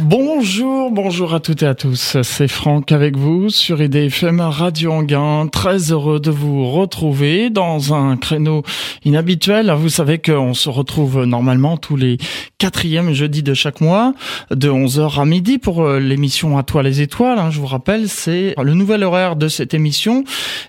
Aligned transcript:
Bonjour, 0.00 0.92
bonjour 0.92 1.34
à 1.34 1.40
toutes 1.40 1.64
et 1.64 1.66
à 1.66 1.74
tous. 1.74 2.18
C'est 2.22 2.46
Franck 2.46 2.92
avec 2.92 3.16
vous 3.16 3.50
sur 3.50 3.82
IDFM 3.82 4.40
Radio 4.40 4.92
Anguin. 4.92 5.48
Très 5.50 5.90
heureux 5.90 6.20
de 6.20 6.30
vous 6.30 6.70
retrouver 6.70 7.50
dans 7.50 7.94
un 7.94 8.16
créneau 8.16 8.62
inhabituel. 9.04 9.72
Vous 9.76 9.88
savez 9.88 10.18
qu'on 10.18 10.54
se 10.54 10.68
retrouve 10.68 11.24
normalement 11.24 11.76
tous 11.76 11.96
les 11.96 12.16
quatrièmes 12.58 13.12
jeudis 13.12 13.42
de 13.42 13.54
chaque 13.54 13.80
mois 13.80 14.14
de 14.52 14.70
11h 14.70 15.20
à 15.20 15.24
midi 15.24 15.58
pour 15.58 15.82
euh, 15.82 15.98
l'émission 15.98 16.58
À 16.58 16.62
toi 16.62 16.84
les 16.84 17.00
étoiles. 17.00 17.40
Hein, 17.40 17.50
je 17.50 17.58
vous 17.58 17.66
rappelle, 17.66 18.08
c'est 18.08 18.54
le 18.56 18.74
nouvel 18.74 19.02
horaire 19.02 19.34
de 19.34 19.48
cette 19.48 19.74
émission. 19.74 20.22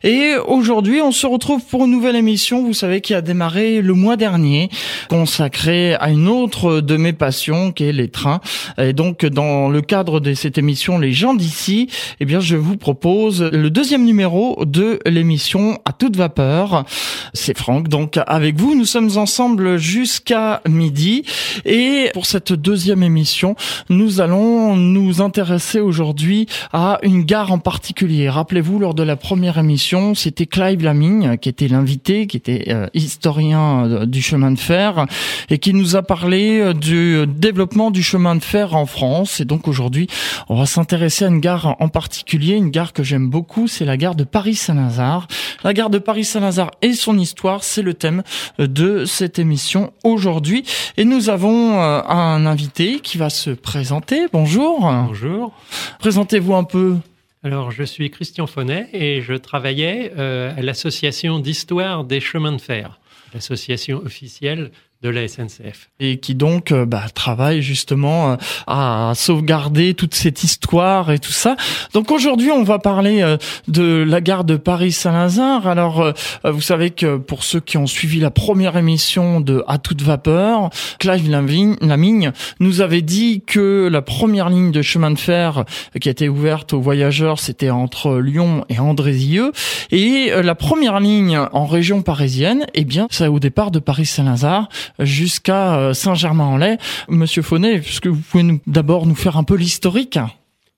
Et 0.04 0.38
aujourd'hui, 0.48 1.02
on 1.02 1.11
se 1.11 1.27
retrouve 1.27 1.64
pour 1.66 1.86
une 1.86 1.91
nouvelle 1.91 2.16
émission, 2.16 2.64
vous 2.64 2.73
savez, 2.73 3.00
qui 3.00 3.14
a 3.14 3.21
démarré 3.21 3.84
le 3.84 3.93
mois 3.93 4.18
dernier, 4.18 4.70
consacrée 5.07 5.93
à 5.93 6.09
une 6.09 6.27
autre 6.27 6.82
de 6.82 6.98
mes 6.98 7.14
passions 7.14 7.71
qui 7.71 7.84
est 7.84 7.91
les 7.91 8.07
trains. 8.07 8.41
Et 8.80 8.93
donc, 8.93 9.19
dans 9.26 9.70
le 9.70 9.82
cadre 9.82 10.20
de 10.20 10.34
cette 10.34 10.58
émission 10.58 10.98
Les 10.98 11.12
gens 11.12 11.34
d'ici, 11.34 11.90
eh 12.20 12.26
bien 12.26 12.40
je 12.40 12.55
vous 12.55 12.77
propose 12.77 13.41
le 13.41 13.70
deuxième 13.70 14.05
numéro 14.05 14.64
de 14.66 15.00
l'émission 15.05 15.80
à 15.86 15.94
toute 15.94 16.16
vapeur. 16.16 16.86
C'est 17.34 17.58
Franck 17.58 17.88
donc 17.88 18.20
avec 18.27 18.58
vous, 18.58 18.76
nous 18.76 18.86
sommes 18.86 19.18
ensemble 19.18 19.77
jusqu'à 19.77 20.62
midi 20.68 21.24
et 21.66 22.10
pour 22.13 22.26
cette 22.26 22.54
deuxième 22.54 23.04
émission, 23.04 23.55
nous 23.90 24.22
allons 24.22 24.76
nous 24.76 25.22
intéresser 25.22 25.80
aujourd'hui 25.80 26.48
à 26.74 26.99
une 27.04 27.24
gare 27.24 27.52
en 27.52 27.60
particulier. 27.60 28.30
Rappelez-vous 28.30 28.80
lors 28.80 28.94
de 28.94 29.04
la 29.04 29.16
première 29.16 29.58
émission, 29.58 30.16
c'était 30.16 30.46
Clive 30.46 30.84
Lamigne 30.84 31.38
qui 31.38 31.49
était 31.49 31.68
l'invité, 31.68 32.27
qui 32.27 32.38
était 32.38 32.66
euh, 32.70 32.88
historien 32.94 33.86
euh, 33.86 34.05
du 34.05 34.22
chemin 34.22 34.52
de 34.52 34.60
fer 34.60 35.05
et 35.49 35.58
qui 35.58 35.74
nous 35.74 35.96
a 35.96 36.02
parlé 36.02 36.60
euh, 36.60 36.74
du 36.74 37.26
développement 37.27 37.91
du 37.91 38.04
chemin 38.04 38.36
de 38.36 38.44
fer 38.44 38.76
en 38.76 38.86
France 38.86 39.09
et 39.40 39.45
donc 39.45 39.68
aujourd'hui, 39.68 40.08
on 40.49 40.55
va 40.55 40.66
s'intéresser 40.66 41.26
à 41.26 41.30
une 41.30 41.40
gare 41.40 41.76
en 41.80 41.90
particulier, 41.90 42.55
une 42.55 42.70
gare 42.70 42.94
que 42.94 43.04
j'aime 43.04 43.29
beaucoup, 43.29 43.68
c'est 43.68 43.85
la 43.85 43.98
gare 43.98 44.15
de 44.15 44.24
Paris-Saint-Lazare. 44.24 45.27
La 45.63 45.74
gare 45.74 45.90
de 45.90 45.98
Paris-Saint-Lazare 45.98 46.71
et 46.82 46.93
son 46.93 47.18
histoire, 47.18 47.63
c'est 47.63 47.82
le 47.82 47.93
thème 47.93 48.24
de 48.57 49.05
cette 49.05 49.40
émission 49.40 49.93
aujourd'hui. 50.04 50.63
Et 50.98 51.05
nous 51.05 51.30
avons 51.30 51.82
euh, 51.82 52.02
un 52.07 52.46
invité 52.46 52.99
qui 52.99 53.18
va 53.18 53.30
se 53.30 53.49
présenter. 53.49 54.27
Bonjour. 54.32 54.82
Bonjour. 54.82 55.54
Présentez-vous 55.99 56.54
un 56.55 56.63
peu. 56.63 56.98
Alors, 57.43 57.71
je 57.71 57.84
suis 57.84 58.10
Christian 58.12 58.48
Fonnet 58.48 58.90
et 58.93 59.21
je 59.21 59.34
travaillais 59.34 60.12
euh, 60.18 60.54
à 60.55 60.62
l'association 60.62 61.40
d'histoire 61.40 62.04
des 62.04 62.20
chemins 62.20 62.52
de 62.52 62.62
fer, 62.62 62.99
l'association 63.34 64.02
officielle 64.03 64.72
de 65.02 65.08
la 65.08 65.30
SNCF. 65.30 65.90
Et 66.02 66.18
qui 66.18 66.36
donc 66.36 66.74
euh, 66.74 66.86
bah, 66.86 67.03
travaille 67.14 67.62
justement 67.62 68.34
euh, 68.34 68.36
à 68.68 69.14
sauvegarder 69.16 69.94
toute 69.94 70.14
cette 70.14 70.44
histoire 70.44 71.09
et 71.09 71.19
tout 71.19 71.31
ça. 71.31 71.56
Donc 71.94 72.12
aujourd'hui, 72.12 72.52
on 72.52 72.64
va 72.64 72.80
parler 72.80 73.22
euh, 73.22 73.38
de 73.70 74.03
la 74.06 74.20
gare 74.20 74.44
de 74.44 74.58
Paris-Saint-Lazare. 74.58 75.68
Alors, 75.68 76.14
vous 76.44 76.62
savez 76.62 76.90
que 76.90 77.18
pour 77.18 77.44
ceux 77.44 77.62
qui 77.62 77.78
ont 77.78 77.88
suivi 77.88 78.20
la 78.20 78.31
première 78.31 78.75
émission 78.75 79.40
de 79.40 79.64
À 79.68 79.78
toute 79.78 80.02
vapeur, 80.02 80.70
Clive 81.00 81.30
Lamigne 81.30 82.31
nous 82.59 82.81
avait 82.81 83.02
dit 83.02 83.42
que 83.46 83.88
la 83.90 84.02
première 84.02 84.50
ligne 84.50 84.72
de 84.72 84.81
chemin 84.81 85.12
de 85.12 85.20
fer 85.20 85.64
qui 86.00 86.09
a 86.09 86.12
été 86.12 86.28
ouverte 86.28 86.74
aux 86.74 86.81
voyageurs, 86.81 87.40
c'était 87.40 87.70
entre 87.70 88.18
Lyon 88.18 88.66
et 88.70 88.80
Andrézieux. 88.80 89.52
Et 89.92 90.31
la 90.42 90.56
première 90.56 91.00
ligne 91.00 91.40
en 91.53 91.66
région 91.66 92.02
parisienne, 92.02 92.66
eh 92.74 92.84
bien, 92.84 93.08
c'est 93.12 93.28
au 93.28 93.40
départ 93.40 93.72
de 93.72 93.80
Paris-Saint-Lazare 93.80 94.68
jusqu'à 95.00 95.78
euh, 95.78 95.94
Saint-Germain-en-Laye. 95.94 96.78
Monsieur 97.07 97.41
Faunet, 97.41 97.75
est-ce 97.75 98.01
que 98.01 98.09
vous 98.09 98.22
pouvez 98.22 98.59
d'abord 98.68 99.06
nous 99.06 99.16
faire 99.16 99.38
un 99.38 99.44
peu 99.44 99.56
l'historique? 99.56 100.19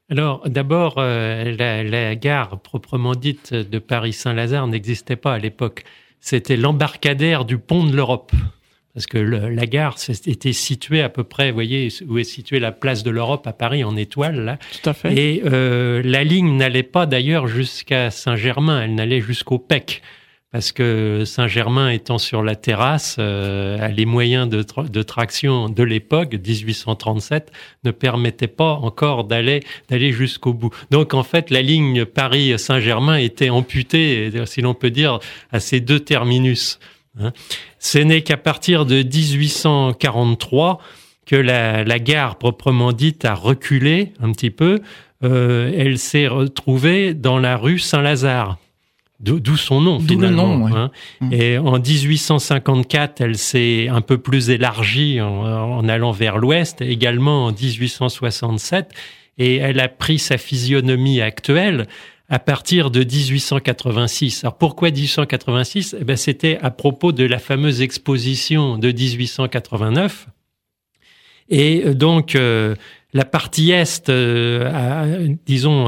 Alors, 0.09 0.41
d'abord, 0.47 0.95
euh, 0.97 1.55
la, 1.57 2.15
gare 2.15 2.59
proprement 2.59 3.15
dite 3.15 3.53
de 3.53 3.79
Paris-Saint-Lazare 3.79 4.67
n'existait 4.67 5.15
pas 5.15 5.33
à 5.33 5.39
l'époque. 5.39 5.85
C'était 6.19 6.57
l'embarcadère 6.57 7.45
du 7.45 7.57
pont 7.57 7.85
de 7.85 7.95
l'Europe. 7.95 8.33
Parce 8.93 9.05
que 9.05 9.17
la 9.17 9.65
gare 9.67 9.95
était 10.25 10.51
située 10.51 11.01
à 11.01 11.07
peu 11.07 11.23
près, 11.23 11.51
vous 11.51 11.53
voyez, 11.53 11.87
où 12.09 12.17
est 12.17 12.25
située 12.25 12.59
la 12.59 12.73
place 12.73 13.03
de 13.03 13.09
l'Europe 13.09 13.47
à 13.47 13.53
Paris 13.53 13.85
en 13.85 13.95
étoile, 13.95 14.41
là. 14.41 14.57
Tout 14.57 14.89
à 14.89 14.93
fait. 14.93 15.13
Et 15.13 15.43
euh, 15.45 16.01
la 16.03 16.25
ligne 16.25 16.57
n'allait 16.57 16.83
pas 16.83 17.05
d'ailleurs 17.05 17.47
jusqu'à 17.47 18.11
Saint-Germain, 18.11 18.83
elle 18.83 18.95
n'allait 18.95 19.21
jusqu'au 19.21 19.59
PEC 19.59 20.01
parce 20.51 20.71
que 20.73 21.23
Saint-Germain 21.25 21.89
étant 21.89 22.17
sur 22.17 22.43
la 22.43 22.55
terrasse, 22.55 23.15
euh, 23.19 23.87
les 23.87 24.05
moyens 24.05 24.49
de, 24.49 25.01
traction 25.03 25.69
de 25.69 25.83
l'époque, 25.83 26.33
1837, 26.33 27.51
ne 27.85 27.91
permettaient 27.91 28.47
pas 28.47 28.73
encore 28.73 29.23
d'aller 29.23 29.61
d'aller 29.89 30.11
jusqu'au 30.11 30.53
bout. 30.53 30.73
Donc 30.89 31.13
en 31.13 31.23
fait, 31.23 31.49
la 31.49 31.61
ligne 31.61 32.05
Paris-Saint-Germain 32.05 33.17
était 33.17 33.49
amputée, 33.49 34.31
si 34.45 34.61
l'on 34.61 34.73
peut 34.73 34.91
dire, 34.91 35.19
à 35.51 35.59
ces 35.59 35.79
deux 35.79 36.01
terminus. 36.01 36.79
Hein. 37.19 37.31
Ce 37.79 37.97
n'est 37.97 38.21
qu'à 38.21 38.37
partir 38.37 38.85
de 38.85 39.03
1843 39.03 40.79
que 41.25 41.35
la, 41.35 41.83
la, 41.85 41.99
gare 41.99 42.37
proprement 42.37 42.91
dite 42.91 43.23
a 43.23 43.35
reculé 43.35 44.11
un 44.21 44.31
petit 44.33 44.49
peu. 44.51 44.81
Euh, 45.23 45.71
elle 45.77 45.97
s'est 45.97 46.27
retrouvée 46.27 47.13
dans 47.13 47.37
la 47.37 47.55
rue 47.55 47.79
Saint-Lazare. 47.79 48.57
D'où 49.21 49.55
son 49.55 49.81
nom 49.81 49.99
finalement. 49.99 50.67
Hein. 50.67 50.91
Mmh. 51.19 51.33
Et 51.33 51.57
en 51.57 51.79
1854, 51.79 53.21
elle 53.21 53.37
s'est 53.37 53.87
un 53.87 54.01
peu 54.01 54.17
plus 54.17 54.49
élargie 54.49 55.21
en, 55.21 55.87
allant 55.87 56.11
vers 56.11 56.37
l'ouest, 56.37 56.81
également 56.81 57.45
en 57.45 57.51
1867, 57.51 58.91
et 59.37 59.57
elle 59.57 59.79
a 59.79 59.87
pris 59.87 60.17
sa 60.17 60.37
physionomie 60.37 61.21
actuelle 61.21 61.87
à 62.29 62.39
partir 62.39 62.89
de 62.89 63.03
1886. 63.03 64.43
Alors 64.43 64.57
pourquoi 64.57 64.89
1886 64.89 65.97
eh 65.99 66.03
ben, 66.03 66.15
C'était 66.15 66.57
à 66.61 66.71
propos 66.71 67.11
de 67.11 67.25
la 67.25 67.39
fameuse 67.39 67.81
exposition 67.81 68.77
de 68.77 68.87
1889. 68.91 70.27
Et 71.49 71.83
euh, 71.85 71.93
donc, 71.93 72.35
euh, 72.35 72.75
la 73.13 73.25
partie 73.25 73.71
est, 73.71 74.09
euh, 74.09 75.27
disons, 75.45 75.87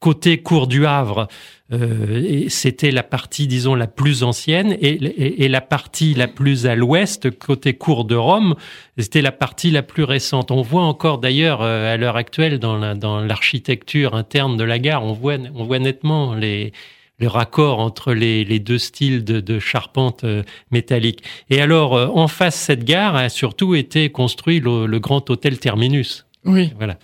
côté 0.00 0.38
cour 0.38 0.66
du 0.66 0.86
Havre, 0.86 1.28
euh, 1.72 2.46
c'était 2.48 2.90
la 2.90 3.02
partie, 3.02 3.46
disons, 3.46 3.74
la 3.74 3.86
plus 3.86 4.24
ancienne, 4.24 4.76
et, 4.80 5.44
et, 5.44 5.48
la 5.48 5.60
partie 5.60 6.14
la 6.14 6.26
plus 6.26 6.66
à 6.66 6.74
l'ouest, 6.74 7.30
côté 7.38 7.74
cour 7.74 8.04
de 8.04 8.16
Rome, 8.16 8.56
c'était 8.98 9.22
la 9.22 9.30
partie 9.30 9.70
la 9.70 9.82
plus 9.82 10.02
récente. 10.02 10.50
On 10.50 10.62
voit 10.62 10.82
encore 10.82 11.18
d'ailleurs 11.18 11.60
euh, 11.62 11.94
à 11.94 11.96
l'heure 11.96 12.16
actuelle 12.16 12.58
dans 12.58 12.96
dans 12.96 13.20
l'architecture 13.20 14.14
interne 14.14 14.56
de 14.56 14.64
la 14.64 14.78
gare, 14.78 15.04
on 15.04 15.12
voit, 15.12 15.36
on 15.54 15.64
voit 15.64 15.78
nettement 15.78 16.34
les, 16.34 16.72
le 17.18 17.28
raccord 17.28 17.78
entre 17.78 18.14
les, 18.14 18.44
les 18.44 18.58
deux 18.58 18.78
styles 18.78 19.22
de, 19.22 19.38
de 19.38 19.58
charpente 19.60 20.24
euh, 20.24 20.42
métallique. 20.72 21.22
Et 21.50 21.60
alors, 21.60 21.92
en 21.92 22.26
face 22.26 22.56
cette 22.56 22.84
gare 22.84 23.14
a 23.14 23.28
surtout 23.28 23.76
été 23.76 24.10
construit 24.10 24.58
le, 24.60 24.86
le 24.86 24.98
grand 24.98 25.28
hôtel 25.30 25.58
Terminus. 25.58 26.26
Oui. 26.44 26.72
Voilà. 26.78 26.98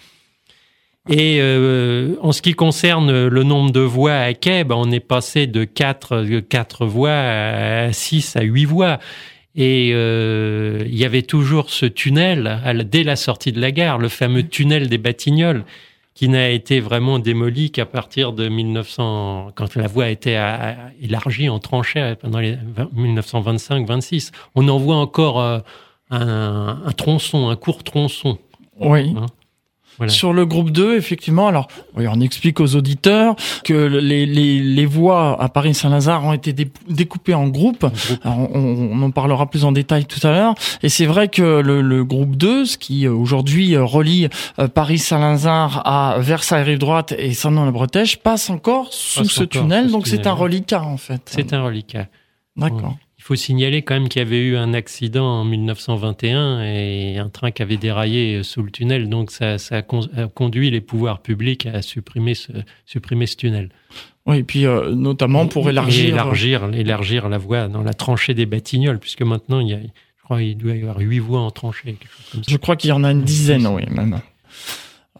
Et 1.09 1.39
euh, 1.41 2.17
en 2.21 2.33
ce 2.33 2.43
qui 2.43 2.55
concerne 2.55 3.29
le 3.29 3.43
nombre 3.45 3.71
de 3.71 3.81
voies 3.81 4.17
à 4.17 4.35
quai, 4.35 4.65
ben, 4.65 4.75
on 4.77 4.91
est 4.91 5.01
passé 5.01 5.47
de 5.47 5.65
4, 5.65 6.41
quatre 6.41 6.87
voies 6.87 7.11
à 7.11 7.93
6 7.93 8.37
à 8.37 8.43
8 8.43 8.65
voies. 8.65 8.99
Et 9.55 9.93
euh, 9.95 10.83
il 10.85 10.97
y 10.97 11.05
avait 11.05 11.23
toujours 11.23 11.71
ce 11.71 11.87
tunnel 11.87 12.61
dès 12.91 13.05
la 13.05 13.17
sortie 13.17 13.53
de 13.53 13.61
la 13.61 13.71
gare, 13.71 13.99
le 13.99 14.09
fameux 14.09 14.43
tunnel 14.43 14.89
des 14.89 14.99
Batignolles, 14.99 15.65
qui 16.15 16.29
n'a 16.29 16.51
été 16.51 16.81
vraiment 16.81 17.19
démoli 17.19 17.71
qu'à 17.71 17.87
partir 17.87 18.33
de 18.33 18.49
1900, 18.49 19.53
quand 19.55 19.77
la 19.77 19.87
voie 19.87 20.05
a 20.05 20.09
été 20.09 20.33
élargie 21.01 21.49
en 21.49 21.59
tranchée 21.59 22.15
pendant 22.21 22.41
les 22.41 22.59
1925-26. 22.97 24.33
On 24.57 24.67
en 24.69 24.79
voit 24.79 24.97
encore 24.97 25.41
euh, 25.41 25.61
un, 26.11 26.83
un, 26.85 26.93
tronçon, 26.93 27.49
un 27.49 27.57
court 27.57 27.85
tronçon. 27.85 28.39
Oui. 28.81 29.15
Hein 29.17 29.27
sur 30.09 30.33
le 30.33 30.47
groupe 30.47 30.71
2, 30.71 30.97
effectivement, 30.97 31.49
alors 31.49 31.69
on 31.97 32.21
explique 32.21 32.61
aux 32.61 32.77
auditeurs 32.77 33.37
que 33.65 33.73
les, 33.73 34.27
les, 34.27 34.61
les 34.61 34.87
voies 34.87 35.41
à 35.41 35.49
Paris-Saint-Lazare 35.49 36.25
ont 36.25 36.33
été 36.33 36.55
découpées 36.89 37.35
en 37.35 37.49
groupes. 37.49 37.87
on, 38.25 39.03
en 39.03 39.11
parlera 39.11 39.49
plus 39.49 39.65
en 39.65 39.73
détail 39.73 40.05
tout 40.05 40.25
à 40.27 40.31
l'heure. 40.33 40.55
Et 40.83 40.89
c'est 40.89 41.07
vrai 41.07 41.29
que 41.29 41.61
le, 41.61 41.81
le, 41.81 42.05
groupe 42.05 42.37
2, 42.37 42.65
ce 42.65 42.79
qui 42.79 43.07
euh, 43.07 43.13
aujourd'hui 43.13 43.75
euh, 43.75 43.85
relie 43.85 44.29
euh, 44.59 44.69
Paris-Saint-Lazare 44.69 45.83
à 45.87 46.17
Versailles-Rive 46.19 46.79
droite 46.79 47.15
et 47.19 47.33
Saint-Denis-la-Bretèche, 47.33 48.19
passe 48.19 48.51
encore 48.51 48.93
sous 48.93 49.29
ce 49.29 49.45
tunnel. 49.45 49.91
Donc 49.91 50.07
c'est 50.07 50.27
un 50.27 50.33
reliquat 50.33 50.83
en 50.83 50.97
fait. 50.97 51.23
C'est 51.27 51.53
un 51.53 51.63
reliquat. 51.63 52.07
D'accord. 52.57 52.97
Il 53.27 53.31
faut 53.31 53.35
signaler 53.35 53.83
quand 53.83 53.95
même 53.95 54.09
qu'il 54.09 54.23
y 54.23 54.25
avait 54.25 54.39
eu 54.39 54.57
un 54.57 54.73
accident 54.73 55.27
en 55.27 55.45
1921 55.45 56.63
et 56.63 57.19
un 57.19 57.29
train 57.29 57.51
qui 57.51 57.61
avait 57.61 57.77
déraillé 57.77 58.45
sous 58.45 58.63
le 58.63 58.71
tunnel. 58.71 59.09
Donc 59.09 59.33
ça, 59.33 59.59
ça 59.59 59.79
a 59.79 59.83
conduit 60.29 60.71
les 60.71 60.81
pouvoirs 60.81 61.19
publics 61.19 61.67
à 61.67 61.83
supprimer 61.83 62.35
ce, 62.35 62.53
supprimer 62.85 63.27
ce 63.27 63.35
tunnel. 63.35 63.71
Oui, 64.27 64.39
et 64.39 64.43
puis 64.45 64.65
euh, 64.65 64.95
notamment 64.95 65.49
pour 65.49 65.69
élargir... 65.69 66.11
élargir, 66.11 66.71
élargir 66.73 67.29
la 67.29 67.39
voie 67.39 67.67
dans 67.67 67.83
la 67.83 67.95
tranchée 67.95 68.33
des 68.33 68.47
Batignolles, 68.47 69.01
puisque 69.01 69.23
maintenant, 69.23 69.59
il 69.59 69.71
y 69.71 69.75
a, 69.75 69.81
je 69.81 70.23
crois 70.23 70.39
qu'il 70.39 70.57
doit 70.57 70.77
y 70.77 70.83
avoir 70.83 70.99
huit 70.99 71.19
voies 71.19 71.41
en 71.41 71.51
tranchée. 71.51 71.97
Je 72.47 72.57
crois 72.57 72.77
qu'il 72.77 72.91
y 72.91 72.93
en 72.93 73.03
a 73.03 73.11
une 73.11 73.23
dizaine, 73.23 73.67
oui, 73.67 73.83
même. 73.91 74.21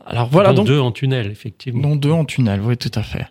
Alors 0.07 0.29
voilà 0.29 0.51
dont 0.51 0.59
donc 0.59 0.69
deux 0.69 0.79
en 0.79 0.93
tunnel, 0.93 1.29
effectivement. 1.33 1.83
dont 1.83 1.97
deux 1.97 2.13
en 2.13 2.25
tunnel, 2.25 2.61
oui, 2.61 2.77
tout 2.77 2.93
à 2.95 3.03
fait. 3.03 3.27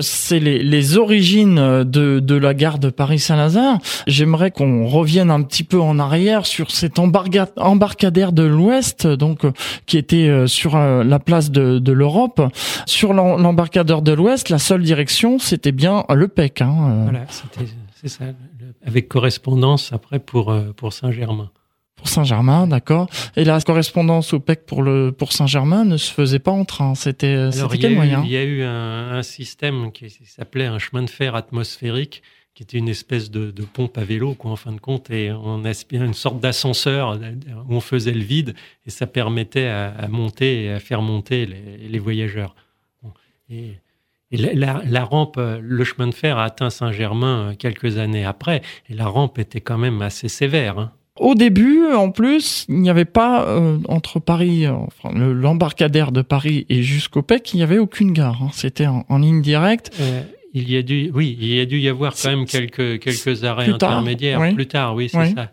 C'est 0.00 0.38
les, 0.40 0.62
les 0.62 0.96
origines 0.96 1.56
de, 1.84 2.20
de 2.20 2.34
la 2.34 2.54
gare 2.54 2.78
de 2.78 2.90
Paris-Saint-Lazare. 2.90 3.78
J'aimerais 4.06 4.50
qu'on 4.50 4.86
revienne 4.86 5.30
un 5.30 5.42
petit 5.42 5.64
peu 5.64 5.80
en 5.80 5.98
arrière 5.98 6.46
sur 6.46 6.70
cet 6.70 6.98
embarcadère 6.98 8.32
de 8.32 8.42
l'Ouest, 8.42 9.06
donc 9.06 9.44
euh, 9.44 9.52
qui 9.86 9.98
était 9.98 10.28
euh, 10.28 10.46
sur 10.46 10.76
euh, 10.76 11.04
la 11.04 11.18
place 11.18 11.50
de, 11.50 11.78
de 11.78 11.92
l'Europe. 11.92 12.40
Sur 12.86 13.12
l'em- 13.12 13.40
l'embarcadère 13.42 14.02
de 14.02 14.12
l'Ouest, 14.12 14.50
la 14.50 14.58
seule 14.58 14.82
direction, 14.82 15.38
c'était 15.38 15.72
bien 15.72 16.04
le 16.14 16.28
PEC. 16.28 16.62
Hein. 16.62 16.74
euh, 16.90 17.02
Voilà, 17.04 17.20
c'est 18.00 18.08
ça. 18.08 18.24
avec 18.86 19.08
correspondance 19.08 19.92
après 19.92 20.18
pour, 20.18 20.50
euh, 20.52 20.72
pour 20.76 20.92
Saint-Germain. 20.92 21.50
Pour 21.98 22.08
Saint-Germain, 22.08 22.66
d'accord. 22.66 23.08
Et 23.36 23.44
la 23.44 23.60
correspondance 23.60 24.32
au 24.32 24.40
PEC 24.40 24.64
pour 24.66 24.82
le 24.82 25.12
pour 25.12 25.32
Saint-Germain 25.32 25.84
ne 25.84 25.96
se 25.96 26.10
faisait 26.12 26.38
pas 26.38 26.52
en 26.52 26.64
train. 26.64 26.94
C'était 26.94 27.34
a 27.74 27.78
quel 27.78 27.92
eu, 27.92 27.96
moyen 27.96 28.22
il 28.24 28.30
y 28.30 28.36
a 28.36 28.44
eu 28.44 28.62
un, 28.62 29.10
un 29.12 29.22
système 29.22 29.92
qui 29.92 30.08
s'appelait 30.24 30.66
un 30.66 30.78
chemin 30.78 31.02
de 31.02 31.10
fer 31.10 31.34
atmosphérique, 31.34 32.22
qui 32.54 32.62
était 32.62 32.78
une 32.78 32.88
espèce 32.88 33.30
de, 33.30 33.50
de 33.50 33.62
pompe 33.62 33.98
à 33.98 34.04
vélo, 34.04 34.34
quoi, 34.34 34.50
en 34.52 34.56
fin 34.56 34.72
de 34.72 34.80
compte, 34.80 35.10
et 35.10 35.30
on 35.32 35.64
aspirait 35.64 36.06
une 36.06 36.14
sorte 36.14 36.40
d'ascenseur 36.40 37.18
où 37.68 37.74
on 37.76 37.80
faisait 37.80 38.12
le 38.12 38.22
vide, 38.24 38.54
et 38.86 38.90
ça 38.90 39.06
permettait 39.06 39.66
à, 39.66 39.88
à 39.90 40.08
monter 40.08 40.64
et 40.64 40.72
à 40.72 40.80
faire 40.80 41.02
monter 41.02 41.46
les, 41.46 41.88
les 41.88 41.98
voyageurs. 41.98 42.54
Et, 43.50 43.72
et 44.30 44.36
la, 44.36 44.52
la- 44.54 44.82
la 44.84 45.04
rampe, 45.04 45.36
euh, 45.38 45.58
le 45.62 45.84
chemin 45.84 46.06
de 46.06 46.14
fer 46.14 46.36
a 46.38 46.44
atteint 46.44 46.68
Saint-Germain 46.70 47.50
euh, 47.50 47.54
quelques 47.54 47.96
années 47.98 48.24
après, 48.24 48.62
et 48.88 48.94
la 48.94 49.06
rampe 49.06 49.38
était 49.38 49.60
quand 49.60 49.78
même 49.78 50.02
assez 50.02 50.28
sévère. 50.28 50.78
hein. 50.78 50.92
Au 51.20 51.34
début, 51.34 51.84
en 51.94 52.10
plus, 52.10 52.64
il 52.68 52.76
n'y 52.80 52.90
avait 52.90 53.04
pas 53.04 53.44
euh, 53.46 53.78
entre 53.88 54.20
Paris, 54.20 54.66
euh, 54.66 54.72
enfin 54.72 55.10
le- 55.16 55.32
l'embarcadère 55.32 56.12
de 56.12 56.22
Paris 56.22 56.66
et 56.68 56.82
jusqu'au 56.82 57.22
PEC, 57.22 57.54
il 57.54 57.56
n'y 57.58 57.62
avait 57.62 57.78
aucune 57.78 58.12
gare. 58.12 58.38
hein. 58.42 58.50
C'était 58.52 58.86
en, 58.86 59.04
en 59.08 59.18
ligne 59.18 59.42
directe. 59.42 59.90
Euh, 60.00 60.22
il 60.54 60.70
y 60.70 60.76
a 60.76 60.82
dû, 60.82 61.10
oui, 61.14 61.36
il 61.40 61.54
y 61.54 61.60
a 61.60 61.66
dû 61.66 61.78
y 61.78 61.88
avoir 61.88 62.14
quand 62.14 62.30
même 62.30 62.46
quelques 62.46 62.98
quelques 63.00 63.44
arrêts 63.44 63.64
Plus 63.66 63.78
tard, 63.78 63.90
intermédiaires 63.92 64.40
oui. 64.40 64.54
plus 64.54 64.66
tard, 64.66 64.94
oui, 64.94 65.08
c'est 65.10 65.18
Oui. 65.18 65.34
ça. 65.34 65.50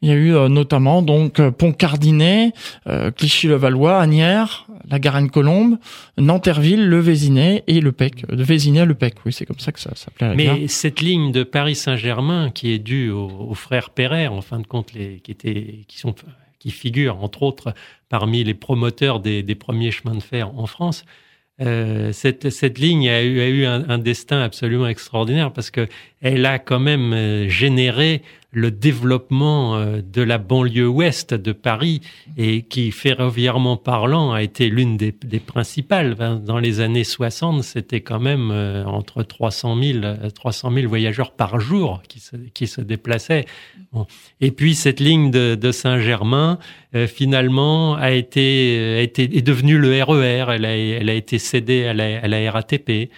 Il 0.00 0.08
y 0.08 0.12
a 0.12 0.14
eu 0.14 0.34
euh, 0.34 0.48
notamment 0.48 1.02
donc 1.02 1.40
euh, 1.40 1.50
Pont-Cardinet, 1.50 2.52
euh, 2.86 3.10
Clichy-le-Valois, 3.10 4.00
Agnières, 4.00 4.66
la 4.88 4.98
Garenne-Colombe, 5.00 5.78
Nanterville, 6.16 6.86
le 6.86 7.00
Vésinet 7.00 7.64
et 7.66 7.80
le 7.80 7.90
PEC. 7.90 8.26
De 8.28 8.44
Vésinet 8.44 8.80
à 8.80 8.84
le 8.84 8.94
PEC, 8.94 9.14
oui, 9.26 9.32
c'est 9.32 9.44
comme 9.44 9.58
ça 9.58 9.72
que 9.72 9.80
ça 9.80 9.90
s'appelait 9.96 10.36
gare. 10.44 10.56
Mais 10.56 10.68
cette 10.68 11.00
ligne 11.00 11.32
de 11.32 11.42
Paris-Saint-Germain, 11.42 12.50
qui 12.50 12.72
est 12.72 12.78
due 12.78 13.10
aux, 13.10 13.28
aux 13.50 13.54
frères 13.54 13.90
Perret, 13.90 14.28
en 14.28 14.40
fin 14.40 14.60
de 14.60 14.66
compte, 14.66 14.92
les, 14.92 15.18
qui 15.18 15.32
étaient, 15.32 15.80
qui 15.88 15.98
sont, 15.98 16.14
qui 16.60 16.70
figurent 16.70 17.22
entre 17.22 17.42
autres 17.42 17.74
parmi 18.08 18.44
les 18.44 18.54
promoteurs 18.54 19.18
des, 19.20 19.42
des 19.42 19.54
premiers 19.56 19.90
chemins 19.90 20.14
de 20.14 20.22
fer 20.22 20.56
en 20.56 20.66
France. 20.66 21.04
euh, 21.60 22.12
cette, 22.12 22.50
cette 22.50 22.78
ligne 22.78 23.08
a 23.08 23.22
eu, 23.22 23.40
a 23.40 23.48
eu 23.48 23.64
un, 23.64 23.88
un 23.90 23.98
destin 23.98 24.42
absolument 24.42 24.86
extraordinaire 24.86 25.52
parce 25.52 25.70
que 25.70 25.88
elle 26.20 26.46
a 26.46 26.58
quand 26.58 26.78
même 26.78 27.12
euh, 27.12 27.48
généré 27.48 28.22
le 28.50 28.70
développement 28.70 29.76
euh, 29.76 30.00
de 30.00 30.22
la 30.22 30.38
banlieue 30.38 30.88
ouest 30.88 31.34
de 31.34 31.52
Paris 31.52 32.00
et 32.38 32.62
qui, 32.62 32.90
ferroviairement 32.92 33.76
parlant, 33.76 34.32
a 34.32 34.42
été 34.42 34.68
l'une 34.68 34.96
des, 34.96 35.12
des 35.12 35.40
principales. 35.40 36.14
Dans 36.44 36.58
les 36.58 36.80
années 36.80 37.04
60, 37.04 37.62
c'était 37.62 38.00
quand 38.00 38.20
même 38.20 38.50
euh, 38.50 38.84
entre 38.84 39.22
300 39.22 39.82
000, 39.82 39.98
euh, 40.04 40.30
300 40.30 40.72
000 40.72 40.88
voyageurs 40.88 41.32
par 41.32 41.60
jour 41.60 42.02
qui 42.08 42.20
se, 42.20 42.36
qui 42.36 42.66
se 42.66 42.80
déplaçaient. 42.80 43.44
Bon. 43.92 44.06
Et 44.40 44.50
puis 44.50 44.74
cette 44.74 45.00
ligne 45.00 45.30
de, 45.30 45.54
de 45.54 45.70
Saint-Germain, 45.70 46.58
euh, 46.94 47.06
finalement, 47.06 47.96
a 47.96 48.12
été, 48.12 48.96
a 48.98 49.02
été 49.02 49.24
est 49.24 49.42
devenue 49.42 49.76
le 49.76 50.02
RER. 50.02 50.54
Elle 50.54 50.64
a, 50.64 50.74
elle 50.74 51.10
a 51.10 51.14
été 51.14 51.38
cédée 51.38 51.84
à 51.84 51.92
la, 51.92 52.20
à 52.20 52.28
la 52.28 52.50
RATP. 52.50 53.10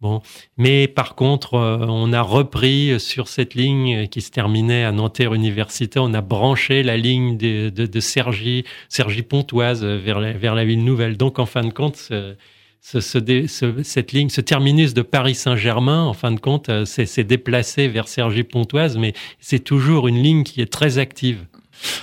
Bon, 0.00 0.22
mais 0.56 0.86
par 0.86 1.16
contre, 1.16 1.54
euh, 1.54 1.78
on 1.88 2.12
a 2.12 2.22
repris 2.22 3.00
sur 3.00 3.26
cette 3.26 3.54
ligne 3.54 4.06
qui 4.06 4.20
se 4.20 4.30
terminait 4.30 4.84
à 4.84 4.92
Nanterre 4.92 5.34
Université, 5.34 5.98
on 5.98 6.14
a 6.14 6.20
branché 6.20 6.84
la 6.84 6.96
ligne 6.96 7.36
de, 7.36 7.68
de, 7.68 8.00
Cergy, 8.00 8.64
Cergy 8.88 9.22
Pontoise 9.22 9.84
vers 9.84 10.20
la, 10.20 10.32
vers 10.34 10.54
la 10.54 10.64
ville 10.64 10.84
nouvelle. 10.84 11.16
Donc, 11.16 11.40
en 11.40 11.46
fin 11.46 11.64
de 11.64 11.72
compte, 11.72 11.96
ce, 11.96 13.00
ce, 13.00 13.46
ce 13.46 13.82
cette 13.82 14.12
ligne, 14.12 14.28
ce 14.28 14.40
terminus 14.40 14.94
de 14.94 15.02
Paris-Saint-Germain, 15.02 16.04
en 16.04 16.14
fin 16.14 16.32
de 16.32 16.40
compte, 16.40 16.68
euh, 16.68 16.84
c'est 16.84 17.24
déplacé 17.24 17.88
vers 17.88 18.08
Cergy 18.08 18.44
Pontoise, 18.44 18.96
mais 18.96 19.12
c'est 19.40 19.58
toujours 19.58 20.08
une 20.08 20.22
ligne 20.22 20.44
qui 20.44 20.60
est 20.60 20.72
très 20.72 20.98
active. 20.98 21.44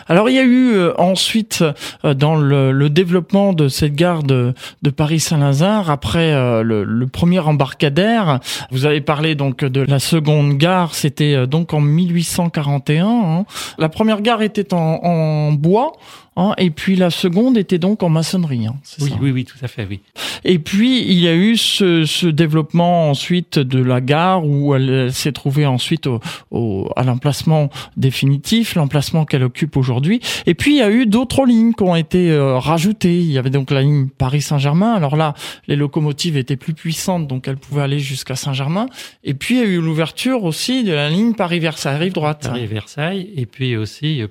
Alors 0.07 0.29
il 0.29 0.35
y 0.35 0.39
a 0.39 0.43
eu 0.43 0.73
euh, 0.75 0.93
ensuite 0.97 1.63
euh, 2.03 2.13
dans 2.13 2.35
le, 2.35 2.71
le 2.71 2.89
développement 2.89 3.53
de 3.53 3.67
cette 3.67 3.95
gare 3.95 4.23
de, 4.23 4.53
de 4.81 4.89
Paris-Saint-Lazare, 4.89 5.89
après 5.89 6.33
euh, 6.33 6.63
le, 6.63 6.83
le 6.83 7.07
premier 7.07 7.39
embarcadère, 7.39 8.39
vous 8.71 8.85
avez 8.85 9.01
parlé 9.01 9.35
donc 9.35 9.63
de 9.63 9.81
la 9.81 9.99
seconde 9.99 10.57
gare, 10.57 10.95
c'était 10.95 11.33
euh, 11.35 11.45
donc 11.45 11.73
en 11.73 11.81
1841. 11.81 13.05
hein. 13.07 13.45
La 13.77 13.89
première 13.89 14.21
gare 14.21 14.41
était 14.41 14.73
en, 14.73 14.99
en 15.03 15.51
bois. 15.51 15.93
Hein, 16.35 16.53
et 16.57 16.69
puis 16.69 16.95
la 16.95 17.09
seconde 17.09 17.57
était 17.57 17.77
donc 17.79 18.03
en 18.03 18.09
maçonnerie. 18.09 18.67
hein, 18.67 18.75
Oui, 19.01 19.09
ça 19.09 19.15
oui, 19.21 19.31
oui, 19.31 19.45
tout 19.45 19.57
à 19.61 19.67
fait, 19.67 19.85
oui. 19.89 20.01
Et 20.43 20.59
puis 20.59 21.01
il 21.01 21.17
y 21.19 21.27
a 21.27 21.33
eu 21.35 21.57
ce, 21.57 22.05
ce 22.05 22.27
développement 22.27 23.09
ensuite 23.09 23.57
de 23.57 23.79
la 23.81 24.01
gare 24.01 24.45
où 24.45 24.75
elle, 24.75 24.89
elle 24.89 25.13
s'est 25.13 25.31
trouvée 25.31 25.65
ensuite 25.65 26.07
au, 26.07 26.19
au- 26.51 26.89
à 26.95 27.03
l'emplacement 27.03 27.69
définitif, 27.97 28.75
l'emplacement 28.75 29.25
qu'elle 29.25 29.43
occupe 29.43 29.75
aujourd'hui. 29.77 30.19
Et 30.45 30.53
puis 30.53 30.75
il 30.75 30.77
y 30.77 30.81
a 30.83 30.91
eu 30.91 31.05
d'autres 31.05 31.45
lignes 31.45 31.73
qui 31.73 31.83
ont 31.83 31.95
été 31.95 32.29
euh, 32.31 32.57
rajoutées. 32.59 33.17
Il 33.19 33.31
y 33.31 33.37
avait 33.37 33.49
donc 33.49 33.71
la 33.71 33.81
ligne 33.81 34.07
Paris-Saint-Germain. 34.09 34.93
Alors 34.93 35.15
là, 35.15 35.33
les 35.67 35.75
locomotives 35.75 36.37
étaient 36.37 36.55
plus 36.57 36.73
puissantes, 36.73 37.27
donc 37.27 37.47
elles 37.47 37.57
pouvaient 37.57 37.81
aller 37.83 37.99
jusqu'à 37.99 38.35
Saint-Germain. 38.35 38.85
Et 39.23 39.33
puis 39.33 39.55
il 39.55 39.61
y 39.61 39.63
a 39.63 39.67
eu 39.67 39.81
l'ouverture 39.81 40.43
aussi 40.43 40.83
de 40.83 40.91
la 40.93 41.09
ligne 41.09 41.33
Paris-Versailles, 41.33 41.97
rive 41.97 42.13
droite. 42.13 42.43
Paris-Versailles, 42.47 43.29
et 43.35 43.45
puis 43.45 43.75
aussi 43.77 44.21
euh, 44.21 44.27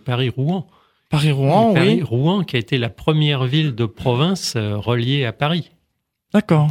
Paris-Rouen. 1.14 1.50
Paris-Rouen, 1.50 1.68
oui. 1.68 1.74
Paris-Rouen, 1.74 2.44
qui 2.44 2.56
a 2.56 2.58
été 2.58 2.78
la 2.78 2.90
première 2.90 3.44
ville 3.44 3.74
de 3.74 3.86
province 3.86 4.54
euh, 4.56 4.76
reliée 4.76 5.24
à 5.24 5.32
Paris. 5.32 5.70
D'accord. 6.32 6.70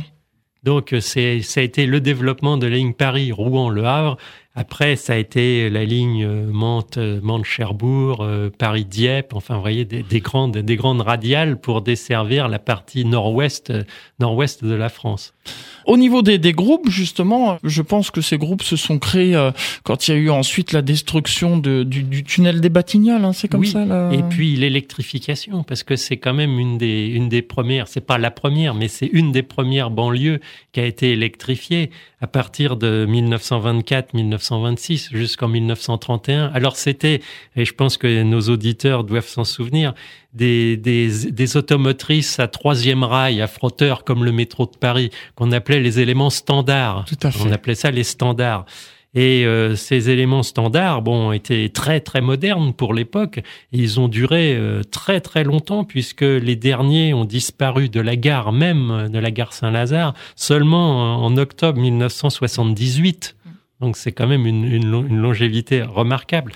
Donc, 0.64 0.94
euh, 0.94 1.00
c'est, 1.00 1.42
ça 1.42 1.60
a 1.60 1.64
été 1.64 1.86
le 1.86 2.00
développement 2.00 2.58
de 2.58 2.68
la 2.68 2.78
ligne 2.78 2.94
Paris-Rouen-Le 2.94 3.86
Havre. 3.86 4.18
Après, 4.56 4.96
ça 4.98 5.14
a 5.14 5.16
été 5.16 5.68
la 5.72 5.84
ligne 5.84 6.24
euh, 6.24 6.52
Mantes, 6.52 6.98
euh, 6.98 7.20
Mantes-Cherbourg, 7.24 8.20
euh, 8.22 8.52
Paris-Dieppe. 8.56 9.34
Enfin, 9.34 9.56
vous 9.56 9.62
voyez, 9.62 9.84
des, 9.84 10.04
des 10.04 10.20
grandes, 10.20 10.58
des 10.58 10.76
grandes 10.76 11.02
radiales 11.02 11.60
pour 11.60 11.82
desservir 11.82 12.48
la 12.48 12.60
partie 12.60 13.04
nord-ouest, 13.04 13.72
euh, 13.72 13.84
nord-ouest 14.20 14.64
de 14.64 14.76
la 14.76 14.90
France. 14.90 15.34
Au 15.86 15.98
niveau 15.98 16.22
des, 16.22 16.38
des 16.38 16.54
groupes, 16.54 16.90
justement, 16.90 17.58
je 17.64 17.82
pense 17.82 18.10
que 18.10 18.22
ces 18.22 18.38
groupes 18.38 18.62
se 18.64 18.76
sont 18.76 19.00
créés 19.00 19.36
euh, 19.36 19.52
quand 19.84 20.08
il 20.08 20.12
y 20.12 20.14
a 20.14 20.18
eu 20.18 20.30
ensuite 20.30 20.72
la 20.72 20.82
destruction 20.82 21.58
de, 21.58 21.84
du, 21.84 22.04
du 22.04 22.24
tunnel 22.24 22.62
des 22.62 22.70
Batignolles, 22.70 23.26
hein, 23.26 23.34
c'est 23.34 23.48
comme 23.48 23.62
Oui, 23.62 23.68
ça 23.68 23.86
là 23.86 24.12
Et 24.14 24.24
puis 24.24 24.56
l'électrification, 24.56 25.64
parce 25.64 25.84
que 25.84 25.96
c'est 25.96 26.18
quand 26.18 26.34
même 26.34 26.58
une 26.60 26.78
des, 26.78 27.08
une 27.08 27.28
des 27.28 27.42
premières, 27.42 27.88
c'est 27.88 28.06
pas 28.06 28.18
la 28.18 28.32
première, 28.32 28.76
mais 28.76 28.88
c'est 28.88 29.08
une 29.08 29.32
des 29.32 29.44
premières 29.44 29.90
banlieues 29.90 30.40
qui 30.72 30.80
a 30.80 30.86
été 30.86 31.12
électrifiée 31.12 31.90
à 32.24 32.28
partir 32.28 32.78
de 32.78 33.06
1924-1926 33.10 35.14
jusqu'en 35.14 35.50
1931. 35.50 36.52
Alors 36.54 36.78
c'était, 36.78 37.20
et 37.58 37.66
je 37.66 37.74
pense 37.74 37.98
que 37.98 38.24
nos 38.24 38.44
auditeurs 38.44 39.04
doivent 39.04 39.28
s'en 39.28 39.44
souvenir, 39.44 39.94
des, 40.34 40.78
des, 40.78 41.32
des 41.32 41.58
automotrices 41.58 42.40
à 42.40 42.48
troisième 42.48 43.04
rail, 43.04 43.42
à 43.42 43.48
frotteur 43.48 44.06
comme 44.06 44.24
le 44.24 44.32
métro 44.32 44.68
de 44.68 44.78
Paris, 44.78 45.10
qu'on 45.36 45.52
appelait 45.52 45.82
les 45.82 46.00
éléments 46.00 46.30
standards. 46.30 47.04
Tout 47.10 47.28
à 47.28 47.32
fait. 47.32 47.44
On 47.46 47.52
appelait 47.52 47.76
ça 47.76 47.92
les 47.92 48.06
standards. 48.06 48.64
Et 49.16 49.46
euh, 49.46 49.76
ces 49.76 50.10
éléments 50.10 50.42
standards, 50.42 51.04
bon, 51.04 51.32
étaient 51.32 51.70
très 51.70 52.00
très 52.00 52.20
modernes 52.22 52.74
pour 52.74 52.96
l'époque. 52.96 53.42
Ils 53.72 54.00
ont 54.00 54.08
duré 54.08 54.56
euh, 54.56 54.82
très 54.84 55.22
très 55.22 55.44
longtemps 55.44 55.84
puisque 55.84 56.22
les 56.22 56.56
derniers 56.56 57.14
ont 57.14 57.26
disparu 57.26 57.90
de 57.90 58.00
la 58.02 58.16
gare 58.16 58.52
même, 58.52 59.10
de 59.12 59.20
la 59.20 59.30
gare 59.30 59.54
Saint-Lazare, 59.54 60.16
seulement 60.36 61.24
en, 61.24 61.38
octobre 61.38 61.80
1978. 61.80 63.36
Donc 63.82 63.98
c'est 63.98 64.12
quand 64.12 64.28
même 64.28 64.46
une, 64.48 64.64
une, 64.66 64.90
lo- 64.90 65.06
une 65.06 65.18
longévité 65.20 65.84
remarquable. 65.84 66.52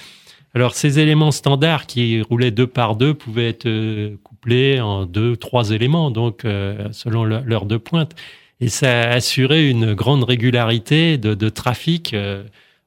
Alors 0.56 0.74
ces 0.74 0.98
éléments 1.00 1.32
standards 1.32 1.86
qui 1.86 2.22
roulaient 2.24 2.52
deux 2.52 2.66
par 2.68 2.96
deux 2.96 3.14
pouvaient 3.14 3.50
être 3.50 3.68
euh, 3.68 4.16
couplés 4.24 4.80
en 4.82 5.06
deux, 5.06 5.36
trois 5.38 5.70
éléments, 5.72 6.10
donc 6.10 6.44
euh, 6.46 6.88
selon 6.92 7.24
le- 7.24 7.42
l'heure 7.46 7.66
de 7.66 7.78
pointe. 7.78 8.16
Et 8.60 8.70
ça 8.70 9.02
a 9.02 9.14
assuré 9.14 9.70
une 9.70 9.94
grande 9.94 10.24
régularité 10.24 11.18
de, 11.18 11.50
trafic 11.50 12.14
euh, 12.14 12.44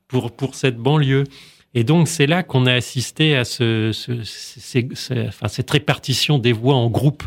pour, 0.08 0.32
pour 0.32 0.54
cette 0.54 0.76
banlieue. 0.76 1.24
Et 1.74 1.84
donc 1.84 2.08
c'est 2.08 2.26
là 2.26 2.42
qu'on 2.42 2.66
a 2.66 2.72
assisté 2.72 3.36
à 3.36 3.44
ce, 3.44 3.92
enfin, 5.28 5.48
cette 5.48 5.70
répartition 5.70 6.38
des 6.38 6.52
voies 6.52 6.74
en 6.74 6.90
groupes. 6.90 7.22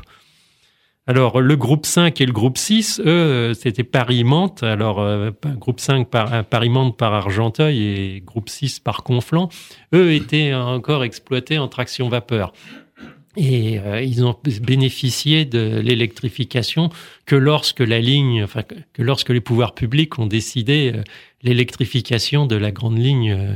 Alors, 1.05 1.41
le 1.41 1.57
groupe 1.57 1.85
5 1.85 2.21
et 2.21 2.25
le 2.25 2.31
groupe 2.31 2.57
6, 2.57 3.01
eux, 3.01 3.07
euh, 3.07 3.53
c'était 3.53 3.83
Paris-Mantes. 3.83 4.63
Alors, 4.63 5.01
euh, 5.01 5.31
groupe 5.57 5.81
5 5.81 6.09
par 6.09 6.45
Paris-Mantes 6.45 6.97
par 6.97 7.13
Argenteuil 7.13 7.81
et 7.83 8.21
groupe 8.21 8.47
6 8.47 8.79
par 8.79 9.03
Conflans. 9.03 9.49
Eux 9.93 10.13
étaient 10.13 10.53
encore 10.53 11.03
exploités 11.03 11.57
en 11.57 11.67
traction 11.67 12.07
vapeur. 12.07 12.53
Et 13.35 13.79
euh, 13.79 14.01
ils 14.01 14.23
ont 14.23 14.35
bénéficié 14.61 15.45
de 15.45 15.79
l'électrification 15.79 16.89
que 17.25 17.35
lorsque 17.35 17.79
la 17.79 17.99
ligne, 17.99 18.43
enfin 18.43 18.61
que 18.61 19.01
lorsque 19.01 19.29
les 19.29 19.41
pouvoirs 19.41 19.73
publics 19.73 20.19
ont 20.19 20.27
décidé 20.27 20.91
euh, 20.93 21.03
l'électrification 21.41 22.45
de 22.45 22.55
la 22.55 22.71
grande 22.71 22.97
ligne 22.97 23.31
euh, 23.31 23.55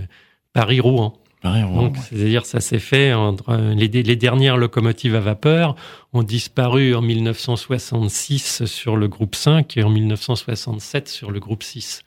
Paris-Rouen. 0.54 1.14
Donc, 1.44 1.96
c'est-à-dire, 1.98 2.46
ça 2.46 2.60
s'est 2.60 2.80
fait 2.80 3.14
entre 3.14 3.56
les, 3.56 3.88
les, 3.88 4.16
dernières 4.18 4.58
locomotives 4.58 5.16
à 5.16 5.22
vapeur 5.22 5.76
ont 6.12 6.24
disparu 6.24 6.94
en 6.94 7.02
1966 7.02 8.66
sur 8.66 8.98
le 8.98 9.08
groupe 9.08 9.36
5 9.36 9.78
et 9.78 9.84
en 9.84 9.90
1967 9.90 11.08
sur 11.08 11.32
le 11.32 11.40
groupe 11.40 11.64
6. 11.64 12.04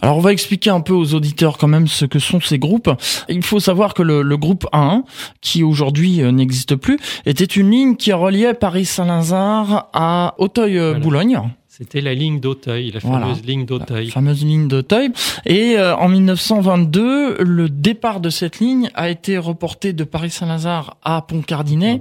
Alors 0.00 0.16
on 0.16 0.20
va 0.20 0.32
expliquer 0.32 0.70
un 0.70 0.80
peu 0.80 0.92
aux 0.92 1.14
auditeurs 1.14 1.58
quand 1.58 1.68
même 1.68 1.88
ce 1.88 2.04
que 2.04 2.18
sont 2.18 2.40
ces 2.40 2.58
groupes. 2.58 2.90
Il 3.28 3.42
faut 3.42 3.60
savoir 3.60 3.94
que 3.94 4.02
le, 4.02 4.36
groupe 4.36 4.66
1, 4.72 5.04
qui 5.40 5.62
aujourd'hui 5.62 6.22
euh, 6.22 6.30
n'existe 6.30 6.76
plus, 6.76 6.98
était 7.26 7.44
une 7.44 7.70
ligne 7.70 7.96
qui 7.96 8.12
reliait 8.12 8.54
Paris-Saint-Lazare 8.54 9.88
à 9.92 10.34
Auteuil-Boulogne. 10.38 11.40
C'était 11.78 12.00
la 12.00 12.12
ligne 12.12 12.40
d'Auteuil, 12.40 12.90
la 12.90 12.98
fameuse 12.98 13.44
ligne 13.44 13.64
d'Auteuil. 13.64 14.06
La 14.06 14.12
fameuse 14.12 14.44
ligne 14.44 14.66
d'Auteuil. 14.66 15.12
Et 15.46 15.78
euh, 15.78 15.94
en 15.94 16.08
1922, 16.08 17.36
le 17.44 17.68
départ 17.68 18.18
de 18.18 18.30
cette 18.30 18.58
ligne 18.58 18.90
a 18.94 19.08
été 19.08 19.38
reporté 19.38 19.92
de 19.92 20.02
Paris-Saint-Lazare 20.02 20.96
à 21.04 21.22
Pont-Cardinet 21.22 22.00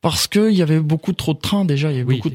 parce 0.00 0.26
qu'il 0.26 0.50
y 0.50 0.60
avait 0.60 0.80
beaucoup 0.80 1.12
trop 1.12 1.34
de 1.34 1.38
trains 1.38 1.64
déjà, 1.64 1.92
il 1.92 1.98
y 1.98 2.00
avait 2.00 2.16
beaucoup, 2.16 2.30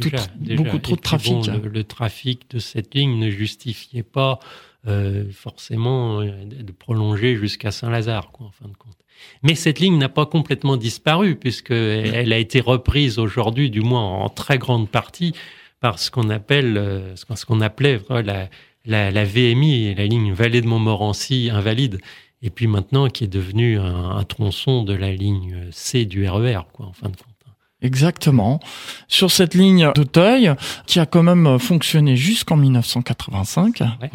beaucoup 0.55 0.79
trop 0.79 0.95
de 0.95 1.01
trafic. 1.01 1.35
le, 1.61 1.83
trafic 1.83 2.49
de 2.51 2.59
cette 2.59 2.95
ligne 2.95 3.19
ne 3.19 3.29
justifiait 3.31 4.03
pas 4.03 4.39
euh, 4.87 5.25
forcément 5.33 6.21
euh, 6.21 6.31
de 6.45 6.71
prolonger 6.71 7.35
jusqu'à 7.35 7.71
Saint-Lazare, 7.71 8.31
en 8.39 8.51
fin 8.51 8.69
de 8.69 8.77
compte. 8.77 8.95
Mais 9.43 9.55
cette 9.55 9.81
ligne 9.81 9.97
n'a 9.97 10.07
pas 10.07 10.25
complètement 10.25 10.77
disparu 10.77 11.35
puisque 11.35 11.71
elle 11.71 12.31
a 12.31 12.37
été 12.37 12.61
reprise 12.61 13.19
aujourd'hui, 13.19 13.69
du 13.69 13.81
moins 13.81 14.03
en 14.03 14.29
très 14.29 14.57
grande 14.57 14.87
partie, 14.87 15.33
par 15.79 15.99
ce 15.99 16.11
qu'on 16.11 16.29
appelle, 16.29 16.77
euh, 16.77 17.15
ce 17.15 17.45
qu'on 17.45 17.61
appelait 17.61 18.01
la, 18.09 18.49
la, 18.85 19.11
la, 19.11 19.23
VMI, 19.25 19.95
la 19.95 20.05
ligne 20.05 20.33
Vallée 20.33 20.61
de 20.61 20.67
Montmorency 20.67 21.49
invalide, 21.51 21.99
et 22.41 22.49
puis 22.49 22.67
maintenant 22.67 23.07
qui 23.07 23.23
est 23.23 23.27
devenue 23.27 23.79
un, 23.79 24.11
un, 24.11 24.23
tronçon 24.23 24.83
de 24.83 24.93
la 24.93 25.11
ligne 25.11 25.67
C 25.71 26.05
du 26.05 26.27
RER, 26.27 26.61
quoi, 26.73 26.87
en 26.87 26.93
fin 26.93 27.09
de 27.09 27.15
compte. 27.15 27.36
Exactement. 27.83 28.59
Sur 29.07 29.29
cette 29.29 29.53
ligne 29.53 29.91
d'Auteuil, 29.93 30.51
qui 30.87 30.99
a 30.99 31.05
quand 31.05 31.21
même 31.21 31.59
fonctionné 31.59 32.15
jusqu'en 32.15 32.57
1985. 32.57 33.81
Euh, 33.81 34.07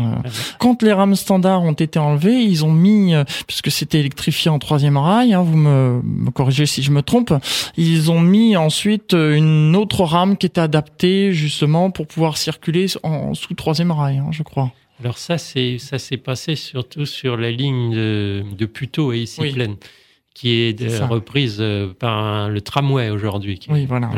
quand 0.58 0.82
les 0.82 0.92
rames 0.92 1.14
standards 1.14 1.62
ont 1.62 1.72
été 1.72 2.00
enlevées, 2.00 2.42
ils 2.42 2.64
ont 2.64 2.72
mis, 2.72 3.14
euh, 3.14 3.22
puisque 3.46 3.70
c'était 3.70 4.00
électrifié 4.00 4.50
en 4.50 4.58
troisième 4.58 4.96
rail, 4.96 5.32
hein, 5.32 5.42
vous 5.42 5.56
me, 5.56 6.30
corrigez 6.32 6.66
si 6.66 6.82
je 6.82 6.90
me 6.90 7.02
trompe, 7.02 7.32
ils 7.76 8.10
ont 8.10 8.20
mis 8.20 8.56
ensuite 8.56 9.12
une 9.12 9.76
autre 9.76 10.02
rame 10.02 10.36
qui 10.36 10.46
était 10.46 10.60
adaptée 10.60 11.32
justement 11.32 11.92
pour 11.92 12.08
pouvoir 12.08 12.38
circuler 12.38 12.86
en, 13.04 13.34
sous 13.34 13.54
troisième 13.54 13.92
rail, 13.92 14.18
hein, 14.18 14.30
je 14.32 14.42
crois. 14.42 14.72
Alors 15.00 15.18
ça, 15.18 15.38
c'est 15.38 15.78
ça 15.78 15.98
s'est 15.98 16.16
passé 16.16 16.56
surtout 16.56 17.06
sur 17.06 17.36
la 17.36 17.50
ligne 17.50 17.92
de, 17.92 18.44
de 18.56 18.66
Puteaux 18.66 19.12
et 19.12 19.20
ici 19.20 19.40
pleine 19.52 19.76
qui 20.34 20.60
est, 20.60 21.04
reprise 21.04 21.58
euh, 21.60 21.92
par 21.92 22.48
le 22.48 22.60
tramway 22.60 23.10
aujourd'hui. 23.10 23.60
Oui, 23.68 23.86
voilà. 23.86 24.10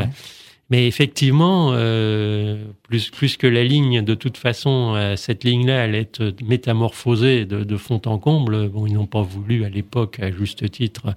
Mais 0.71 0.89
effectivement, 0.89 1.73
euh, 1.73 2.65
plus, 2.83 3.11
plus 3.11 3.37
que 3.37 3.47
la 3.47 3.65
ligne, 3.65 4.03
de 4.03 4.15
toute 4.15 4.39
façon, 4.39 4.95
euh, 4.97 5.15
cette 5.15 5.45
ligne-là, 5.45 5.85
elle 5.85 5.95
est 5.95 6.23
métamorphosée 6.43 7.45
de, 7.45 7.65
de 7.65 7.77
fond 7.77 8.01
en 8.07 8.19
comble. 8.19 8.69
Bon, 8.71 8.87
ils 8.87 8.95
n'ont 8.95 9.07
pas 9.07 9.23
voulu 9.23 9.65
à 9.65 9.69
l'époque, 9.69 10.21
à 10.21 10.31
juste 10.31 10.71
titre, 10.71 11.15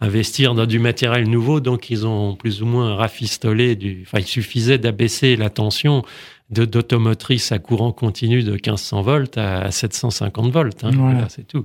investir 0.00 0.54
dans 0.54 0.66
du 0.66 0.78
matériel 0.78 1.28
nouveau, 1.28 1.60
donc 1.60 1.90
ils 1.90 2.06
ont 2.06 2.34
plus 2.34 2.62
ou 2.62 2.66
moins 2.66 2.94
rafistolé 2.94 3.74
du. 3.74 4.04
Enfin, 4.06 4.18
il 4.18 4.26
suffisait 4.26 4.78
d'abaisser 4.78 5.36
la 5.36 5.50
tension 5.50 6.04
d'automotrice 6.50 7.52
à 7.52 7.58
courant 7.60 7.92
continu 7.92 8.42
de 8.42 8.52
1500 8.52 9.02
volts 9.02 9.38
à 9.38 9.70
750 9.70 10.50
volts. 10.50 10.84
Hein. 10.84 10.90
Voilà. 10.94 11.28
c'est 11.28 11.46
tout. 11.46 11.64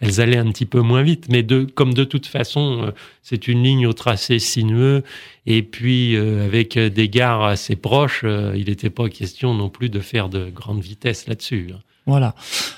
elles 0.00 0.20
allaient 0.20 0.36
un 0.36 0.50
petit 0.50 0.66
peu 0.66 0.80
moins 0.80 1.02
vite, 1.02 1.26
mais 1.28 1.42
de, 1.42 1.64
comme 1.64 1.94
de 1.94 2.04
toute 2.04 2.26
façon, 2.26 2.82
euh, 2.82 2.90
c'est 3.22 3.46
une 3.46 3.62
ligne 3.62 3.86
au 3.86 3.92
tracé 3.92 4.38
sinueux, 4.38 5.04
et 5.46 5.62
puis 5.62 6.16
euh, 6.16 6.44
avec 6.44 6.76
des 6.76 7.08
gares 7.08 7.44
assez 7.44 7.76
proches, 7.76 8.22
euh, 8.24 8.52
il 8.56 8.66
n'était 8.66 8.90
pas 8.90 9.08
question 9.08 9.54
non 9.54 9.68
plus 9.68 9.90
de 9.90 10.00
faire 10.00 10.28
de 10.28 10.50
grandes 10.50 10.82
vitesses 10.82 11.28
là-dessus. 11.28 11.70
Hein. 11.72 11.80
Voilà. 12.06 12.34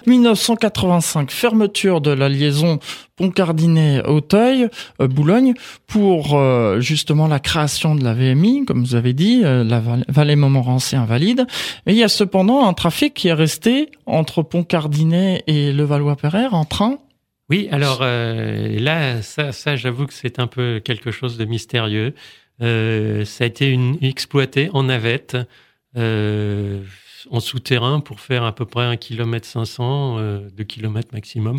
1985, 0.07 1.31
fermeture 1.31 2.01
de 2.01 2.11
la 2.11 2.29
liaison 2.29 2.81
Pont-Cardinet-Auteuil, 3.17 4.69
euh, 5.01 5.07
Boulogne, 5.07 5.55
pour 5.87 6.37
euh, 6.37 6.81
justement 6.81 7.29
la 7.29 7.39
création 7.39 7.95
de 7.95 8.03
la 8.03 8.15
VMI, 8.15 8.65
comme 8.65 8.83
vous 8.83 8.95
avez 8.95 9.13
dit, 9.13 9.43
euh, 9.45 9.63
la 9.65 9.81
vallée 10.09 10.37
Montmorency 10.37 10.97
invalide. 10.97 11.47
Mais 11.87 11.95
il 11.95 11.99
y 11.99 12.03
a 12.03 12.09
cependant 12.09 12.67
un 12.67 12.73
trafic 12.73 13.15
qui 13.15 13.29
est 13.29 13.33
resté 13.33 13.91
entre 14.07 14.43
Pont-Cardinet 14.43 15.45
et 15.47 15.73
le 15.73 15.85
Valois-Perret 15.85 16.47
en 16.51 16.65
train. 16.65 16.99
Oui, 17.49 17.69
alors 17.71 18.01
là, 18.01 19.21
ça, 19.21 19.53
ça 19.53 19.77
j'avoue 19.77 20.07
que 20.07 20.15
c'est 20.15 20.39
un 20.39 20.47
peu 20.47 20.81
quelque 20.83 21.11
chose 21.11 21.37
de 21.37 21.45
mystérieux. 21.45 22.15
ça 22.61 22.65
a 22.65 23.47
été 23.47 23.69
une, 23.69 23.99
exploité 24.01 24.71
en 24.73 24.85
navette 24.85 25.37
en 27.31 27.41
souterrain 27.41 28.01
pour 28.01 28.21
faire 28.21 28.45
à 28.45 28.55
peu 28.55 28.65
près 28.65 28.85
un 28.85 28.97
kilomètre 28.97 29.47
500, 29.47 30.17
euh, 30.19 30.49
deux 30.57 30.65
kilomètres 30.65 31.11
maximum. 31.13 31.59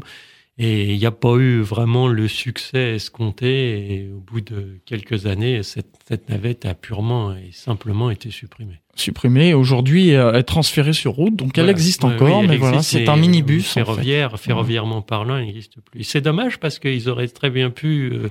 Et 0.60 0.94
il 0.94 1.00
n'y 1.00 1.06
a 1.08 1.12
pas 1.12 1.36
eu 1.38 1.62
vraiment 1.62 2.08
le 2.08 2.28
succès 2.28 2.96
escompté. 2.96 3.94
Et 3.94 4.10
au 4.12 4.20
bout 4.20 4.42
de 4.42 4.80
quelques 4.86 5.26
années, 5.26 5.64
cette, 5.64 6.30
navette 6.30 6.66
a 6.66 6.76
purement 6.76 7.34
et 7.34 7.50
simplement 7.52 8.12
été 8.12 8.30
supprimée. 8.30 8.80
Supprimée. 8.96 9.56
Aujourd'hui, 9.56 10.14
euh, 10.14 10.32
elle 10.32 10.42
est 10.42 10.44
transférée 10.44 10.94
sur 10.94 11.14
route, 11.14 11.36
donc 11.36 11.58
elle 11.58 11.70
existe 11.70 12.04
encore, 12.04 12.44
mais 12.44 12.58
voilà, 12.58 12.84
c'est 12.84 13.10
un 13.10 13.16
minibus. 13.16 13.74
Ferroviaire, 13.74 14.40
ferroviairement 14.40 15.02
parlant, 15.02 15.38
elle 15.38 15.48
n'existe 15.48 15.82
plus. 15.82 16.04
C'est 16.04 16.22
dommage 16.22 16.60
parce 16.60 16.78
qu'ils 16.78 17.10
auraient 17.10 17.28
très 17.28 17.50
bien 17.50 17.72
pu 17.72 18.12
euh, 18.14 18.30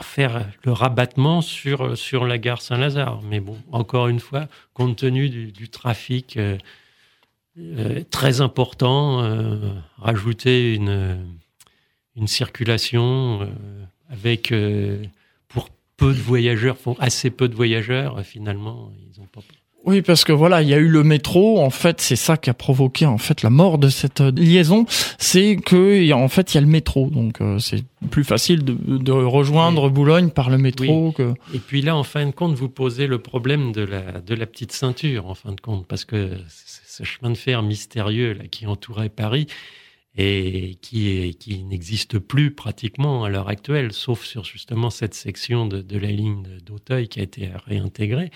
faire 0.00 0.50
le 0.64 0.72
rabattement 0.72 1.40
sur, 1.40 1.96
sur 1.96 2.26
la 2.26 2.38
gare 2.38 2.62
Saint-Lazare. 2.62 3.22
Mais 3.22 3.40
bon, 3.40 3.56
encore 3.70 4.08
une 4.08 4.20
fois, 4.20 4.48
compte 4.72 4.96
tenu 4.96 5.28
du, 5.28 5.68
trafic 5.68 6.36
euh, 6.36 6.58
euh, 7.58 8.02
très 8.10 8.40
important, 8.40 9.22
rajouter 9.98 10.74
une, 10.74 11.24
une 12.16 12.26
circulation 12.26 13.48
avec, 14.10 14.52
pour 15.48 15.68
peu 15.96 16.12
de 16.12 16.20
voyageurs, 16.20 16.76
font 16.76 16.96
assez 16.98 17.30
peu 17.30 17.48
de 17.48 17.54
voyageurs, 17.54 18.20
finalement, 18.22 18.92
ils 18.98 19.20
n'ont 19.20 19.26
pas 19.26 19.40
oui, 19.86 20.00
parce 20.00 20.24
que 20.24 20.32
voilà, 20.32 20.62
il 20.62 20.68
y 20.68 20.74
a 20.74 20.78
eu 20.78 20.88
le 20.88 21.04
métro. 21.04 21.60
En 21.60 21.70
fait, 21.70 22.00
c'est 22.00 22.16
ça 22.16 22.36
qui 22.36 22.48
a 22.48 22.54
provoqué 22.54 23.04
en 23.04 23.18
fait 23.18 23.42
la 23.42 23.50
mort 23.50 23.78
de 23.78 23.88
cette 23.88 24.22
euh, 24.22 24.30
liaison. 24.30 24.86
C'est 25.18 25.56
que 25.56 26.10
en 26.12 26.28
fait, 26.28 26.54
il 26.54 26.56
y 26.56 26.58
a 26.58 26.60
le 26.62 26.66
métro, 26.66 27.10
donc 27.10 27.40
euh, 27.40 27.58
c'est 27.58 27.84
plus 28.10 28.24
facile 28.24 28.64
de, 28.64 28.74
de 28.74 29.12
rejoindre 29.12 29.90
Boulogne 29.90 30.30
par 30.30 30.48
le 30.48 30.56
métro. 30.56 31.12
Que... 31.12 31.34
Et 31.54 31.58
puis 31.58 31.82
là, 31.82 31.96
en 31.96 32.02
fin 32.02 32.24
de 32.24 32.30
compte, 32.30 32.54
vous 32.54 32.70
posez 32.70 33.06
le 33.06 33.18
problème 33.18 33.72
de 33.72 33.82
la 33.82 34.20
de 34.20 34.34
la 34.34 34.46
petite 34.46 34.72
ceinture, 34.72 35.26
en 35.26 35.34
fin 35.34 35.52
de 35.52 35.60
compte, 35.60 35.86
parce 35.86 36.06
que 36.06 36.30
ce 36.48 37.02
chemin 37.02 37.30
de 37.30 37.36
fer 37.36 37.62
mystérieux 37.62 38.32
là 38.32 38.44
qui 38.50 38.66
entourait 38.66 39.10
Paris 39.10 39.46
et 40.16 40.78
qui 40.80 41.64
n'existe 41.68 42.18
plus 42.20 42.52
pratiquement 42.52 43.24
à 43.24 43.28
l'heure 43.28 43.48
actuelle, 43.48 43.92
sauf 43.92 44.24
sur 44.24 44.44
justement 44.44 44.88
cette 44.88 45.14
section 45.14 45.66
de, 45.66 45.82
de 45.82 45.98
la 45.98 46.08
ligne 46.08 46.44
d'Auteuil 46.64 47.08
qui 47.08 47.18
a 47.20 47.24
été 47.24 47.50
réintégrée. 47.66 48.30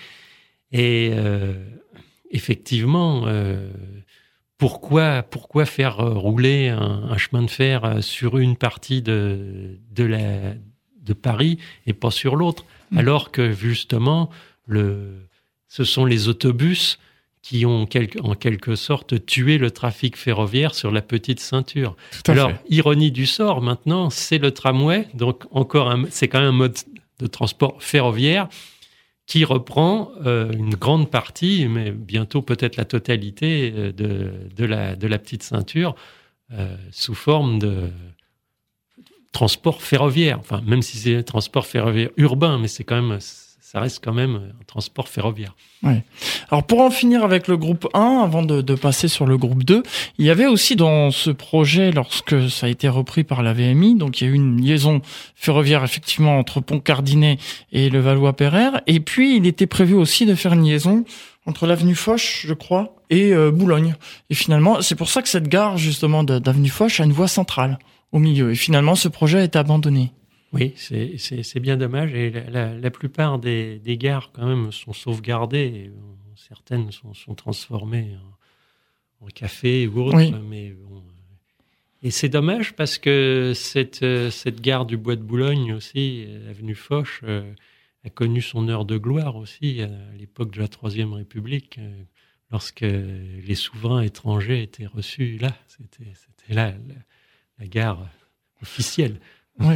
Et 0.71 1.11
euh, 1.13 1.53
effectivement, 2.31 3.23
euh, 3.25 3.71
pourquoi, 4.57 5.23
pourquoi 5.23 5.65
faire 5.65 5.99
euh, 5.99 6.13
rouler 6.13 6.69
un, 6.69 7.17
chemin 7.17 7.43
de 7.43 7.49
fer 7.49 8.03
sur 8.03 8.37
une 8.37 8.55
partie 8.55 9.01
de, 9.01 9.79
de, 9.91 10.03
la, 10.03 10.53
de 11.01 11.13
Paris 11.13 11.57
et 11.87 11.93
pas 11.93 12.11
sur 12.11 12.35
l'autre? 12.35 12.65
Mmh. 12.91 12.97
Alors 12.97 13.31
que 13.31 13.51
justement, 13.51 14.29
le, 14.67 15.27
ce 15.67 15.83
sont 15.83 16.05
les 16.05 16.27
autobus 16.27 16.99
qui 17.41 17.65
ont 17.65 17.87
en 18.21 18.35
quelque 18.35 18.75
sorte 18.75 19.25
tué 19.25 19.57
le 19.57 19.71
trafic 19.71 20.17
ferroviaire 20.17 20.75
sur 20.75 20.91
la 20.91 21.01
petite 21.01 21.39
ceinture. 21.39 21.95
Alors, 22.27 22.51
ironie 22.69 23.11
du 23.11 23.25
sort, 23.25 23.61
maintenant, 23.61 24.09
c'est 24.09 24.39
le 24.39 24.51
tramway, 24.51 25.07
donc 25.13 25.45
encore 25.51 25.95
c'est 26.09 26.27
quand 26.27 26.39
même 26.39 26.49
un 26.49 26.51
mode 26.51 26.77
de 27.19 27.27
transport 27.27 27.81
ferroviaire 27.81 28.49
qui 29.29 29.45
reprend 29.45 30.11
euh, 30.25 30.51
une 30.51 30.73
grande 30.73 31.11
partie, 31.11 31.67
mais 31.69 31.91
bientôt 31.91 32.41
peut-être 32.41 32.77
la 32.77 32.85
totalité 32.85 33.71
euh, 33.75 33.91
de, 33.91 34.65
la, 34.65 35.19
petite 35.19 35.43
ceinture 35.43 35.93
euh, 36.51 36.75
sous 36.91 37.13
forme 37.13 37.59
de 37.59 37.91
transport 39.31 39.83
ferroviaire. 39.83 40.39
Enfin, 40.39 40.61
même 40.65 40.81
si 40.81 40.97
c'est 40.97 41.21
transport 41.21 41.67
ferroviaire 41.67 42.09
urbain, 42.17 42.57
mais 42.57 42.67
c'est 42.67 42.83
quand 42.83 42.99
même 42.99 43.19
ça 43.71 43.79
reste 43.79 44.03
quand 44.03 44.13
même 44.13 44.35
un 44.59 44.63
transport 44.65 45.07
ferroviaire. 45.07 45.55
Ouais. 45.83 46.03
Alors 46.49 46.63
pour 46.63 46.81
en 46.81 46.89
finir 46.89 47.23
avec 47.23 47.47
le 47.47 47.55
groupe 47.55 47.87
1, 47.93 48.21
avant 48.23 48.41
de, 48.41 48.61
de, 48.61 48.73
passer 48.73 49.07
sur 49.07 49.27
le 49.27 49.37
groupe 49.37 49.63
2, 49.63 49.83
il 50.17 50.25
y 50.25 50.31
avait 50.31 50.47
aussi 50.47 50.75
dans 50.75 51.11
ce 51.11 51.29
projet, 51.29 51.91
lorsque 51.91 52.49
ça 52.49 52.65
a 52.65 52.69
été 52.69 52.89
repris 52.89 53.23
par 53.23 53.43
la 53.43 53.53
VMI, 53.53 53.93
donc 53.93 54.19
il 54.19 54.23
y 54.23 54.27
a 54.27 54.31
eu 54.31 54.35
une 54.35 54.59
liaison 54.59 55.03
ferroviaire 55.35 55.83
effectivement 55.83 56.39
entre 56.39 56.61
Pont-Cardinet 56.61 57.37
et 57.71 57.91
le 57.91 57.99
Valois-Perret, 57.99 58.81
et 58.87 58.99
puis 59.01 59.37
il 59.37 59.45
était 59.45 59.67
prévu 59.67 59.93
aussi 59.93 60.25
de 60.25 60.33
faire 60.33 60.53
une 60.53 60.65
liaison 60.65 61.05
entre 61.45 61.67
l'avenue 61.67 61.93
Foch, 61.93 62.45
je 62.47 62.53
crois, 62.55 62.95
et 63.11 63.35
euh, 63.35 63.51
Boulogne. 63.51 63.93
Et 64.31 64.33
finalement, 64.33 64.81
c'est 64.81 64.95
pour 64.95 65.09
ça 65.09 65.21
que 65.21 65.29
cette 65.29 65.47
gare 65.47 65.77
justement 65.77 66.23
d'avenue 66.23 66.69
Foch 66.69 66.99
a 66.99 67.03
une 67.03 67.13
voie 67.13 67.27
centrale 67.27 67.77
au 68.11 68.17
milieu. 68.17 68.49
Et 68.49 68.55
finalement, 68.55 68.95
ce 68.95 69.09
projet 69.09 69.41
a 69.41 69.43
été 69.43 69.59
abandonné. 69.59 70.11
Oui, 70.51 70.73
c'est 70.75 71.59
bien 71.59 71.77
dommage. 71.77 72.13
Et 72.13 72.31
la, 72.31 72.73
la, 72.73 72.91
plupart 72.91 73.39
des, 73.39 73.79
des, 73.79 73.97
gares, 73.97 74.31
quand 74.31 74.47
même, 74.47 74.71
sont 74.71 74.93
sauvegardées. 74.93 75.57
Et 75.59 75.91
certaines 76.35 76.91
sont, 76.91 77.13
sont 77.13 77.35
transformées 77.35 78.17
en, 79.21 79.25
en, 79.25 79.27
café 79.27 79.87
ou 79.87 80.01
autre. 80.01 80.39
Mais 80.49 80.71
bon, 80.71 81.03
et 82.01 82.11
c'est 82.11 82.29
dommage 82.29 82.73
parce 82.75 82.97
que 82.97 83.51
cette, 83.53 84.05
cette 84.31 84.61
gare 84.61 84.85
du 84.85 84.95
Bois 84.95 85.17
de 85.17 85.21
Boulogne 85.21 85.73
aussi, 85.73 86.25
avenue 86.49 86.75
Foch, 86.75 87.19
euh, 87.23 87.53
a 88.05 88.09
connu 88.09 88.41
son 88.41 88.69
heure 88.69 88.85
de 88.85 88.97
gloire 88.97 89.35
aussi 89.35 89.81
à 89.81 89.89
l'époque 90.17 90.51
de 90.51 90.59
la 90.61 90.69
Troisième 90.69 91.11
République, 91.11 91.77
euh, 91.77 92.03
lorsque 92.51 92.81
les 92.81 93.55
souverains 93.55 94.01
étrangers 94.01 94.63
étaient 94.63 94.85
reçus 94.85 95.37
là. 95.37 95.53
C'était 95.67 96.53
là 96.53 96.71
la, 96.71 96.95
la, 97.59 97.67
gare 97.67 98.07
officielle. 98.61 99.19
Oui. 99.59 99.75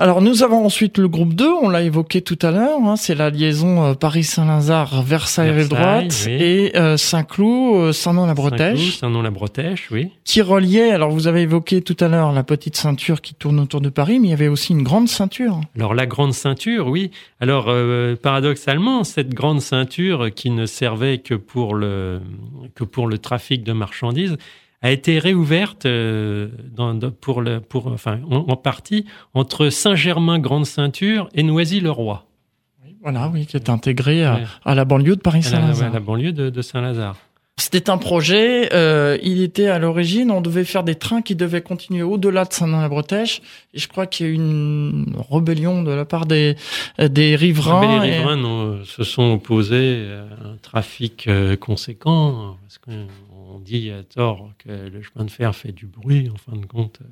Alors 0.00 0.22
nous 0.22 0.42
avons 0.42 0.64
ensuite 0.64 0.96
le 0.96 1.08
groupe 1.08 1.34
2, 1.34 1.46
on 1.46 1.68
l'a 1.68 1.82
évoqué 1.82 2.22
tout 2.22 2.38
à 2.40 2.50
l'heure, 2.50 2.78
hein, 2.82 2.96
c'est 2.96 3.14
la 3.14 3.28
liaison 3.28 3.84
euh, 3.84 3.92
Paris-Saint-Lazare, 3.92 5.02
Versailles-Rive-Droite 5.02 6.26
et 6.26 6.74
euh, 6.74 6.96
Saint-Cloud, 6.96 7.76
euh, 7.76 7.92
Saint-Nom-la-Bretèche. 7.92 8.96
Saint-Nom-la-Bretèche, 8.96 9.90
oui. 9.90 10.08
Qui 10.24 10.40
reliait, 10.40 10.92
alors 10.92 11.10
vous 11.10 11.26
avez 11.26 11.42
évoqué 11.42 11.82
tout 11.82 11.98
à 12.00 12.08
l'heure 12.08 12.32
la 12.32 12.44
petite 12.44 12.76
ceinture 12.76 13.20
qui 13.20 13.34
tourne 13.34 13.60
autour 13.60 13.82
de 13.82 13.90
Paris, 13.90 14.20
mais 14.20 14.28
il 14.28 14.30
y 14.30 14.32
avait 14.32 14.48
aussi 14.48 14.72
une 14.72 14.84
grande 14.84 15.06
ceinture. 15.06 15.60
Alors 15.76 15.92
la 15.92 16.06
grande 16.06 16.32
ceinture, 16.32 16.86
oui. 16.86 17.10
Alors 17.38 17.70
paradoxalement, 18.22 19.04
cette 19.04 19.34
grande 19.34 19.60
ceinture 19.60 20.32
qui 20.34 20.48
ne 20.48 20.64
servait 20.64 21.18
que 21.18 21.34
pour 21.34 21.74
le, 21.74 22.22
que 22.74 22.84
pour 22.84 23.06
le 23.06 23.18
trafic 23.18 23.64
de 23.64 23.74
marchandises, 23.74 24.38
a 24.82 24.90
été 24.90 25.18
réouverte 25.18 25.86
euh, 25.86 26.48
dans, 26.74 26.98
pour 27.10 27.42
le, 27.42 27.60
pour, 27.60 27.88
enfin, 27.88 28.20
en, 28.30 28.56
partie 28.56 29.04
entre 29.34 29.68
Saint-Germain, 29.68 30.38
Grande 30.38 30.66
Ceinture 30.66 31.28
et 31.34 31.42
Noisy-le-Roi. 31.42 32.24
voilà, 33.02 33.30
oui, 33.32 33.46
qui 33.46 33.56
est 33.56 33.68
intégré 33.68 34.24
à, 34.24 34.40
à 34.64 34.74
la 34.74 34.84
banlieue 34.84 35.16
de 35.16 35.20
Paris-Saint-Lazare. 35.20 35.90
À, 35.90 35.92
la 35.92 36.00
banlieue 36.00 36.32
de, 36.32 36.50
de 36.50 36.62
Saint-Lazare. 36.62 37.16
C'était 37.60 37.90
un 37.90 37.98
projet. 37.98 38.70
Euh, 38.72 39.18
il 39.22 39.42
était 39.42 39.66
à 39.66 39.78
l'origine, 39.78 40.30
on 40.30 40.40
devait 40.40 40.64
faire 40.64 40.82
des 40.82 40.94
trains 40.94 41.20
qui 41.20 41.36
devaient 41.36 41.60
continuer 41.60 42.02
au-delà 42.02 42.46
de 42.46 42.52
Saint-Denis-la-Bretèche. 42.54 43.42
Et 43.74 43.78
je 43.78 43.86
crois 43.86 44.06
qu'il 44.06 44.26
y 44.26 44.28
a 44.30 44.32
eu 44.32 44.36
une 44.36 45.14
rébellion 45.30 45.82
de 45.82 45.90
la 45.90 46.06
part 46.06 46.24
des 46.24 46.56
des 46.98 47.36
riverains. 47.36 48.02
les 48.02 48.16
riverains 48.16 48.78
se 48.86 49.04
sont 49.04 49.34
opposés 49.34 50.06
à 50.10 50.48
un 50.48 50.56
trafic 50.62 51.26
euh, 51.28 51.54
conséquent 51.56 52.56
parce 52.62 52.78
que 52.78 52.90
on 53.54 53.58
dit 53.58 53.90
à 53.90 54.02
tort 54.02 54.52
que 54.58 54.70
le 54.70 55.02
chemin 55.02 55.24
de 55.24 55.30
fer 55.30 55.54
fait 55.54 55.72
du 55.72 55.86
bruit. 55.86 56.30
En 56.30 56.36
fin 56.36 56.56
de 56.56 56.66
compte, 56.66 57.00
euh, 57.02 57.08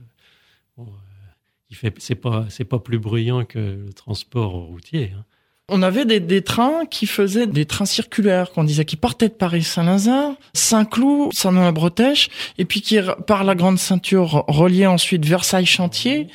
bon, 0.76 0.86
euh, 0.86 1.70
il 1.70 1.92
c'est 1.98 2.14
pas, 2.14 2.46
pas 2.68 2.78
plus 2.78 2.98
bruyant 2.98 3.44
que 3.44 3.58
le 3.58 3.92
transport 3.92 4.52
routier. 4.52 5.12
Hein. 5.16 5.24
On 5.70 5.82
avait 5.82 6.06
des, 6.06 6.18
des, 6.18 6.40
trains 6.40 6.86
qui 6.86 7.04
faisaient 7.04 7.46
des 7.46 7.66
trains 7.66 7.84
circulaires, 7.84 8.52
qu'on 8.52 8.64
disait, 8.64 8.86
qui 8.86 8.96
partaient 8.96 9.28
de 9.28 9.34
Paris-Saint-Lazare, 9.34 10.32
Saint-Cloud, 10.54 11.34
Saint-Nom-la-Bretèche, 11.34 12.30
et 12.56 12.64
puis 12.64 12.80
qui, 12.80 12.98
par 13.26 13.44
la 13.44 13.54
grande 13.54 13.78
ceinture, 13.78 14.44
reliaient 14.48 14.86
ensuite 14.86 15.26
Versailles-Chantier 15.26 16.28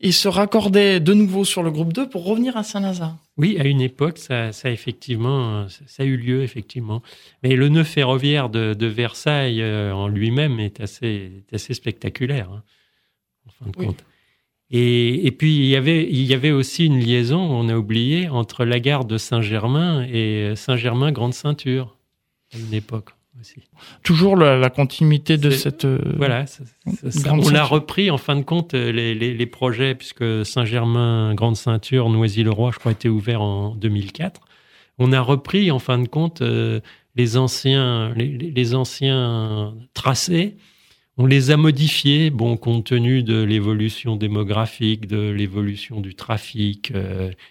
et 0.00 0.12
se 0.12 0.28
raccordait 0.28 0.98
de 0.98 1.12
nouveau 1.12 1.44
sur 1.44 1.62
le 1.62 1.70
groupe 1.70 1.92
2 1.92 2.08
pour 2.08 2.24
revenir 2.24 2.56
à 2.56 2.62
Saint-Lazare. 2.62 3.16
Oui, 3.36 3.56
à 3.58 3.64
une 3.64 3.82
époque, 3.82 4.18
ça, 4.18 4.52
ça 4.52 4.70
effectivement, 4.70 5.66
ça 5.68 6.02
a 6.02 6.06
eu 6.06 6.16
lieu 6.16 6.42
effectivement. 6.42 7.02
Mais 7.42 7.54
le 7.54 7.68
nœud 7.68 7.84
ferroviaire 7.84 8.48
de, 8.48 8.72
de 8.74 8.86
Versailles 8.86 9.60
euh, 9.60 9.92
en 9.92 10.08
lui-même 10.08 10.58
est 10.58 10.80
assez, 10.80 11.44
est 11.48 11.54
assez 11.54 11.74
spectaculaire, 11.74 12.50
hein, 12.50 12.62
en 13.46 13.50
fin 13.50 13.70
de 13.70 13.76
compte. 13.76 14.04
Et, 14.70 15.26
et, 15.26 15.32
puis 15.32 15.56
il 15.56 15.66
y 15.66 15.76
avait, 15.76 16.08
il 16.08 16.22
y 16.22 16.32
avait 16.32 16.52
aussi 16.52 16.86
une 16.86 17.00
liaison, 17.00 17.40
on 17.40 17.68
a 17.68 17.76
oublié, 17.76 18.28
entre 18.28 18.64
la 18.64 18.78
gare 18.78 19.04
de 19.04 19.18
Saint-Germain 19.18 20.06
et 20.10 20.54
Saint-Germain 20.54 21.10
Grande 21.12 21.34
Ceinture 21.34 21.96
à 22.54 22.58
une 22.58 22.72
époque. 22.72 23.10
Toujours 24.02 24.36
la, 24.36 24.70
continuité 24.70 25.36
de 25.36 25.50
cette. 25.50 25.84
Euh, 25.84 25.98
voilà, 26.16 26.44
on 27.26 27.54
a 27.54 27.62
repris 27.62 28.10
en 28.10 28.18
fin 28.18 28.36
de 28.36 28.42
compte 28.42 28.74
euh, 28.74 28.92
les, 28.92 29.14
les, 29.14 29.34
les 29.34 29.46
projets, 29.46 29.94
puisque 29.94 30.44
Saint-Germain, 30.44 31.34
Grande 31.34 31.56
Ceinture, 31.56 32.08
Noisy-le-Roi, 32.10 32.70
je 32.74 32.78
crois, 32.78 32.92
était 32.92 33.08
ouvert 33.08 33.40
en 33.40 33.74
2004. 33.74 34.40
On 34.98 35.12
a 35.12 35.20
repris 35.20 35.70
en 35.70 35.78
fin 35.78 35.98
de 35.98 36.08
compte 36.08 36.42
euh, 36.42 36.80
les, 37.16 37.36
anciens, 37.36 38.12
les, 38.14 38.36
les, 38.36 38.74
anciens 38.74 39.74
tracés. 39.94 40.56
On 41.16 41.26
les 41.26 41.50
a 41.50 41.56
modifiés, 41.56 42.30
bon, 42.30 42.56
compte 42.56 42.86
tenu 42.86 43.22
de 43.22 43.42
l'évolution 43.42 44.16
démographique, 44.16 45.06
de 45.06 45.30
l'évolution 45.30 46.00
du 46.00 46.14
trafic, 46.14 46.92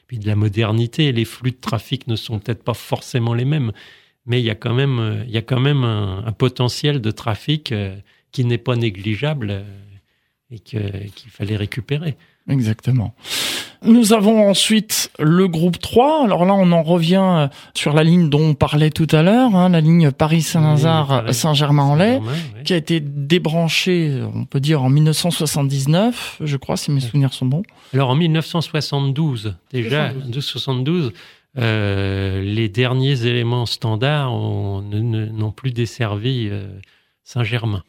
puis 0.07 0.17
de 0.17 0.27
la 0.27 0.35
modernité. 0.35 1.11
Les 1.11 1.25
flux 1.25 1.51
de 1.51 1.57
trafic 1.57 2.07
ne 2.07 2.15
sont 2.15 2.39
peut-être 2.39 2.63
pas 2.63 2.73
forcément 2.73 3.33
les 3.33 3.45
mêmes 3.45 3.71
mais 4.29 4.39
il 4.39 4.45
y 4.45 4.49
a 4.49 4.55
quand 4.55 4.73
même, 4.73 4.99
euh, 4.99 5.23
il 5.25 5.31
y 5.31 5.37
a 5.37 5.41
quand 5.41 5.59
même 5.59 5.83
un, 5.83 6.23
un 6.25 6.31
potentiel 6.31 7.01
de 7.01 7.11
trafic 7.11 7.73
euh, 7.73 7.95
qui 8.31 8.45
n'est 8.45 8.59
pas 8.59 8.75
négligeable 8.75 9.49
euh, 9.49 9.63
et 10.51 10.59
qu'il 10.59 11.31
fallait 11.31 11.57
récupérer. 11.57 12.15
Exactement. 12.47 13.13
Nous 13.83 14.13
avons 14.13 14.49
ensuite 14.49 15.11
le 15.19 15.47
groupe 15.47 15.79
3. 15.79 16.25
Alors 16.25 16.45
là, 16.45 16.53
on 16.53 16.71
en 16.71 16.83
revient 16.83 17.49
sur 17.73 17.93
la 17.93 18.03
ligne 18.03 18.29
dont 18.29 18.49
on 18.49 18.53
parlait 18.53 18.89
tout 18.89 19.07
à 19.11 19.21
l'heure, 19.21 19.55
hein, 19.55 19.69
la 19.69 19.79
ligne 19.79 20.11
Paris-Saint-Lazare, 20.11 21.33
Saint-Germain-en-Laye, 21.33 22.19
qui 22.65 22.73
a 22.73 22.77
été 22.77 22.99
débranchée, 22.99 24.21
on 24.33 24.45
peut 24.45 24.59
dire, 24.59 24.83
en 24.83 24.89
1979, 24.89 26.39
je 26.43 26.57
crois, 26.57 26.75
si 26.75 26.91
mes 26.91 26.99
souvenirs 26.99 27.33
sont 27.33 27.45
bons. 27.45 27.63
Alors 27.93 28.09
en 28.09 28.15
1972, 28.15 29.55
déjà, 29.71 30.11
1972, 30.13 31.05
euh, 31.05 31.11
les 31.55 32.69
derniers 32.69 33.25
éléments 33.25 33.65
standards 33.65 34.31
n'ont 34.31 35.51
plus 35.51 35.71
desservi 35.71 36.47
euh, 36.49 36.67
Saint-Germain. 37.23 37.83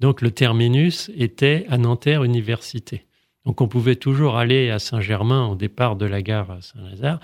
Donc 0.00 0.20
le 0.20 0.30
terminus 0.30 1.10
était 1.16 1.64
à 1.70 1.78
Nanterre 1.78 2.22
Université. 2.22 3.06
Donc 3.46 3.60
on 3.60 3.68
pouvait 3.68 3.96
toujours 3.96 4.36
aller 4.36 4.70
à 4.70 4.78
Saint-Germain 4.78 5.46
au 5.46 5.54
départ 5.54 5.96
de 5.96 6.04
la 6.04 6.20
gare 6.20 6.58
Saint-Lazare, 6.60 7.20